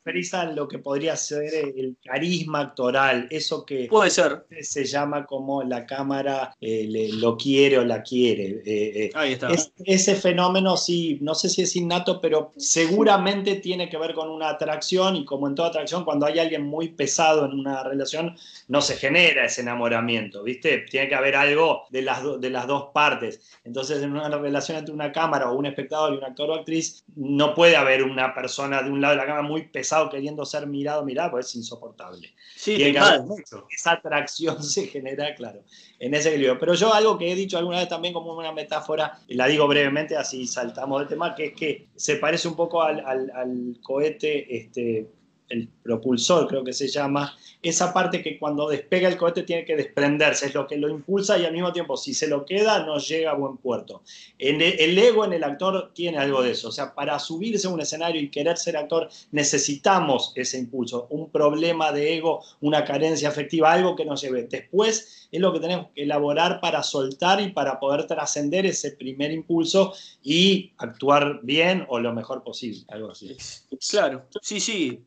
lo 0.55 0.67
que 0.67 0.79
podría 0.79 1.15
ser 1.15 1.53
el 1.53 1.95
carisma 2.03 2.61
actoral, 2.61 3.27
eso 3.29 3.65
que 3.65 3.87
puede 3.87 4.09
ser 4.09 4.45
se 4.61 4.85
llama 4.85 5.25
como 5.25 5.61
la 5.63 5.85
cámara 5.85 6.55
eh, 6.59 7.09
lo 7.13 7.37
quiere 7.37 7.77
o 7.77 7.85
la 7.85 8.01
quiere. 8.01 8.61
Eh, 8.65 9.05
eh, 9.05 9.11
Ahí 9.13 9.33
está. 9.33 9.49
ese 9.85 10.15
fenómeno 10.15 10.77
sí, 10.77 11.19
no 11.21 11.35
sé 11.35 11.49
si 11.49 11.61
es 11.61 11.75
innato, 11.75 12.19
pero 12.21 12.53
seguramente 12.57 13.55
tiene 13.55 13.89
que 13.89 13.97
ver 13.97 14.13
con 14.13 14.29
una 14.29 14.49
atracción 14.49 15.15
y 15.15 15.25
como 15.25 15.47
en 15.47 15.55
toda 15.55 15.69
atracción, 15.69 16.03
cuando 16.03 16.25
hay 16.25 16.39
alguien 16.39 16.63
muy 16.63 16.89
pesado 16.89 17.45
en 17.45 17.53
una 17.53 17.83
relación, 17.83 18.35
no 18.67 18.81
se 18.81 18.95
genera 18.95 19.45
ese 19.45 19.61
enamoramiento, 19.61 20.43
¿viste? 20.43 20.85
Tiene 20.89 21.07
que 21.07 21.15
haber 21.15 21.35
algo 21.35 21.83
de 21.91 22.01
las, 22.01 22.21
de 22.39 22.49
las 22.49 22.67
dos 22.67 22.89
partes. 22.93 23.41
Entonces, 23.63 24.01
en 24.01 24.13
una 24.13 24.29
relación 24.29 24.77
entre 24.77 24.93
una 24.93 25.11
cámara 25.11 25.51
o 25.51 25.55
un 25.55 25.67
espectador 25.67 26.13
y 26.13 26.17
un 26.17 26.23
actor 26.23 26.49
o 26.49 26.55
actriz, 26.55 27.03
no 27.15 27.53
puede 27.53 27.75
haber 27.75 28.03
una 28.03 28.33
persona 28.33 28.81
de 28.81 28.89
un 28.89 29.01
lado 29.01 29.13
de 29.13 29.17
la 29.17 29.25
cámara 29.25 29.47
muy 29.47 29.63
pesado 29.89 30.09
queriendo 30.09 30.45
ser 30.45 30.67
mirado, 30.67 31.03
mirado, 31.03 31.31
pues 31.31 31.47
es 31.47 31.55
insoportable. 31.55 32.31
Sí, 32.55 32.77
esa 32.83 33.91
atracción 33.91 34.61
se 34.63 34.85
genera, 34.85 35.33
claro, 35.33 35.63
en 35.99 36.13
ese 36.13 36.29
equilibrio. 36.29 36.59
Pero 36.59 36.75
yo 36.75 36.93
algo 36.93 37.17
que 37.17 37.31
he 37.31 37.35
dicho 37.35 37.57
alguna 37.57 37.79
vez 37.79 37.89
también 37.89 38.13
como 38.13 38.33
una 38.33 38.51
metáfora, 38.51 39.19
y 39.27 39.33
la 39.33 39.47
digo 39.47 39.67
brevemente, 39.67 40.15
así 40.15 40.45
saltamos 40.45 40.99
del 40.99 41.09
tema, 41.09 41.33
que 41.33 41.45
es 41.45 41.53
que 41.55 41.87
se 41.95 42.17
parece 42.17 42.47
un 42.47 42.55
poco 42.55 42.83
al, 42.83 42.99
al 43.05 43.77
cohete 43.81 44.55
este, 44.55 45.07
el 45.49 45.67
propulsor 45.67 46.47
creo 46.47 46.63
que 46.63 46.73
se 46.73 46.87
llama, 46.87 47.37
esa 47.61 47.93
parte 47.93 48.21
que 48.21 48.37
cuando 48.37 48.69
despega 48.69 49.09
el 49.09 49.17
cohete 49.17 49.43
tiene 49.43 49.65
que 49.65 49.75
desprenderse, 49.75 50.45
es 50.45 50.53
lo 50.53 50.67
que 50.67 50.77
lo 50.77 50.89
impulsa 50.89 51.37
y 51.37 51.45
al 51.45 51.53
mismo 51.53 51.73
tiempo 51.73 51.97
si 51.97 52.13
se 52.13 52.27
lo 52.27 52.45
queda 52.45 52.85
no 52.85 52.97
llega 52.99 53.31
a 53.31 53.35
buen 53.35 53.57
puerto. 53.57 54.01
el 54.37 54.97
ego 54.97 55.25
en 55.25 55.33
el 55.33 55.43
actor 55.43 55.91
tiene 55.93 56.17
algo 56.17 56.41
de 56.41 56.51
eso, 56.51 56.69
o 56.69 56.71
sea, 56.71 56.93
para 56.93 57.19
subirse 57.19 57.67
a 57.67 57.71
un 57.71 57.81
escenario 57.81 58.21
y 58.21 58.29
querer 58.29 58.57
ser 58.57 58.77
actor 58.77 59.09
necesitamos 59.31 60.31
ese 60.35 60.57
impulso, 60.57 61.07
un 61.09 61.29
problema 61.29 61.91
de 61.91 62.15
ego, 62.15 62.43
una 62.61 62.85
carencia 62.85 63.29
afectiva, 63.29 63.71
algo 63.71 63.95
que 63.95 64.05
nos 64.05 64.21
lleve. 64.21 64.43
Después 64.43 65.18
es 65.31 65.39
lo 65.39 65.53
que 65.53 65.59
tenemos 65.59 65.87
que 65.93 66.03
elaborar 66.03 66.59
para 66.59 66.83
soltar 66.83 67.39
y 67.41 67.51
para 67.51 67.79
poder 67.79 68.07
trascender 68.07 68.65
ese 68.65 68.91
primer 68.91 69.31
impulso 69.31 69.93
y 70.23 70.73
actuar 70.77 71.39
bien 71.43 71.85
o 71.89 71.99
lo 71.99 72.13
mejor 72.13 72.43
posible, 72.43 72.81
algo 72.87 73.11
así. 73.11 73.35
Claro, 73.89 74.25
sí, 74.41 74.59
sí, 74.59 75.05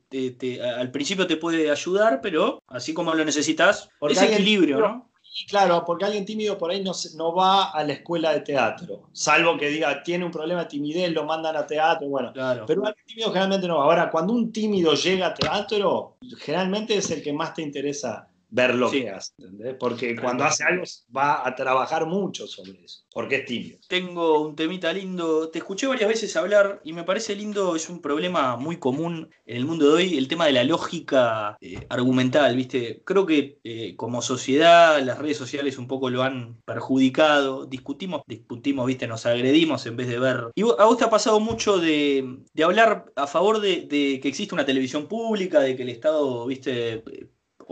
al 0.63 0.91
principio 0.91 1.27
te 1.27 1.37
puede 1.37 1.71
ayudar, 1.71 2.21
pero 2.21 2.63
así 2.69 2.95
como 2.95 3.15
lo 3.15 3.25
necesitas, 3.25 3.89
ese 4.09 4.33
equilibrio, 4.33 4.79
¿no? 4.79 5.13
Claro, 5.49 5.83
porque 5.87 6.05
alguien 6.05 6.27
tímido 6.27 6.59
por 6.59 6.71
ahí 6.71 6.85
no, 6.85 6.93
no 7.17 7.35
va 7.35 7.71
a 7.71 7.83
la 7.85 7.95
escuela 7.95 8.35
de 8.35 8.41
teatro, 8.41 9.09
salvo 9.13 9.57
que 9.57 9.71
diga, 9.71 10.03
tiene 10.03 10.27
un 10.27 10.31
problema 10.31 10.65
de 10.65 10.69
timidez, 10.69 11.11
lo 11.11 11.25
mandan 11.25 11.57
a 11.57 11.67
teatro, 11.67 12.07
bueno. 12.07 12.33
Pero 12.35 12.87
alguien 12.87 13.07
tímido 13.07 13.29
generalmente 13.29 13.67
no 13.67 13.79
va. 13.79 13.85
Ahora, 13.85 14.11
cuando 14.11 14.35
un 14.35 14.53
tímido 14.53 14.93
llega 14.93 15.29
a 15.29 15.35
teatro, 15.35 16.19
generalmente 16.39 16.97
es 16.97 17.11
el 17.11 17.23
que 17.23 17.33
más 17.33 17.55
te 17.55 17.63
interesa 17.63 18.29
ver 18.53 18.75
lo 18.75 18.91
que 18.91 19.09
hace, 19.09 19.33
Porque 19.81 20.15
cuando 20.15 20.45
hace 20.45 20.63
algo 20.63 20.85
va 21.15 21.47
a 21.47 21.55
trabajar 21.55 22.05
mucho 22.05 22.47
sobre 22.47 22.85
eso, 22.85 23.05
porque 23.11 23.37
es 23.37 23.47
tímido. 23.47 23.79
Tengo 23.89 24.43
un 24.43 24.55
temita 24.55 24.93
lindo, 24.93 25.49
te 25.49 25.59
escuché 25.59 25.87
varias 25.87 26.11
veces 26.11 26.37
hablar 26.37 26.83
y 26.85 26.93
me 26.93 27.03
parece 27.03 27.35
lindo, 27.35 27.75
es 27.75 27.89
un 27.89 28.03
problema 28.03 28.57
muy 28.57 28.77
común 28.77 29.31
en 29.47 29.57
el 29.57 29.65
mundo 29.65 29.87
de 29.89 29.95
hoy, 29.95 30.19
el 30.19 30.29
tema 30.29 30.45
de 30.45 30.53
la 30.53 30.65
lógica 30.65 31.57
eh, 31.63 31.87
argumental, 31.89 32.55
¿viste? 32.55 33.01
Creo 33.07 33.25
que 33.25 33.59
eh, 33.65 33.97
como 33.97 34.21
sociedad 34.21 35.03
las 35.03 35.19
redes 35.19 35.39
sociales 35.39 35.79
un 35.79 35.89
poco 35.89 36.11
lo 36.11 36.23
han 36.23 36.61
perjudicado, 36.67 37.65
discutimos, 37.65 38.21
discutimos, 38.27 38.87
¿viste? 38.87 39.07
Nos 39.07 39.25
agredimos 39.25 39.87
en 39.87 39.97
vez 39.97 40.09
de 40.09 40.19
ver. 40.19 40.51
Y 40.55 40.63
a 40.63 40.85
vos 40.85 40.99
te 40.99 41.05
ha 41.05 41.11
pasado 41.11 41.41
mucho 41.41 41.79
de, 41.79 42.43
hablar 42.63 43.07
a 43.17 43.27
favor 43.27 43.61
de, 43.61 43.87
de 43.87 44.21
que 44.21 44.29
existe 44.29 44.55
una 44.55 44.67
televisión 44.67 45.09
pública, 45.09 45.61
de 45.61 45.75
que 45.75 45.85
el 45.85 45.89
Estado, 45.89 46.45
¿viste? 46.45 47.03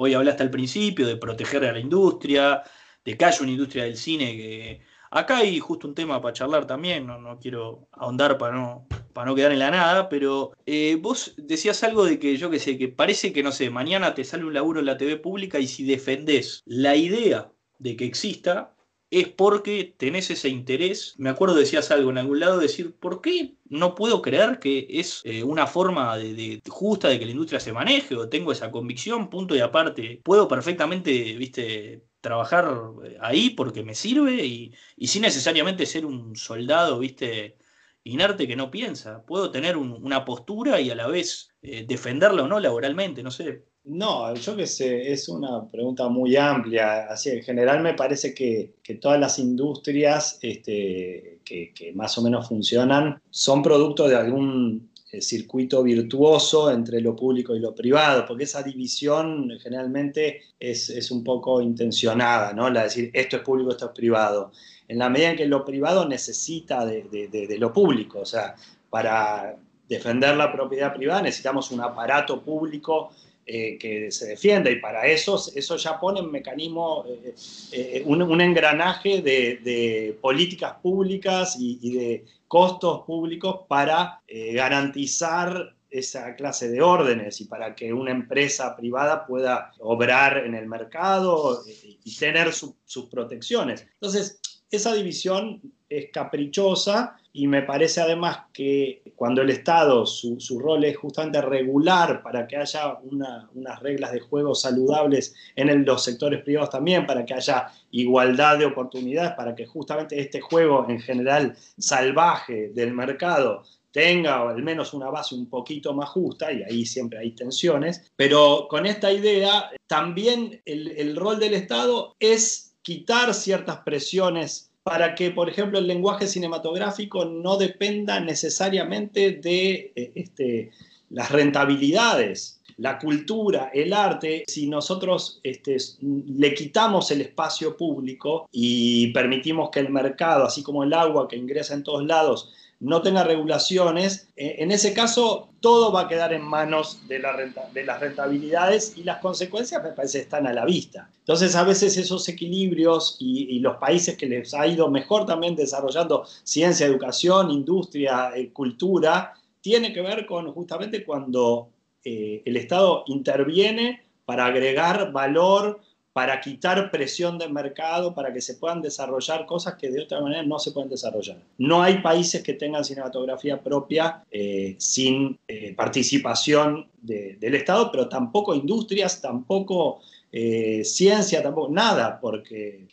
Hoy 0.02 0.14
hablaste 0.14 0.42
al 0.42 0.50
principio 0.50 1.06
de 1.06 1.18
proteger 1.18 1.62
a 1.66 1.72
la 1.72 1.78
industria, 1.78 2.62
de 3.04 3.18
que 3.18 3.24
haya 3.26 3.42
una 3.42 3.50
industria 3.50 3.84
del 3.84 3.98
cine 3.98 4.34
que... 4.34 4.80
Acá 5.10 5.36
hay 5.38 5.58
justo 5.58 5.86
un 5.86 5.94
tema 5.94 6.22
para 6.22 6.32
charlar 6.32 6.66
también, 6.66 7.06
no, 7.06 7.38
quiero 7.38 7.86
ahondar 7.92 8.38
para 8.38 8.54
no, 8.54 8.86
para 9.12 9.26
no 9.26 9.34
quedar 9.34 9.52
en 9.52 9.58
la 9.58 9.70
nada, 9.70 10.08
pero 10.08 10.52
eh, 10.64 10.96
vos 10.98 11.34
decías 11.36 11.84
algo 11.84 12.06
de 12.06 12.18
que 12.18 12.38
yo 12.38 12.48
que 12.48 12.58
sé, 12.58 12.78
que 12.78 12.88
parece 12.88 13.34
que 13.34 13.42
no 13.42 13.52
sé, 13.52 13.68
mañana 13.68 14.14
te 14.14 14.24
sale 14.24 14.46
un 14.46 14.54
laburo 14.54 14.80
en 14.80 14.86
la 14.86 14.96
TV 14.96 15.18
pública 15.18 15.58
y 15.58 15.66
si 15.66 15.84
defendés 15.84 16.62
la 16.64 16.96
idea 16.96 17.52
de 17.78 17.94
que 17.96 18.06
exista, 18.06 18.74
es 19.10 19.28
porque 19.28 19.94
tenés 19.98 20.30
ese 20.30 20.48
interés. 20.48 21.14
Me 21.18 21.28
acuerdo 21.28 21.56
decías 21.56 21.90
algo 21.90 22.08
en 22.08 22.16
algún 22.16 22.40
lado, 22.40 22.58
decir, 22.58 22.96
¿por 22.96 23.20
qué 23.20 23.56
no 23.70 23.94
puedo 23.94 24.20
creer 24.20 24.59
que 24.59 24.87
es 24.90 25.22
eh, 25.24 25.44
una 25.44 25.66
forma 25.66 26.18
de, 26.18 26.61
justa 26.68 27.09
de 27.09 27.18
que 27.18 27.24
la 27.26 27.33
industria 27.33 27.61
se 27.61 27.72
maneje? 27.72 28.16
O 28.16 28.28
tengo 28.28 28.52
esa 28.52 28.70
convicción, 28.70 29.30
punto 29.30 29.54
y 29.56 29.61
aparte. 29.61 30.20
Puedo 30.24 30.48
perfectamente, 30.48 31.11
viste, 31.37 32.04
trabajar 32.20 32.66
eh, 33.04 33.16
ahí 33.20 33.50
porque 33.50 33.83
me 33.85 33.94
sirve 33.94 34.44
y, 34.44 34.74
sin 35.06 35.22
necesariamente 35.22 35.87
ser 35.87 36.04
un 36.06 36.37
soldado, 36.37 36.98
viste, 36.98 37.56
inerte 38.05 38.49
que 38.49 38.57
no 38.57 38.70
piensa. 38.70 39.24
Puedo 39.24 39.51
tener 39.51 39.76
una 39.76 40.24
postura 40.24 40.80
y 40.80 40.90
a 40.90 40.94
la 40.97 41.07
vez 41.07 41.55
eh, 41.62 41.84
defenderla 41.86 42.42
o 42.44 42.49
no 42.49 42.61
laboralmente, 42.61 43.22
no 43.22 43.30
sé. 43.30 43.69
No, 43.91 44.32
yo 44.36 44.55
que 44.55 44.68
sé, 44.68 45.11
es 45.11 45.28
una 45.28 45.66
pregunta 45.66 46.09
muy 46.09 46.36
amplia. 46.36 47.09
Así, 47.11 47.30
en 47.30 47.43
general 47.43 47.82
me 47.82 47.95
parece 47.95 48.32
que, 48.32 48.74
todas 49.01 49.18
las 49.18 49.41
industrias 49.41 50.38
este, 50.43 51.41
que, 51.45 51.93
más 51.97 52.16
o 52.16 52.22
menos 52.22 52.47
funcionan 52.47 53.20
son 53.30 53.62
producto 53.64 54.09
de 54.09 54.14
algún 54.14 54.91
eh, 55.11 55.20
circuito 55.20 55.82
virtuoso 55.82 56.70
entre 56.70 57.01
lo 57.01 57.16
público 57.16 57.57
y 57.57 57.59
lo 57.59 57.74
privado, 57.74 58.24
porque 58.26 58.45
esa 58.45 58.62
división 58.62 59.59
generalmente 59.61 60.43
es, 60.61 61.11
un 61.11 61.24
poco 61.24 61.61
intencionada, 61.61 62.53
¿no? 62.53 62.70
La 62.70 62.82
de 62.82 62.84
decir 62.84 63.11
esto 63.12 63.38
es 63.38 63.43
público, 63.43 63.72
esto 63.72 63.86
es 63.86 63.93
privado. 63.93 64.53
En 64.86 64.99
la 64.99 65.09
medida 65.09 65.30
en 65.30 65.36
que 65.36 65.47
lo 65.47 65.64
privado 65.64 66.07
necesita 66.09 66.86
de, 66.86 67.03
de 67.28 67.59
lo 67.59 67.72
público, 67.72 68.20
o 68.20 68.26
sea, 68.26 68.55
para 68.88 69.57
defender 69.88 70.36
la 70.36 70.53
propiedad 70.53 70.95
privada 70.95 71.22
necesitamos 71.22 71.72
un 71.72 71.80
aparato 71.80 72.41
público 72.41 73.11
eh, 73.53 73.78
que 73.78 74.12
se 74.12 74.28
defienda 74.28 74.70
y 74.70 74.76
para 74.76 75.09
eso, 75.09 75.34
eso 75.57 75.76
ya 75.76 75.98
pone 75.98 76.20
un 76.20 76.30
mecanismo, 76.30 77.05
eh, 77.09 77.34
eh, 77.72 78.03
un, 78.07 78.40
engranaje 78.40 79.22
de, 79.22 80.16
políticas 80.20 80.74
públicas 80.80 81.57
y, 81.59 81.92
de 81.92 82.24
costos 82.46 83.01
públicos 83.05 83.62
para 83.66 84.22
garantizar 84.55 85.74
esa 85.90 86.36
clase 86.36 86.68
de 86.68 86.80
órdenes 86.80 87.40
y 87.40 87.46
para 87.46 87.74
que 87.74 87.92
una 87.92 88.12
empresa 88.12 88.76
privada 88.76 89.26
pueda 89.26 89.72
obrar 89.80 90.46
en 90.46 90.55
el 90.55 90.68
mercado 90.68 91.64
y 92.05 92.16
tener 92.16 92.53
sus 92.53 93.07
protecciones. 93.11 93.84
Entonces, 93.94 94.40
esa 94.70 94.94
división 94.94 95.61
es 95.88 96.11
caprichosa 96.12 97.16
y 97.32 97.48
me 97.48 97.62
parece 97.62 98.01
además 98.01 98.42
que 98.53 99.09
cuando 99.20 99.42
el 99.42 99.50
Estado, 99.50 100.06
su, 100.06 100.58
rol 100.58 100.82
es 100.82 100.96
justamente 100.96 101.42
regular 101.42 102.22
para 102.22 102.48
que 102.48 102.56
haya 102.56 102.96
unas 103.02 103.80
reglas 103.80 104.12
de 104.12 104.20
juego 104.20 104.54
saludables 104.54 105.34
en 105.56 105.84
los 105.84 106.02
sectores 106.02 106.42
privados 106.42 106.70
también, 106.70 107.04
para 107.04 107.26
que 107.26 107.34
haya 107.34 107.66
igualdad 107.90 108.56
de 108.56 108.64
oportunidades, 108.64 109.32
para 109.32 109.54
que 109.54 109.66
justamente 109.66 110.18
este 110.18 110.40
juego 110.40 110.86
en 110.88 111.00
general 111.00 111.54
salvaje 111.76 112.70
del 112.70 112.94
mercado 112.94 113.64
tenga 113.90 114.40
al 114.40 114.62
menos 114.62 114.94
una 114.94 115.10
base 115.10 115.34
un 115.34 115.50
poquito 115.50 115.92
más 115.92 116.08
justa, 116.08 116.50
y 116.50 116.62
ahí 116.62 116.86
siempre 116.86 117.18
hay 117.18 117.32
tensiones, 117.32 118.10
pero 118.16 118.68
con 118.70 118.86
esta 118.86 119.12
idea 119.12 119.70
también 119.86 120.62
el 120.64 121.14
rol 121.14 121.38
del 121.38 121.52
Estado 121.52 122.16
es 122.20 122.74
quitar 122.80 123.34
ciertas 123.34 123.80
presiones 123.80 124.69
para 124.83 125.14
que, 125.14 125.31
por 125.31 125.49
ejemplo, 125.49 125.78
el 125.78 125.87
lenguaje 125.87 126.26
cinematográfico 126.26 127.24
no 127.24 127.57
dependa 127.57 128.20
necesariamente 128.20 129.33
de 129.33 129.93
eh, 129.95 130.12
este, 130.14 130.70
las 131.11 131.31
rentabilidades. 131.31 132.61
La 132.76 132.99
cultura, 132.99 133.70
el 133.74 133.93
arte, 133.93 134.45
si 134.47 134.66
nosotros 134.66 135.41
este, 135.43 135.76
le 136.01 136.55
quitamos 136.55 137.11
el 137.11 137.20
espacio 137.20 137.76
público 137.76 138.49
y 138.51 139.12
permitimos 139.12 139.68
que 139.68 139.81
el 139.81 139.91
mercado, 139.91 140.45
así 140.45 140.62
como 140.62 140.83
el 140.83 140.95
agua 140.95 141.28
que 141.28 141.37
ingresa 141.37 141.74
en 141.74 141.83
todos 141.83 142.07
lados, 142.07 142.51
no 142.81 143.03
tenga 143.03 143.22
regulaciones, 143.24 144.31
eh, 144.37 144.57
en 144.59 144.72
ese 144.72 144.95
caso 144.95 145.51
todo 145.61 145.93
va 145.93 146.03
a 146.03 146.09
quedar 146.09 146.33
en 146.33 146.43
manos 146.43 147.07
de, 147.07 147.18
la 147.18 147.37
de 147.37 147.85
las 147.85 148.01
rentabilidades 148.01 148.95
y 148.97 149.05
las 149.05 149.18
consecuencias 149.18 149.83
me 149.83 149.91
parece 149.91 150.20
están 150.20 150.47
a 150.47 150.53
la 150.55 150.64
vista. 150.64 151.11
Entonces 151.18 151.55
a 151.55 151.62
veces 151.62 151.99
esos 151.99 152.26
equilibrios 152.28 153.16
y, 153.20 153.59
los 153.61 153.76
países 153.76 154.16
que 154.16 154.26
les 154.26 154.55
ha 154.55 154.66
ido 154.66 154.91
mejor 154.91 155.26
también 155.26 155.55
desarrollando 155.55 156.24
ciencia, 156.43 156.87
educación, 156.87 157.51
industria, 157.51 158.33
eh, 158.35 158.51
cultura, 158.51 159.35
tiene 159.61 159.93
que 159.93 160.01
ver 160.01 160.24
con 160.24 160.51
justamente 160.53 161.05
cuando 161.05 161.68
eh, 162.03 162.43
el 162.47 162.57
Estado 162.57 163.05
interviene 163.09 164.03
para 164.24 164.47
agregar 164.47 165.12
valor, 165.12 165.81
para 166.12 166.40
quitar 166.40 166.90
presión 166.90 167.38
del 167.38 167.52
mercado, 167.52 168.14
para 168.14 168.32
que 168.32 168.40
se 168.40 168.54
puedan 168.54 168.82
desarrollar 168.82 169.46
cosas 169.46 169.74
que 169.74 169.90
de 169.90 170.02
otra 170.02 170.20
manera 170.20 170.42
no 170.42 170.58
se 170.58 170.72
pueden 170.72 170.90
desarrollar. 170.90 171.38
No 171.58 171.82
hay 171.82 171.98
países 171.98 172.42
que 172.42 172.54
tengan 172.54 172.84
cinematografía 172.84 173.62
propia 173.62 174.24
eh, 174.30 174.74
sin 174.78 175.38
eh, 175.46 175.72
participación 175.74 176.88
del 177.00 177.54
Estado, 177.54 177.90
pero 177.92 178.08
tampoco 178.08 178.54
industrias, 178.54 179.20
tampoco 179.20 180.00
eh, 180.32 180.82
ciencia, 180.84 181.42
tampoco 181.42 181.72
nada, 181.72 182.18
porque 182.20 182.86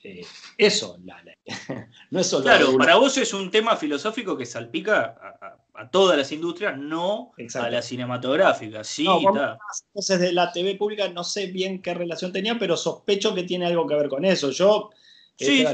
eso, 0.57 0.97
no 2.11 2.19
es 2.19 2.27
solo... 2.27 2.43
Claro, 2.43 2.77
para 2.77 2.97
vos 2.97 3.17
es 3.17 3.33
un 3.33 3.49
tema 3.49 3.75
filosófico 3.75 4.37
que 4.37 4.45
salpica 4.45 5.15
a 5.41 5.57
a 5.66 5.66
todas 5.91 6.17
las 6.17 6.31
industrias, 6.31 6.77
no 6.77 7.33
a 7.55 7.69
la 7.69 7.81
cinematográfica. 7.81 8.83
Sí, 8.83 9.05
no, 9.05 9.57
entonces 9.89 10.19
de 10.19 10.33
la 10.33 10.51
TV 10.51 10.75
pública 10.75 11.07
no 11.09 11.23
sé 11.23 11.47
bien 11.47 11.81
qué 11.81 11.93
relación 11.93 12.33
tenía, 12.33 12.57
pero 12.57 12.75
sospecho 12.75 13.35
que 13.35 13.43
tiene 13.43 13.67
algo 13.67 13.85
que 13.85 13.95
ver 13.95 14.09
con 14.09 14.25
eso. 14.25 14.49
Yo, 14.49 14.89
sí, 15.35 15.65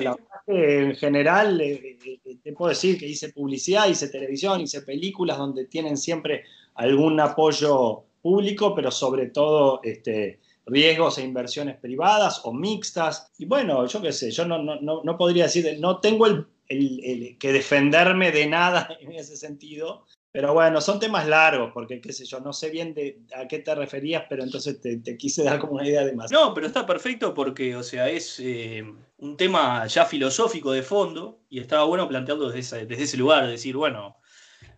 en 0.48 0.96
general, 0.96 1.62
eh, 1.62 1.98
eh, 2.06 2.38
te 2.44 2.52
puedo 2.52 2.70
decir 2.70 2.98
que 2.98 3.08
hice 3.08 3.30
publicidad, 3.30 3.88
hice 3.88 4.10
televisión, 4.10 4.60
hice 4.60 4.82
películas 4.82 5.38
donde 5.38 5.66
tienen 5.66 5.96
siempre 5.96 6.44
algún 6.76 7.20
apoyo 7.20 8.04
público, 8.22 8.76
pero 8.76 8.92
sobre 8.92 9.28
todo 9.28 9.80
este, 9.84 10.40
riesgos 10.66 11.18
e 11.18 11.24
inversiones 11.24 11.78
privadas 11.78 12.42
o 12.44 12.54
mixtas. 12.54 13.32
Y 13.38 13.46
bueno, 13.46 13.86
yo 13.88 14.02
qué 14.02 14.12
sé, 14.12 14.32
yo 14.32 14.46
no, 14.46 14.62
no, 14.62 15.02
no 15.04 15.18
podría 15.18 15.46
decir, 15.46 15.78
no 15.80 16.00
tengo 16.00 16.26
el 16.28 16.46
el, 16.68 17.38
que 17.40 17.52
defenderme 17.52 18.32
de 18.32 18.48
nada 18.48 18.90
en 19.02 19.12
ese 19.14 19.38
sentido. 19.38 20.06
Pero 20.32 20.52
bueno, 20.52 20.82
son 20.82 21.00
temas 21.00 21.28
largos, 21.28 21.72
porque 21.76 22.02
qué 22.02 22.12
sé 22.12 22.26
yo, 22.26 22.40
no 22.40 22.54
sé 22.54 22.72
bien 22.72 22.96
a 23.36 23.48
qué 23.48 23.60
te 23.60 23.76
referías, 23.76 24.24
pero 24.28 24.44
entonces 24.44 24.82
te, 24.82 25.16
quise 25.16 25.44
dar 25.44 25.60
como 25.60 25.74
una 25.74 25.88
idea 25.88 26.04
de 26.04 26.14
más. 26.14 26.32
No, 26.32 26.56
pero 26.56 26.66
está 26.66 26.88
perfecto 26.88 27.36
porque, 27.36 27.76
o 27.76 27.84
sea, 27.84 28.10
es 28.10 28.40
eh, 28.40 28.84
un 29.18 29.38
tema 29.38 29.86
ya 29.86 30.06
filosófico 30.06 30.72
de 30.72 30.82
fondo 30.82 31.42
y 31.52 31.60
estaba 31.60 31.84
bueno 31.84 32.08
plantearlo 32.08 32.50
desde, 32.50 32.88
desde 32.88 33.04
ese 33.04 33.18
lugar, 33.18 33.48
decir, 33.48 33.76
bueno, 33.78 34.18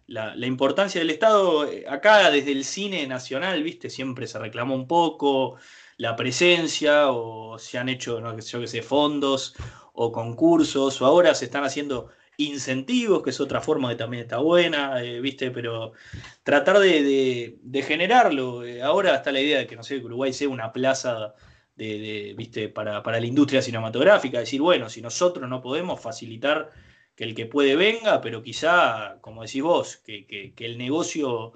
la, 0.07 0.45
importancia 0.45 0.99
del 0.99 1.09
Estado, 1.09 1.65
eh, 1.65 1.85
acá 1.87 2.29
desde 2.29 2.51
el 2.51 2.63
cine 2.63 3.07
nacional, 3.07 3.63
viste, 3.63 3.89
siempre 3.89 4.27
se 4.27 4.39
reclamó 4.39 4.75
un 4.75 4.87
poco 4.87 5.57
la 5.97 6.15
presencia 6.15 7.09
o 7.11 7.57
se 7.57 7.77
han 7.77 7.89
hecho, 7.89 8.19
no, 8.21 8.37
yo 8.37 8.59
qué 8.59 8.67
sé, 8.67 8.81
fondos 8.81 9.55
o 9.95 10.11
concursos, 10.11 11.01
o 11.01 11.05
ahora 11.05 11.33
se 11.35 11.45
están 11.45 11.63
haciendo 11.63 12.09
incentivos, 12.37 13.23
que 13.23 13.29
es 13.29 13.39
otra 13.39 13.61
forma 13.61 13.89
que 13.89 13.95
también 13.95 14.23
está 14.23 14.37
buena, 14.37 15.01
eh, 15.01 15.21
¿viste? 15.21 15.51
Pero 15.51 15.93
tratar 16.43 16.79
de, 16.79 17.83
generarlo. 17.87 18.65
Eh, 18.65 18.81
ahora 18.81 19.15
está 19.15 19.31
la 19.31 19.41
idea 19.41 19.59
de 19.59 19.67
que, 19.67 19.75
no 19.75 19.83
sé, 19.83 19.97
Uruguay 19.97 20.33
sea 20.33 20.49
una 20.49 20.71
plaza 20.73 21.33
de, 21.75 22.33
¿viste? 22.37 22.69
Para, 22.69 23.01
la 23.03 23.25
industria 23.25 23.61
cinematográfica, 23.61 24.39
decir, 24.39 24.61
bueno, 24.61 24.89
si 24.89 25.01
nosotros 25.01 25.49
no 25.49 25.61
podemos 25.61 25.99
facilitar 25.99 26.71
que 27.15 27.23
el 27.23 27.35
que 27.35 27.45
puede 27.45 27.75
venga, 27.77 28.21
pero 28.21 28.43
quizá, 28.43 29.17
como 29.21 29.43
decís 29.43 29.63
vos, 29.63 29.97
que, 29.97 30.25
que 30.25 30.65
el 30.65 30.77
negocio 30.77 31.53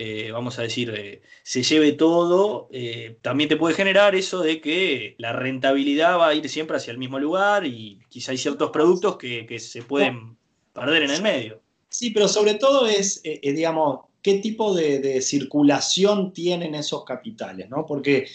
eh, 0.00 0.30
vamos 0.30 0.56
a 0.60 0.62
decir, 0.62 0.94
eh, 0.96 1.22
se 1.42 1.64
lleve 1.64 1.90
todo, 1.90 2.68
eh, 2.70 3.18
también 3.20 3.48
te 3.48 3.56
puede 3.56 3.74
generar 3.74 4.14
eso 4.14 4.40
de 4.40 4.60
que 4.60 5.16
la 5.18 5.32
rentabilidad 5.32 6.16
va 6.18 6.28
a 6.28 6.34
ir 6.34 6.48
siempre 6.48 6.76
hacia 6.76 6.92
el 6.92 6.98
mismo 6.98 7.18
lugar 7.18 7.66
y 7.66 7.98
quizá 8.08 8.30
hay 8.30 8.38
ciertos 8.38 8.70
productos 8.70 9.16
que, 9.16 9.58
se 9.58 9.82
pueden 9.82 10.36
perder 10.72 11.02
en 11.02 11.10
el 11.10 11.20
medio. 11.22 11.60
Sí, 11.88 12.10
pero 12.10 12.28
sobre 12.28 12.54
todo 12.54 12.86
es, 12.86 13.20
digamos, 13.42 14.07
qué 14.28 14.40
tipo 14.40 14.74
de, 14.74 15.22
circulación 15.22 16.34
tienen 16.34 16.74
esos 16.74 17.02
capitales, 17.02 17.70
¿no? 17.70 17.86
Porque, 17.86 18.26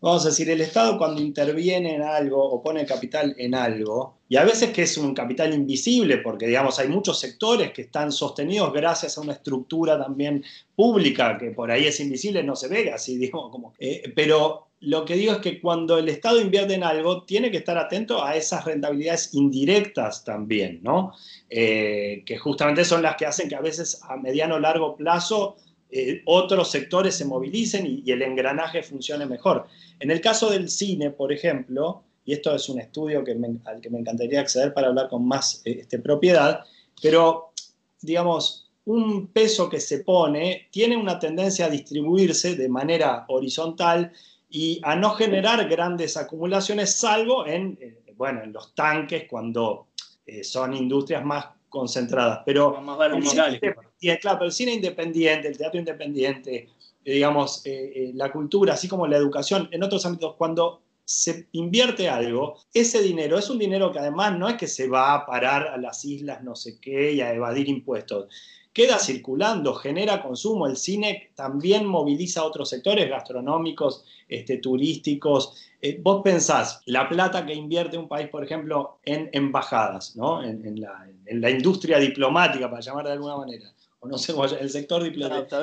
vamos 0.00 0.24
a 0.24 0.30
decir, 0.30 0.48
el 0.48 0.62
Estado 0.62 0.96
cuando 0.96 1.20
interviene 1.20 1.96
en 1.96 2.00
algo 2.00 2.42
o 2.42 2.62
pone 2.62 2.86
capital 2.86 3.34
en 3.36 3.54
algo, 3.54 4.14
y 4.30 4.36
a 4.36 4.44
veces 4.44 4.70
que 4.70 4.84
es 4.84 4.96
un 4.96 5.12
capital 5.12 5.52
invisible, 5.52 6.16
porque, 6.18 6.46
digamos, 6.46 6.78
hay 6.78 6.88
muchos 6.88 7.20
sectores 7.20 7.70
que 7.72 7.82
están 7.82 8.12
sostenidos 8.12 8.72
gracias 8.72 9.18
a 9.18 9.20
una 9.20 9.34
estructura 9.34 9.98
también 10.02 10.42
pública, 10.74 11.36
que 11.36 11.50
por 11.50 11.70
ahí 11.70 11.84
es 11.84 12.00
invisible, 12.00 12.42
no 12.42 12.56
se 12.56 12.68
ve 12.68 12.90
así, 12.90 13.16
digo, 13.18 13.50
como, 13.50 13.74
eh, 13.78 14.10
pero 14.16 14.68
lo 14.82 15.04
que 15.04 15.14
digo 15.14 15.32
es 15.32 15.38
que 15.38 15.60
cuando 15.60 15.96
el 15.96 16.08
Estado 16.08 16.40
invierte 16.40 16.74
en 16.74 16.82
algo, 16.82 17.22
tiene 17.22 17.52
que 17.52 17.58
estar 17.58 17.78
atento 17.78 18.24
a 18.24 18.34
esas 18.34 18.64
rentabilidades 18.64 19.32
indirectas 19.32 20.24
también, 20.24 20.80
¿no? 20.82 21.12
Eh, 21.48 22.24
que 22.26 22.36
justamente 22.36 22.84
son 22.84 23.00
las 23.00 23.14
que 23.14 23.26
hacen 23.26 23.48
que 23.48 23.54
a 23.54 23.60
veces 23.60 24.00
a 24.02 24.16
mediano 24.16 24.56
o 24.56 24.58
largo 24.58 24.96
plazo 24.96 25.56
eh, 25.88 26.22
otros 26.24 26.70
sectores 26.70 27.14
se 27.14 27.24
movilicen 27.24 28.02
y, 28.04 28.10
el 28.10 28.22
engranaje 28.22 28.82
funcione 28.82 29.24
mejor. 29.24 29.66
En 30.00 30.10
el 30.10 30.20
caso 30.20 30.50
del 30.50 30.68
cine, 30.68 31.10
por 31.10 31.32
ejemplo, 31.32 32.02
y 32.24 32.32
esto 32.32 32.52
es 32.52 32.68
un 32.68 32.80
estudio 32.80 33.20
al 33.64 33.80
que 33.80 33.90
me 33.90 33.98
encantaría 34.00 34.40
acceder 34.40 34.74
para 34.74 34.88
hablar 34.88 35.08
con 35.08 35.24
más 35.24 35.62
eh, 35.64 35.78
este, 35.82 36.00
propiedad, 36.00 36.64
pero 37.00 37.52
digamos, 38.00 38.68
un 38.84 39.28
peso 39.28 39.70
que 39.70 39.78
se 39.78 40.00
pone 40.00 40.66
tiene 40.72 40.96
una 40.96 41.20
tendencia 41.20 41.66
a 41.66 41.70
distribuirse 41.70 42.56
de 42.56 42.68
manera 42.68 43.26
horizontal 43.28 44.12
y 44.54 44.80
a 44.82 44.94
no 44.94 45.14
generar 45.14 45.66
grandes 45.66 46.18
acumulaciones, 46.18 46.94
salvo 46.94 47.46
en, 47.46 47.78
eh, 47.80 48.12
bueno, 48.14 48.42
en 48.42 48.52
los 48.52 48.74
tanques 48.74 49.24
cuando 49.26 49.88
eh, 50.26 50.44
son 50.44 50.74
industrias 50.74 51.24
más 51.24 51.46
concentradas. 51.70 52.40
Pero, 52.44 52.78
el 53.16 53.26
cine 53.26 54.18
claro, 54.20 54.38
pero 54.38 54.44
el 54.44 54.52
cine 54.52 54.74
independiente, 54.74 55.48
el 55.48 55.56
teatro 55.56 55.80
independiente, 55.80 56.68
eh, 57.02 57.12
digamos, 57.14 57.64
la 58.12 58.30
cultura, 58.30 58.74
así 58.74 58.88
como 58.88 59.06
la 59.06 59.16
educación, 59.16 59.70
en 59.72 59.82
otros 59.82 60.04
ámbitos, 60.04 60.34
cuando 60.36 60.82
se 61.02 61.48
invierte 61.52 62.10
algo, 62.10 62.58
ese 62.74 63.02
dinero 63.02 63.38
es 63.38 63.48
un 63.48 63.58
dinero 63.58 63.90
que 63.90 64.00
además 64.00 64.38
no 64.38 64.50
es 64.50 64.56
que 64.56 64.68
se 64.68 64.86
va 64.86 65.14
a 65.14 65.24
parar 65.24 65.68
a 65.68 65.78
las 65.78 66.04
islas 66.04 66.44
no 66.44 66.54
sé 66.54 66.78
qué 66.78 67.12
y 67.12 67.20
a 67.20 67.34
evadir 67.34 67.68
impuestos 67.68 68.28
queda 68.72 68.98
circulando, 68.98 69.74
genera 69.74 70.22
consumo. 70.22 70.66
El 70.66 70.76
cine 70.76 71.30
también 71.34 71.86
moviliza 71.86 72.44
otros 72.44 72.70
sectores 72.70 73.08
gastronómicos, 73.08 74.04
este, 74.28 74.58
turísticos. 74.58 75.54
Eh, 75.80 75.98
vos 76.02 76.22
pensás, 76.22 76.80
la 76.86 77.08
plata 77.08 77.44
que 77.44 77.54
invierte 77.54 77.98
un 77.98 78.08
país, 78.08 78.28
por 78.28 78.44
ejemplo, 78.44 78.98
en 79.04 79.28
embajadas, 79.32 80.16
¿no? 80.16 80.42
en, 80.42 80.80
la, 80.80 81.50
industria 81.50 81.98
diplomática, 81.98 82.70
para 82.70 82.80
llamar 82.80 83.06
de 83.06 83.12
alguna 83.12 83.36
manera, 83.36 83.72
o 84.00 84.08
no 84.08 84.16
sé, 84.16 84.32
el 84.60 84.70
sector 84.70 85.02
diplomático. 85.02 85.62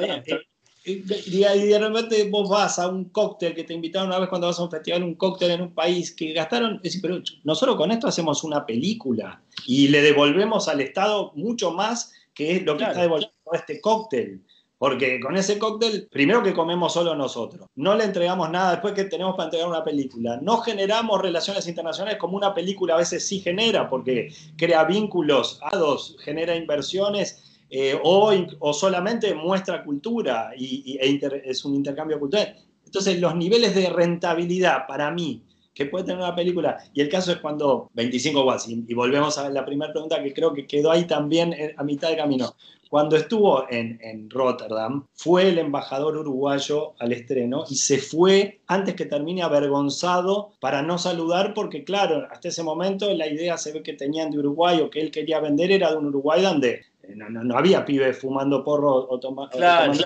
Y 0.85 0.95
de 1.01 1.79
repente 1.79 2.29
vos 2.29 2.49
vas 2.49 2.79
a 2.79 2.87
un 2.87 3.05
cóctel 3.05 3.53
que 3.53 3.63
te 3.63 3.73
invitaron 3.73 4.07
una 4.07 4.19
vez 4.19 4.29
cuando 4.29 4.47
vas 4.47 4.59
a 4.59 4.63
un 4.63 4.71
festival, 4.71 5.03
un 5.03 5.15
cóctel 5.15 5.51
en 5.51 5.61
un 5.61 5.73
país 5.73 6.15
que 6.15 6.33
gastaron, 6.33 6.79
es 6.83 6.99
pero 7.01 7.21
nosotros 7.43 7.75
con 7.75 7.91
esto 7.91 8.07
hacemos 8.07 8.43
una 8.43 8.65
película 8.65 9.41
y 9.67 9.89
le 9.89 10.01
devolvemos 10.01 10.67
al 10.67 10.79
Estado 10.81 11.31
mucho 11.35 11.71
más 11.71 12.13
que 12.39 12.55
es 12.55 12.63
lo 12.63 12.77
que 12.77 12.85
está 12.85 13.01
devolviendo 13.01 13.35
este 13.51 13.81
cóctel. 13.81 14.41
Porque 14.77 15.19
con 15.19 15.35
ese 15.35 15.59
cóctel, 15.59 16.07
primero 16.09 16.41
que 16.41 16.53
comemos 16.53 16.93
solo 16.93 17.13
nosotros, 17.13 17.67
no 17.75 17.95
le 17.95 18.05
entregamos 18.05 18.49
nada 18.49 18.71
después 18.71 18.93
que 18.93 19.03
tenemos 19.03 19.35
para 19.35 19.47
entregar 19.47 19.67
una 19.67 19.83
película, 19.83 20.39
no 20.41 20.59
generamos 20.59 21.21
relaciones 21.21 21.67
internacionales 21.67 22.17
como 22.17 22.37
una 22.37 22.53
película 22.53 22.93
a 22.93 22.99
veces 22.99 23.27
sí 23.27 23.41
genera, 23.41 23.89
porque 23.89 24.31
crea 24.55 24.85
vínculos, 24.85 25.59
dos 25.73 26.15
genera 26.23 26.55
inversiones 26.55 27.43
eh, 27.69 27.99
o, 28.01 28.33
o, 28.59 28.73
solamente 28.73 29.35
muestra 29.35 29.83
cultura 29.83 30.51
y, 30.57 30.97
e 30.97 31.19
es 31.43 31.65
un 31.65 31.75
intercambio 31.75 32.17
cultural. 32.17 32.55
Entonces, 32.85 33.19
los 33.19 33.35
niveles 33.35 33.75
de 33.75 33.89
rentabilidad 33.89 34.87
para 34.87 35.11
mí 35.11 35.43
que 35.79 35.85
puede 35.85 36.03
tener 36.03 36.19
una 36.19 36.35
película, 36.35 36.77
y 36.93 36.99
el 36.99 37.07
caso 37.07 37.31
es 37.31 37.37
cuando 37.37 37.89
25 37.93 38.43
watts, 38.43 38.67
y, 38.67 38.93
volvemos 38.93 39.37
a 39.37 39.49
la 39.49 39.65
primera 39.65 39.93
pregunta 39.93 40.21
que 40.21 40.33
creo 40.33 40.53
que 40.53 40.67
quedó 40.67 40.91
ahí 40.91 41.07
también 41.07 41.53
eh, 41.53 41.73
a 41.77 41.85
mitad 41.85 42.09
de 42.09 42.17
camino. 42.17 42.53
Cuando 42.89 43.15
estuvo 43.15 43.65
en, 43.69 43.97
en, 44.01 44.29
Rotterdam, 44.29 45.05
fue 45.13 45.47
el 45.47 45.57
embajador 45.57 46.17
uruguayo 46.17 46.95
al 46.99 47.13
estreno 47.13 47.63
y 47.69 47.75
se 47.75 47.99
fue 47.99 48.59
antes 48.67 48.95
que 48.95 49.05
termine 49.05 49.41
avergonzado 49.41 50.51
para 50.59 50.81
no 50.81 50.97
saludar, 50.97 51.53
porque 51.53 51.85
claro, 51.85 52.27
hasta 52.29 52.49
ese 52.49 52.63
momento 52.63 53.13
la 53.13 53.27
idea 53.27 53.57
se 53.57 53.71
ve 53.71 53.81
que 53.81 53.93
tenían 53.93 54.31
de 54.31 54.39
Uruguay 54.39 54.81
o 54.81 54.89
que 54.89 54.99
él 54.99 55.11
quería 55.11 55.39
vender 55.39 55.71
era 55.71 55.91
de 55.91 55.97
un 55.97 56.07
Uruguay 56.07 56.41
donde 56.41 56.81
no, 57.15 57.57
había 57.57 57.85
pibes 57.85 58.19
fumando 58.19 58.63
porro 58.63 59.07
o, 59.09 59.19
tomando. 59.19 59.57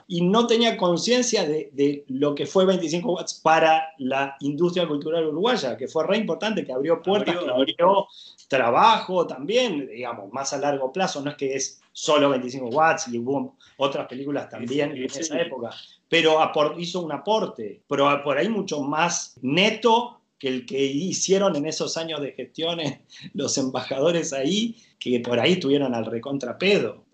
Y 0.07 0.21
no 0.21 0.47
tenía 0.47 0.77
conciencia 0.77 1.45
de, 1.45 2.05
lo 2.07 2.35
que 2.35 2.45
fue 2.45 2.65
25 2.65 3.13
watts 3.13 3.33
para 3.35 3.93
la 3.97 4.35
industria 4.39 4.87
cultural 4.87 5.27
uruguaya, 5.27 5.77
que 5.77 5.87
fue 5.87 6.05
re 6.05 6.17
importante, 6.17 6.65
que 6.65 6.73
abrió 6.73 7.01
puertas, 7.01 7.37
que 7.37 7.49
abrió 7.49 8.07
trabajo 8.47 9.25
también, 9.27 9.87
digamos, 9.87 10.31
más 10.31 10.53
a 10.53 10.57
largo 10.57 10.91
plazo. 10.91 11.21
No 11.21 11.31
es 11.31 11.37
que 11.37 11.55
es 11.55 11.81
solo 11.91 12.29
25 12.29 12.67
watts 12.67 13.07
y 13.07 13.19
hubo 13.19 13.55
otras 13.77 14.07
películas 14.07 14.49
también 14.49 14.91
en 14.91 15.03
esa 15.03 15.39
época, 15.39 15.71
pero 16.09 16.39
hizo 16.77 17.01
un 17.01 17.11
aporte, 17.11 17.81
pero 17.87 18.21
por 18.23 18.37
ahí 18.37 18.49
mucho 18.49 18.81
más 18.81 19.37
neto 19.41 20.19
que 20.43 20.49
el 20.49 20.65
que 20.65 20.83
hicieron 20.83 21.55
en 21.55 21.65
esos 21.65 21.95
años 21.95 22.19
de 22.19 22.33
gestión 22.33 22.77
los 23.33 23.57
embajadores 23.57 24.33
ahí, 24.33 24.75
que 24.99 25.21
por 25.21 25.39
ahí 25.39 25.55
tuvieron 25.55 25.95
al 25.95 26.05
recontrapedo. 26.05 27.05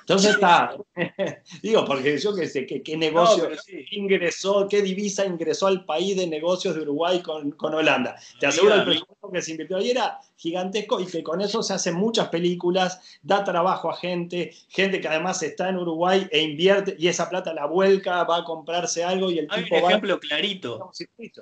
Entonces 0.00 0.32
está, 0.32 0.76
digo, 1.62 1.84
porque 1.84 2.18
yo 2.18 2.34
qué 2.34 2.48
sé, 2.48 2.66
qué, 2.66 2.96
negocio 2.96 3.48
ingresó, 3.92 4.66
qué 4.68 4.82
divisa 4.82 5.24
ingresó 5.24 5.68
al 5.68 5.84
país 5.84 6.16
de 6.16 6.26
negocios 6.26 6.74
de 6.74 6.80
Uruguay 6.80 7.22
con, 7.22 7.52
con 7.52 7.72
Holanda. 7.72 8.16
Te 8.40 8.48
aseguro 8.48 8.74
el 8.74 8.84
presupuesto 8.84 9.30
que 9.30 9.40
se 9.40 9.52
invirtió 9.52 9.76
ahí 9.76 9.90
era 9.90 10.18
gigantesco 10.44 11.00
y 11.00 11.06
que 11.06 11.22
con 11.22 11.40
eso 11.40 11.62
se 11.62 11.72
hacen 11.72 11.94
muchas 11.94 12.28
películas, 12.28 13.00
da 13.22 13.42
trabajo 13.44 13.90
a 13.90 13.96
gente, 13.96 14.52
gente 14.68 15.00
que 15.00 15.08
además 15.08 15.42
está 15.42 15.70
en 15.70 15.78
Uruguay 15.78 16.28
e 16.30 16.42
invierte 16.42 16.94
y 16.98 17.08
esa 17.08 17.30
plata 17.30 17.54
la 17.54 17.64
vuelca, 17.64 18.24
va 18.24 18.38
a 18.38 18.44
comprarse 18.44 19.02
algo 19.02 19.30
y 19.30 19.38
el 19.38 19.48
Hay 19.50 19.64
un 19.70 19.78
ejemplo 19.78 20.20
clarito. 20.20 20.90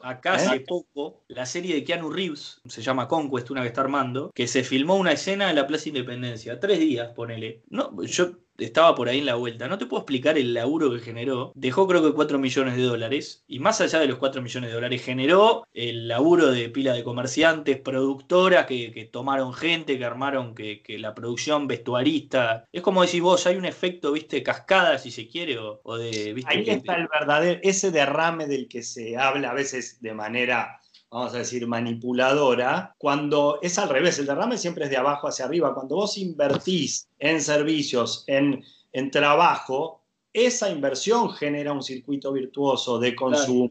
Acá 0.03 0.35
hace 0.35 0.61
poco, 0.61 1.23
la 1.27 1.47
serie 1.47 1.75
de 1.75 1.85
Keanu 1.85 2.11
Reeves, 2.11 2.61
se 2.67 2.81
llama 2.81 3.09
Conquest, 3.09 3.51
una 3.51 3.63
que 3.63 3.69
está 3.69 3.81
armando, 3.81 4.31
que 4.33 4.47
se 4.47 4.63
filmó 4.63 4.95
una 4.95 5.13
escena 5.13 5.51
en 5.51 5.57
la 5.57 5.67
Plaza 5.67 5.89
Independencia, 5.89 6.61
tres 6.61 6.79
días, 6.79 7.11
ponele. 7.15 7.63
No, 7.71 8.01
yo 8.05 8.33
estaba 8.65 8.95
por 8.95 9.09
ahí 9.09 9.19
en 9.19 9.27
la 9.27 9.35
vuelta. 9.35 9.69
No 9.69 9.79
te 9.79 9.87
puedo 9.87 10.03
explicar 10.03 10.39
el 10.39 10.55
laburo 10.55 10.91
que 10.93 11.01
generó. 11.01 11.53
Dejó 11.55 11.87
creo 11.87 12.03
que 12.03 12.13
4 12.13 12.39
millones 12.39 12.77
de 12.77 12.83
dólares. 12.83 13.45
Y 13.47 13.59
más 13.59 13.81
allá 13.81 14.01
de 14.01 14.07
los 14.07 14.19
4 14.19 14.43
millones 14.43 14.71
de 14.71 14.75
dólares, 14.75 15.03
generó 15.03 15.67
el 15.73 16.09
laburo 16.09 16.51
de 16.51 16.69
pila 16.69 16.93
de 16.93 17.05
comerciantes, 17.05 17.81
productoras 17.81 18.67
que, 18.67 19.09
tomaron 19.13 19.53
gente, 19.53 19.99
que 19.99 20.05
armaron 20.05 20.55
que, 20.55 20.83
la 20.99 21.15
producción 21.15 21.67
vestuarista. 21.67 22.67
Es 22.73 22.83
como 22.83 23.03
decís 23.03 23.21
vos, 23.21 23.47
hay 23.47 23.57
un 23.57 23.65
efecto, 23.65 24.13
viste, 24.13 24.43
cascada, 24.43 24.99
si 24.99 25.11
se 25.11 25.27
quiere, 25.27 25.59
o, 25.59 25.97
de... 25.97 26.43
ahí 26.47 26.65
está 26.69 26.97
el 26.97 27.09
verdadero, 27.09 27.61
ese 27.63 27.91
derrame 27.91 28.47
del 28.47 28.69
que 28.69 28.83
se 28.83 29.17
habla 29.17 29.51
a 29.51 29.55
veces 29.55 30.01
de 30.01 30.15
manera 30.15 30.79
vamos 31.13 31.35
a 31.35 31.39
decir, 31.39 31.67
manipuladora, 31.67 32.95
cuando 32.97 33.59
es 33.61 33.79
al 33.79 33.91
revés, 33.91 34.19
el 34.19 34.27
derrame 34.27 34.57
siempre 34.57 34.85
es 34.85 34.91
de 34.91 34.97
abajo 34.97 35.29
hacia 35.29 35.45
arriba. 35.45 35.75
Cuando 35.75 35.97
vos 35.97 36.17
invertís 36.17 37.07
en 37.19 37.43
servicios, 37.43 38.25
en, 38.27 38.65
en 38.93 39.11
trabajo, 39.11 40.01
esa 40.33 40.71
inversión 40.71 41.31
genera 41.35 41.73
un 41.73 41.83
circuito 41.83 42.33
virtuoso 42.33 42.99
de 42.99 43.15
consumo, 43.15 43.71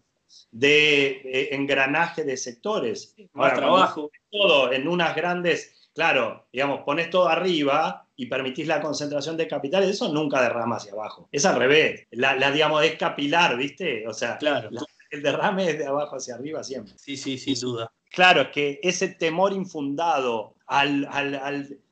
de, 0.52 1.50
engranaje 1.52 2.24
de 2.24 2.38
sectores. 2.38 3.16
Ahora, 3.34 3.56
trabajo. 3.56 4.12
Todo 4.30 4.72
en 4.72 4.88
unas 4.88 5.16
grandes, 5.16 5.90
claro, 5.96 6.46
digamos, 6.54 6.82
pones 6.82 7.10
todo 7.10 7.28
arriba 7.28 8.08
y 8.16 8.28
permitís 8.28 8.68
la 8.68 8.80
concentración 8.82 9.36
de 9.36 9.48
capitales, 9.48 9.90
eso 9.90 10.14
nunca 10.14 10.44
derrama 10.44 10.76
hacia 10.76 10.94
abajo. 10.94 11.28
Es 11.32 11.44
al 11.46 11.56
revés. 11.56 12.06
La, 12.12 12.52
digamos, 12.52 12.86
es 12.86 12.96
capilar, 12.98 13.58
¿viste? 13.58 14.08
O 14.08 14.14
sea, 14.14 14.38
claro 14.38 14.70
el 15.12 15.22
derrame 15.22 15.70
es 15.70 15.78
de 15.78 15.86
abajo 15.86 16.16
hacia 16.16 16.36
arriba 16.36 16.64
siempre. 16.64 16.94
Sí, 16.98 17.18
sí, 17.18 17.38
sin 17.38 17.60
duda. 17.60 17.92
Claro, 18.10 18.42
es 18.42 18.48
que 18.50 18.80
ese 18.82 19.10
temor 19.10 19.54
infundado 19.54 20.56
al, 20.68 21.06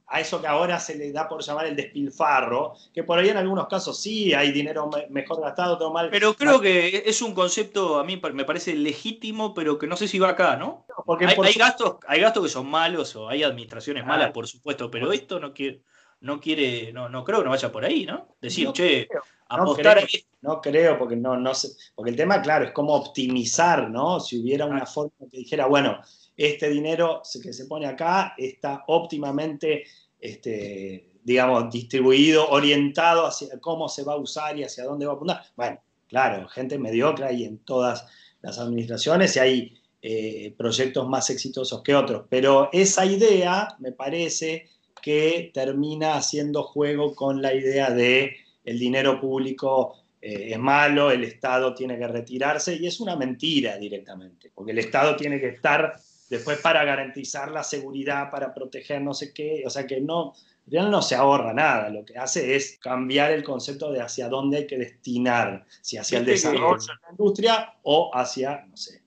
a 0.09 0.19
eso 0.19 0.41
que 0.41 0.47
ahora 0.47 0.79
se 0.79 0.97
le 0.97 1.11
da 1.11 1.29
por 1.29 1.43
llamar 1.43 1.67
el 1.67 1.75
despilfarro, 1.75 2.73
que 2.93 3.03
por 3.03 3.19
ahí 3.19 3.29
en 3.29 3.37
algunos 3.37 3.67
casos 3.67 4.01
sí 4.01 4.33
hay 4.33 4.51
dinero 4.51 4.89
mejor 5.09 5.41
gastado, 5.41 5.75
otro 5.75 5.91
mal. 5.91 6.09
Pero 6.09 6.33
creo 6.33 6.59
que 6.59 7.03
es 7.05 7.21
un 7.21 7.33
concepto, 7.33 7.99
a 7.99 8.03
mí 8.03 8.19
me 8.33 8.45
parece 8.45 8.73
legítimo, 8.73 9.53
pero 9.53 9.77
que 9.77 9.87
no 9.87 9.95
sé 9.95 10.07
si 10.07 10.17
va 10.17 10.29
acá, 10.29 10.55
¿no? 10.57 10.85
Porque 11.05 11.25
hay, 11.25 11.53
gastos, 11.53 11.97
hay 12.07 12.21
gastos 12.21 12.43
que 12.43 12.49
son 12.49 12.67
malos 12.67 13.15
o 13.15 13.29
hay 13.29 13.43
administraciones 13.43 14.05
malas, 14.05 14.31
por 14.31 14.47
supuesto, 14.47 14.89
pero 14.89 15.11
esto 15.11 15.39
no 15.39 15.53
quiere, 15.53 15.83
no 16.21 16.39
quiere, 16.39 16.91
no, 16.91 17.09
no 17.09 17.23
creo 17.23 17.39
que 17.39 17.45
no 17.45 17.51
vaya 17.51 17.71
por 17.71 17.85
ahí, 17.85 18.05
¿no? 18.05 18.35
Decir, 18.41 18.71
che, 18.73 19.07
apostar 19.47 20.05
no 20.41 20.61
creo, 20.61 20.97
porque 20.97 21.15
no, 21.15 21.37
no 21.37 21.53
sé, 21.53 21.69
porque 21.95 22.11
el 22.11 22.17
tema, 22.17 22.41
claro, 22.41 22.65
es 22.65 22.71
cómo 22.71 22.93
optimizar, 22.93 23.89
¿no? 23.89 24.19
Si 24.19 24.39
hubiera 24.39 24.65
una 24.65 24.85
forma 24.85 25.11
que 25.29 25.37
dijera, 25.37 25.65
bueno, 25.65 25.99
este 26.35 26.69
dinero 26.69 27.21
que 27.41 27.51
se 27.51 27.65
pone 27.65 27.85
acá 27.85 28.33
está 28.37 28.83
óptimamente, 28.87 29.83
este, 30.19 31.11
digamos, 31.23 31.69
distribuido, 31.71 32.49
orientado 32.49 33.27
hacia 33.27 33.59
cómo 33.59 33.89
se 33.89 34.03
va 34.03 34.13
a 34.13 34.17
usar 34.17 34.57
y 34.57 34.63
hacia 34.63 34.85
dónde 34.85 35.05
va 35.05 35.13
a 35.13 35.15
apuntar. 35.15 35.43
Bueno, 35.55 35.81
claro, 36.07 36.47
gente 36.47 36.77
mediocre 36.77 37.25
hay 37.25 37.43
en 37.43 37.59
todas 37.59 38.05
las 38.41 38.57
administraciones 38.57 39.35
y 39.35 39.39
hay 39.39 39.81
eh, 40.01 40.55
proyectos 40.57 41.07
más 41.09 41.29
exitosos 41.29 41.83
que 41.83 41.93
otros, 41.93 42.25
pero 42.29 42.69
esa 42.71 43.05
idea 43.05 43.75
me 43.79 43.91
parece 43.91 44.69
que 45.01 45.51
termina 45.53 46.15
haciendo 46.15 46.63
juego 46.63 47.15
con 47.15 47.41
la 47.41 47.53
idea 47.53 47.89
de 47.89 48.35
el 48.63 48.79
dinero 48.79 49.19
público 49.19 49.95
eh, 50.21 50.49
es 50.51 50.59
malo, 50.59 51.11
el 51.11 51.23
Estado 51.23 51.73
tiene 51.73 51.97
que 51.97 52.07
retirarse 52.07 52.75
y 52.75 52.87
es 52.87 52.99
una 52.99 53.15
mentira 53.15 53.77
directamente, 53.77 54.51
porque 54.53 54.71
el 54.71 54.79
Estado 54.79 55.15
tiene 55.15 55.39
que 55.39 55.47
estar 55.47 55.95
después 56.29 56.59
para 56.59 56.83
garantizar 56.83 57.51
la 57.51 57.63
seguridad, 57.63 58.29
para 58.29 58.53
proteger 58.53 59.01
no 59.01 59.13
sé 59.13 59.33
qué, 59.33 59.63
o 59.65 59.69
sea 59.69 59.87
que 59.87 60.01
no, 60.01 60.33
realmente 60.67 60.91
no 60.91 61.01
se 61.01 61.15
ahorra 61.15 61.53
nada, 61.53 61.89
lo 61.89 62.05
que 62.05 62.17
hace 62.17 62.55
es 62.55 62.77
cambiar 62.79 63.31
el 63.31 63.43
concepto 63.43 63.91
de 63.91 64.01
hacia 64.01 64.27
dónde 64.27 64.57
hay 64.57 64.67
que 64.67 64.77
destinar, 64.77 65.65
si 65.81 65.97
hacia 65.97 66.19
el 66.19 66.25
desarrollo 66.25 66.77
de 66.77 66.93
la 67.01 67.11
industria 67.11 67.73
o 67.83 68.11
hacia, 68.13 68.65
no 68.65 68.77
sé. 68.77 69.01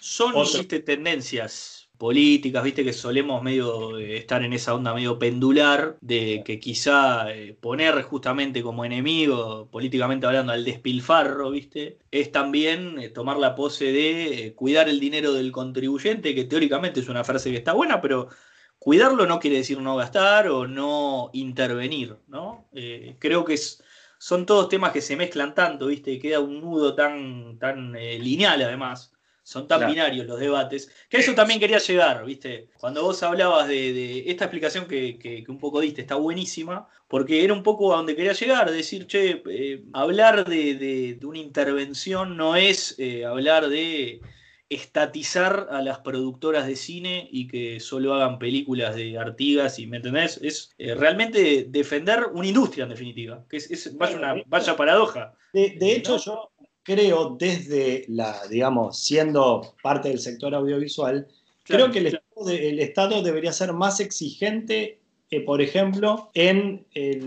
Son, 0.00 0.32
tendencias 0.84 1.81
políticas, 2.02 2.64
viste 2.64 2.82
que 2.82 2.92
solemos 2.92 3.44
medio 3.44 3.96
eh, 3.96 4.16
estar 4.16 4.42
en 4.42 4.52
esa 4.52 4.74
onda 4.74 4.92
medio 4.92 5.20
pendular 5.20 5.96
de 6.00 6.42
que 6.44 6.58
quizá 6.58 7.30
eh, 7.32 7.54
poner 7.54 8.02
justamente 8.02 8.60
como 8.60 8.84
enemigo, 8.84 9.68
políticamente 9.70 10.26
hablando, 10.26 10.50
al 10.52 10.64
despilfarro, 10.64 11.52
viste, 11.52 11.98
es 12.10 12.32
también 12.32 12.98
eh, 12.98 13.08
tomar 13.08 13.36
la 13.38 13.54
pose 13.54 13.92
de 13.92 14.52
cuidar 14.56 14.88
el 14.88 14.98
dinero 14.98 15.32
del 15.32 15.52
contribuyente, 15.52 16.34
que 16.34 16.42
teóricamente 16.44 16.98
es 16.98 17.08
una 17.08 17.22
frase 17.22 17.52
que 17.52 17.58
está 17.58 17.72
buena, 17.72 18.00
pero 18.00 18.30
cuidarlo 18.80 19.24
no 19.26 19.38
quiere 19.38 19.58
decir 19.58 19.78
no 19.78 19.94
gastar 19.94 20.48
o 20.48 20.66
no 20.66 21.30
intervenir, 21.32 22.16
¿no? 22.26 22.66
creo 23.20 23.44
que 23.44 23.56
son 24.18 24.44
todos 24.44 24.68
temas 24.68 24.90
que 24.92 25.02
se 25.02 25.14
mezclan 25.14 25.54
tanto, 25.54 25.86
viste, 25.86 26.18
queda 26.18 26.40
un 26.40 26.60
nudo 26.60 26.96
tan, 26.96 27.58
tan 27.60 27.92
lineal 27.92 28.60
además 28.62 29.12
son 29.42 29.66
tan 29.66 29.86
binarios 29.86 30.26
los 30.26 30.38
debates, 30.38 30.90
que 31.08 31.16
a 31.16 31.20
eso 31.20 31.34
también 31.34 31.58
quería 31.58 31.78
llegar, 31.78 32.24
¿viste? 32.24 32.68
Cuando 32.78 33.02
vos 33.02 33.22
hablabas 33.22 33.68
de, 33.68 34.30
esta 34.30 34.44
explicación 34.44 34.86
que, 34.86 35.44
un 35.48 35.58
poco 35.58 35.80
diste, 35.80 36.02
está 36.02 36.14
buenísima, 36.14 36.88
porque 37.08 37.44
era 37.44 37.52
un 37.52 37.62
poco 37.62 37.92
a 37.92 37.96
donde 37.96 38.16
quería 38.16 38.32
llegar, 38.32 38.70
decir, 38.70 39.06
che, 39.06 39.42
eh, 39.50 39.84
hablar 39.92 40.48
de, 40.48 41.18
una 41.22 41.38
intervención 41.38 42.36
no 42.36 42.56
es 42.56 42.94
eh, 42.98 43.24
hablar 43.24 43.68
de 43.68 44.20
estatizar 44.74 45.68
a 45.70 45.82
las 45.82 45.98
productoras 45.98 46.66
de 46.66 46.76
cine 46.76 47.28
y 47.30 47.46
que 47.46 47.78
solo 47.80 48.14
hagan 48.14 48.38
películas 48.38 48.94
de 48.94 49.18
Artigas 49.18 49.78
y, 49.78 49.86
¿me 49.86 49.98
entendés? 49.98 50.40
Es 50.42 50.72
eh, 50.78 50.94
realmente 50.94 51.66
defender 51.68 52.26
una 52.32 52.46
industria 52.46 52.84
en 52.84 52.90
definitiva, 52.90 53.44
que 53.50 53.58
es, 53.58 53.96
vaya 53.98 54.16
una 54.16 54.42
vaya 54.46 54.76
paradoja. 54.76 55.34
De, 55.52 55.76
hecho, 55.92 56.16
yo 56.16 56.51
creo 56.82 57.36
desde 57.38 58.04
la, 58.08 58.46
digamos, 58.48 58.98
siendo 58.98 59.74
parte 59.82 60.08
del 60.08 60.18
sector 60.18 60.54
audiovisual, 60.54 61.26
creo 61.64 61.90
que 61.90 61.98
el 62.00 62.80
estado, 62.80 63.22
debería 63.22 63.52
ser 63.52 63.72
más 63.72 64.00
exigente 64.00 64.98
eh, 65.30 65.40
por 65.40 65.62
ejemplo, 65.62 66.30
en, 66.34 66.84
eh, 66.94 67.18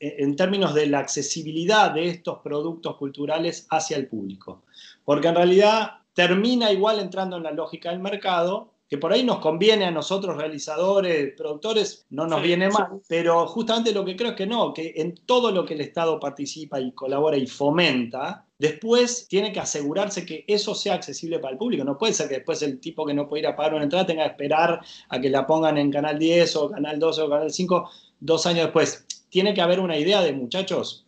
en, 0.00 0.34
términos 0.34 0.74
de 0.74 0.86
la 0.86 0.98
accesibilidad 0.98 1.92
de 1.92 2.08
estos 2.08 2.40
productos 2.40 2.96
culturales 2.96 3.68
hacia 3.70 3.96
el 3.96 4.08
público. 4.08 4.64
Porque 5.04 5.28
en 5.28 5.36
realidad 5.36 5.98
termina 6.14 6.72
igual 6.72 6.98
entrando 6.98 7.36
en 7.36 7.44
la 7.44 7.52
lógica 7.52 7.90
del 7.90 8.00
mercado, 8.00 8.70
que 8.88 8.98
por 8.98 9.12
ahí 9.12 9.22
nos 9.22 9.38
conviene 9.38 9.84
a 9.84 9.90
nosotros 9.90 10.36
realizadores, 10.36 11.32
productores, 11.36 12.06
no 12.10 12.26
nos 12.26 12.42
viene 12.42 12.70
mal, 12.70 13.00
pero 13.08 13.46
justamente 13.46 13.92
lo 13.92 14.04
que 14.04 14.16
creo 14.16 14.30
es 14.30 14.36
que 14.36 14.46
no, 14.46 14.74
que 14.74 14.92
en 14.96 15.14
todo 15.24 15.50
lo 15.50 15.64
que 15.64 15.74
el 15.74 15.80
Estado 15.80 16.18
participa 16.20 16.80
y 16.80 16.92
colabora 16.92 17.36
y 17.36 17.46
fomenta, 17.46 18.43
después 18.58 19.26
tiene 19.28 19.52
que 19.52 19.60
asegurarse 19.60 20.24
que 20.24 20.44
eso 20.46 20.74
sea 20.74 20.94
accesible 20.94 21.38
para 21.38 21.52
el 21.52 21.58
público. 21.58 21.84
No 21.84 21.98
puede 21.98 22.12
ser 22.12 22.28
que 22.28 22.36
después 22.36 22.62
el 22.62 22.80
tipo 22.80 23.06
que 23.06 23.14
no 23.14 23.28
puede 23.28 23.42
ir 23.42 23.46
a 23.46 23.56
pagar 23.56 23.74
una 23.74 23.84
entrada 23.84 24.06
tenga 24.06 24.24
que 24.24 24.30
esperar 24.30 24.80
a 25.08 25.20
que 25.20 25.30
la 25.30 25.46
pongan 25.46 25.78
en 25.78 25.90
Canal 25.90 26.18
10 26.18 26.56
o 26.56 26.70
Canal 26.70 26.98
12 26.98 27.22
o 27.22 27.30
Canal 27.30 27.52
5 27.52 27.90
dos 28.20 28.46
años 28.46 28.64
después. 28.64 29.06
Tiene 29.28 29.52
que 29.52 29.60
haber 29.60 29.80
una 29.80 29.98
idea 29.98 30.22
de 30.22 30.32
muchachos, 30.32 31.04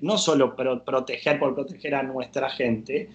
no 0.00 0.16
solo 0.16 0.54
proteger 0.54 1.38
por 1.40 1.54
proteger 1.54 1.94
a 1.96 2.02
nuestra 2.04 2.48
gente, 2.48 3.10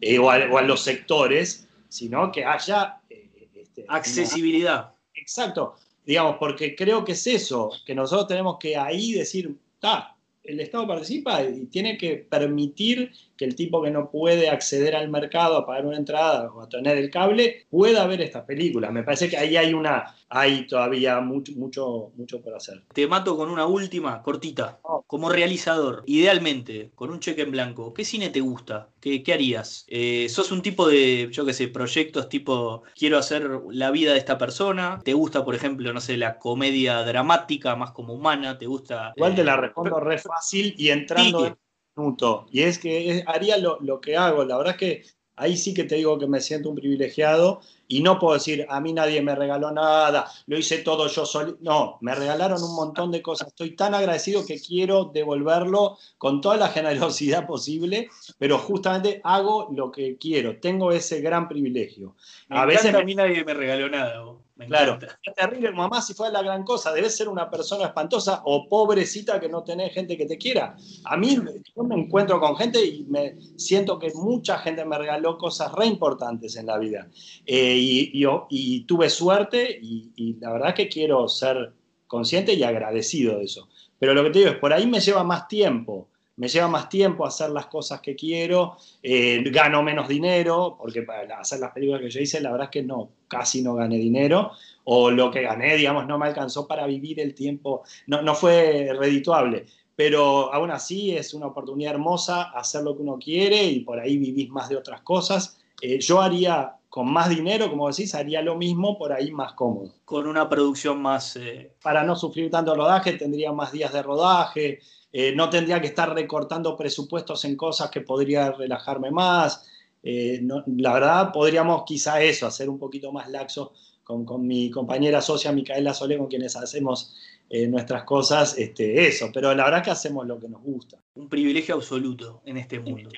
eh, 0.00 0.18
o, 0.18 0.30
a, 0.30 0.62
los 0.62 0.82
sectores, 0.82 1.66
sino 1.88 2.30
que 2.30 2.44
haya... 2.44 3.00
Eh, 3.10 3.28
este, 3.54 3.84
Accesibilidad. 3.88 4.92
exacto, 5.14 5.74
digamos, 6.06 6.36
porque 6.38 6.76
creo 6.76 7.04
que 7.04 7.12
es 7.12 7.26
eso, 7.26 7.70
que 7.84 7.94
nosotros 7.94 8.28
tenemos 8.28 8.58
que 8.58 8.76
ahí 8.76 9.12
decir, 9.12 9.56
está, 9.74 10.14
el 10.44 10.60
Estado 10.60 10.86
participa 10.86 11.42
y 11.42 11.66
tiene 11.66 11.96
que 11.96 12.16
permitir 12.16 13.10
que 13.36 13.44
el 13.44 13.54
tipo 13.54 13.82
que 13.82 13.90
no 13.90 14.10
puede 14.10 14.48
acceder 14.48 14.94
al 14.96 15.08
mercado 15.08 15.56
a 15.56 15.66
pagar 15.66 15.86
una 15.86 15.96
entrada 15.96 16.50
o 16.52 16.62
a 16.62 16.68
tener 16.68 16.96
el 16.98 17.10
cable 17.10 17.66
pueda 17.70 18.06
ver 18.06 18.20
estas 18.20 18.44
películas. 18.44 18.92
Me 18.92 19.02
parece 19.02 19.28
que 19.28 19.36
ahí 19.36 19.56
hay 19.56 19.74
una, 19.74 20.14
hay 20.28 20.66
todavía 20.66 21.20
mucho, 21.20 21.52
mucho, 21.52 22.12
mucho 22.16 22.40
por 22.40 22.54
hacer. 22.54 22.82
Te 22.92 23.06
mato 23.06 23.36
con 23.36 23.50
una 23.50 23.66
última, 23.66 24.22
cortita. 24.22 24.80
Como 25.06 25.28
realizador, 25.28 26.02
idealmente, 26.06 26.90
con 26.94 27.10
un 27.10 27.20
cheque 27.20 27.42
en 27.42 27.50
blanco, 27.50 27.92
¿qué 27.94 28.04
cine 28.04 28.30
te 28.30 28.40
gusta? 28.40 28.88
¿Qué, 29.00 29.22
qué 29.22 29.32
harías? 29.32 29.84
Eh, 29.88 30.26
¿Sos 30.28 30.50
un 30.52 30.62
tipo 30.62 30.88
de, 30.88 31.28
yo 31.30 31.44
qué 31.44 31.52
sé, 31.52 31.68
proyectos 31.68 32.28
tipo, 32.28 32.82
quiero 32.96 33.18
hacer 33.18 33.48
la 33.70 33.90
vida 33.90 34.12
de 34.12 34.18
esta 34.18 34.38
persona? 34.38 35.00
¿Te 35.04 35.12
gusta, 35.12 35.44
por 35.44 35.54
ejemplo, 35.54 35.92
no 35.92 36.00
sé, 36.00 36.16
la 36.16 36.38
comedia 36.38 37.02
dramática 37.02 37.76
más 37.76 37.92
como 37.92 38.14
humana? 38.14 38.58
¿Te 38.58 38.66
gusta? 38.66 39.12
Igual 39.16 39.34
te 39.34 39.44
la 39.44 39.54
eh, 39.54 39.58
respondo 39.58 40.00
re 40.00 40.18
fácil 40.18 40.74
y 40.78 40.88
entrando 40.88 41.46
en 41.46 41.56
minuto. 41.96 42.46
Y 42.50 42.62
es 42.62 42.78
que 42.78 43.24
haría 43.26 43.58
lo, 43.58 43.78
lo 43.80 44.00
que 44.00 44.16
hago. 44.16 44.44
La 44.44 44.56
verdad 44.56 44.74
es 44.74 44.78
que 44.78 45.02
ahí 45.36 45.56
sí 45.56 45.74
que 45.74 45.84
te 45.84 45.96
digo 45.96 46.18
que 46.18 46.26
me 46.26 46.40
siento 46.40 46.70
un 46.70 46.76
privilegiado 46.76 47.60
y 47.94 48.02
no 48.02 48.18
puedo 48.18 48.34
decir, 48.34 48.66
a 48.68 48.80
mí 48.80 48.92
nadie 48.92 49.22
me 49.22 49.36
regaló 49.36 49.70
nada, 49.70 50.28
lo 50.46 50.58
hice 50.58 50.78
todo 50.78 51.06
yo 51.06 51.24
solo. 51.24 51.56
No, 51.60 51.98
me 52.00 52.12
regalaron 52.12 52.60
un 52.60 52.74
montón 52.74 53.12
de 53.12 53.22
cosas. 53.22 53.46
Estoy 53.46 53.76
tan 53.76 53.94
agradecido 53.94 54.44
que 54.44 54.60
quiero 54.60 55.12
devolverlo 55.14 55.96
con 56.18 56.40
toda 56.40 56.56
la 56.56 56.70
generosidad 56.70 57.46
posible, 57.46 58.08
pero 58.36 58.58
justamente 58.58 59.20
hago 59.22 59.68
lo 59.70 59.92
que 59.92 60.18
quiero. 60.18 60.58
Tengo 60.58 60.90
ese 60.90 61.20
gran 61.20 61.46
privilegio. 61.46 62.16
a 62.48 62.66
veces 62.66 62.92
a 62.92 63.04
mí 63.04 63.14
nadie 63.14 63.44
me 63.44 63.54
regaló 63.54 63.88
nada 63.88 64.24
claro, 64.68 64.98
es 65.22 65.34
terrible, 65.34 65.72
mamá, 65.72 66.00
si 66.00 66.14
fue 66.14 66.30
la 66.30 66.42
gran 66.42 66.62
cosa, 66.62 66.92
debes 66.92 67.16
ser 67.16 67.28
una 67.28 67.50
persona 67.50 67.86
espantosa 67.86 68.42
o 68.44 68.68
pobrecita 68.68 69.40
que 69.40 69.48
no 69.48 69.64
tenés 69.64 69.92
gente 69.92 70.16
que 70.16 70.26
te 70.26 70.38
quiera. 70.38 70.76
A 71.04 71.16
mí, 71.16 71.36
yo 71.76 71.82
me 71.82 71.96
encuentro 71.96 72.38
con 72.38 72.56
gente 72.56 72.84
y 72.84 73.04
me 73.04 73.36
siento 73.56 73.98
que 73.98 74.12
mucha 74.14 74.58
gente 74.58 74.84
me 74.84 74.96
regaló 74.96 75.36
cosas 75.38 75.72
re 75.72 75.86
importantes 75.86 76.56
en 76.56 76.66
la 76.66 76.78
vida. 76.78 77.08
Eh, 77.44 77.78
y, 77.84 78.80
tuve 78.86 79.10
suerte 79.10 79.78
y, 79.80 80.10
y 80.16 80.34
la 80.34 80.52
verdad 80.52 80.74
que 80.74 80.88
quiero 80.88 81.28
ser 81.28 81.72
consciente 82.06 82.54
y 82.54 82.62
agradecido 82.62 83.38
de 83.38 83.44
eso. 83.44 83.68
Pero 83.98 84.14
lo 84.14 84.22
que 84.24 84.30
te 84.30 84.38
digo 84.40 84.50
es, 84.50 84.58
por 84.58 84.72
ahí 84.72 84.86
me 84.86 85.00
lleva 85.00 85.24
más 85.24 85.48
tiempo 85.48 86.08
me 86.36 86.48
lleva 86.48 86.68
más 86.68 86.88
tiempo 86.88 87.26
hacer 87.26 87.50
las 87.50 87.66
cosas 87.66 88.00
que 88.00 88.16
quiero, 88.16 88.76
eh, 89.02 89.42
gano 89.50 89.82
menos 89.82 90.08
dinero, 90.08 90.76
porque 90.78 91.02
para 91.02 91.38
hacer 91.38 91.60
las 91.60 91.72
películas 91.72 92.00
que 92.00 92.10
yo 92.10 92.20
hice, 92.20 92.40
la 92.40 92.50
verdad 92.50 92.66
es 92.66 92.70
que 92.70 92.82
no, 92.82 93.10
casi 93.28 93.62
no 93.62 93.74
gané 93.74 93.96
dinero, 93.96 94.50
o 94.84 95.10
lo 95.10 95.30
que 95.30 95.42
gané, 95.42 95.76
digamos, 95.76 96.06
no 96.06 96.18
me 96.18 96.26
alcanzó 96.26 96.66
para 96.66 96.86
vivir 96.86 97.20
el 97.20 97.34
tiempo, 97.34 97.82
no, 98.06 98.22
no 98.22 98.34
fue 98.34 98.90
redituable. 98.98 99.66
Pero 99.96 100.52
aún 100.52 100.72
así 100.72 101.16
es 101.16 101.34
una 101.34 101.46
oportunidad 101.46 101.92
hermosa 101.92 102.50
hacer 102.50 102.82
lo 102.82 102.96
que 102.96 103.02
uno 103.02 103.16
quiere 103.16 103.62
y 103.62 103.80
por 103.80 104.00
ahí 104.00 104.16
vivís 104.18 104.50
más 104.50 104.68
de 104.68 104.76
otras 104.76 105.02
cosas. 105.02 105.56
Eh, 105.80 106.00
yo 106.00 106.20
haría 106.20 106.74
con 106.94 107.12
más 107.12 107.28
dinero, 107.28 107.68
como 107.68 107.90
decís, 107.90 108.14
haría 108.14 108.40
lo 108.40 108.54
mismo 108.54 108.96
por 108.96 109.12
ahí 109.12 109.32
más 109.32 109.54
cómodo. 109.54 109.96
Con 110.04 110.28
una 110.28 110.48
producción 110.48 111.02
más... 111.02 111.34
Eh, 111.34 111.72
para 111.82 112.04
no 112.04 112.14
sufrir 112.14 112.52
tanto 112.52 112.72
rodaje, 112.72 113.14
tendría 113.14 113.50
más 113.50 113.72
días 113.72 113.92
de 113.92 114.00
rodaje, 114.00 114.78
eh, 115.12 115.34
no 115.34 115.50
tendría 115.50 115.80
que 115.80 115.88
estar 115.88 116.14
recortando 116.14 116.76
presupuestos 116.76 117.44
en 117.46 117.56
cosas 117.56 117.90
que 117.90 118.02
podría 118.02 118.52
relajarme 118.52 119.10
más. 119.10 119.66
Eh, 120.04 120.40
la 120.76 120.92
verdad, 120.92 121.32
podríamos 121.32 121.82
quizá 121.84 122.22
eso, 122.22 122.46
hacer 122.46 122.70
un 122.70 122.78
poquito 122.78 123.10
más 123.10 123.28
laxo 123.28 123.72
con, 124.04 124.46
mi 124.46 124.70
compañera 124.70 125.20
socia 125.20 125.50
Micaela 125.50 125.94
Solé, 125.94 126.16
con 126.16 126.28
quienes 126.28 126.54
hacemos 126.54 127.12
nuestras 127.50 128.04
cosas, 128.04 128.56
este, 128.56 129.08
eso. 129.08 129.30
Pero 129.34 129.52
la 129.52 129.64
verdad 129.64 129.82
que 129.82 129.90
hacemos 129.90 130.28
lo 130.28 130.38
que 130.38 130.48
nos 130.48 130.62
gusta. 130.62 130.96
Un 131.16 131.28
privilegio 131.28 131.74
absoluto 131.74 132.40
en 132.44 132.56
este 132.56 132.78
mundo. 132.78 133.10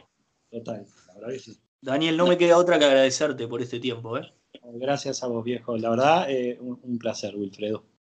Total, 0.51 0.87
la 1.09 1.15
verdad 1.15 1.29
que 1.35 1.39
sí. 1.41 1.59
Daniel, 1.87 2.17
no 2.17 2.27
me 2.27 2.37
queda 2.37 2.59
otra 2.59 2.81
que 2.81 2.85
agradecerte 2.85 3.47
por 3.47 3.63
este 3.63 3.79
tiempo. 3.79 4.19
Gracias 4.75 5.23
a 5.23 5.29
vos, 5.29 5.45
viejo. 5.45 5.77
La 5.77 5.91
verdad, 5.91 6.27
un 6.61 6.99
placer, 6.99 7.37
Wilfredo. 7.37 7.87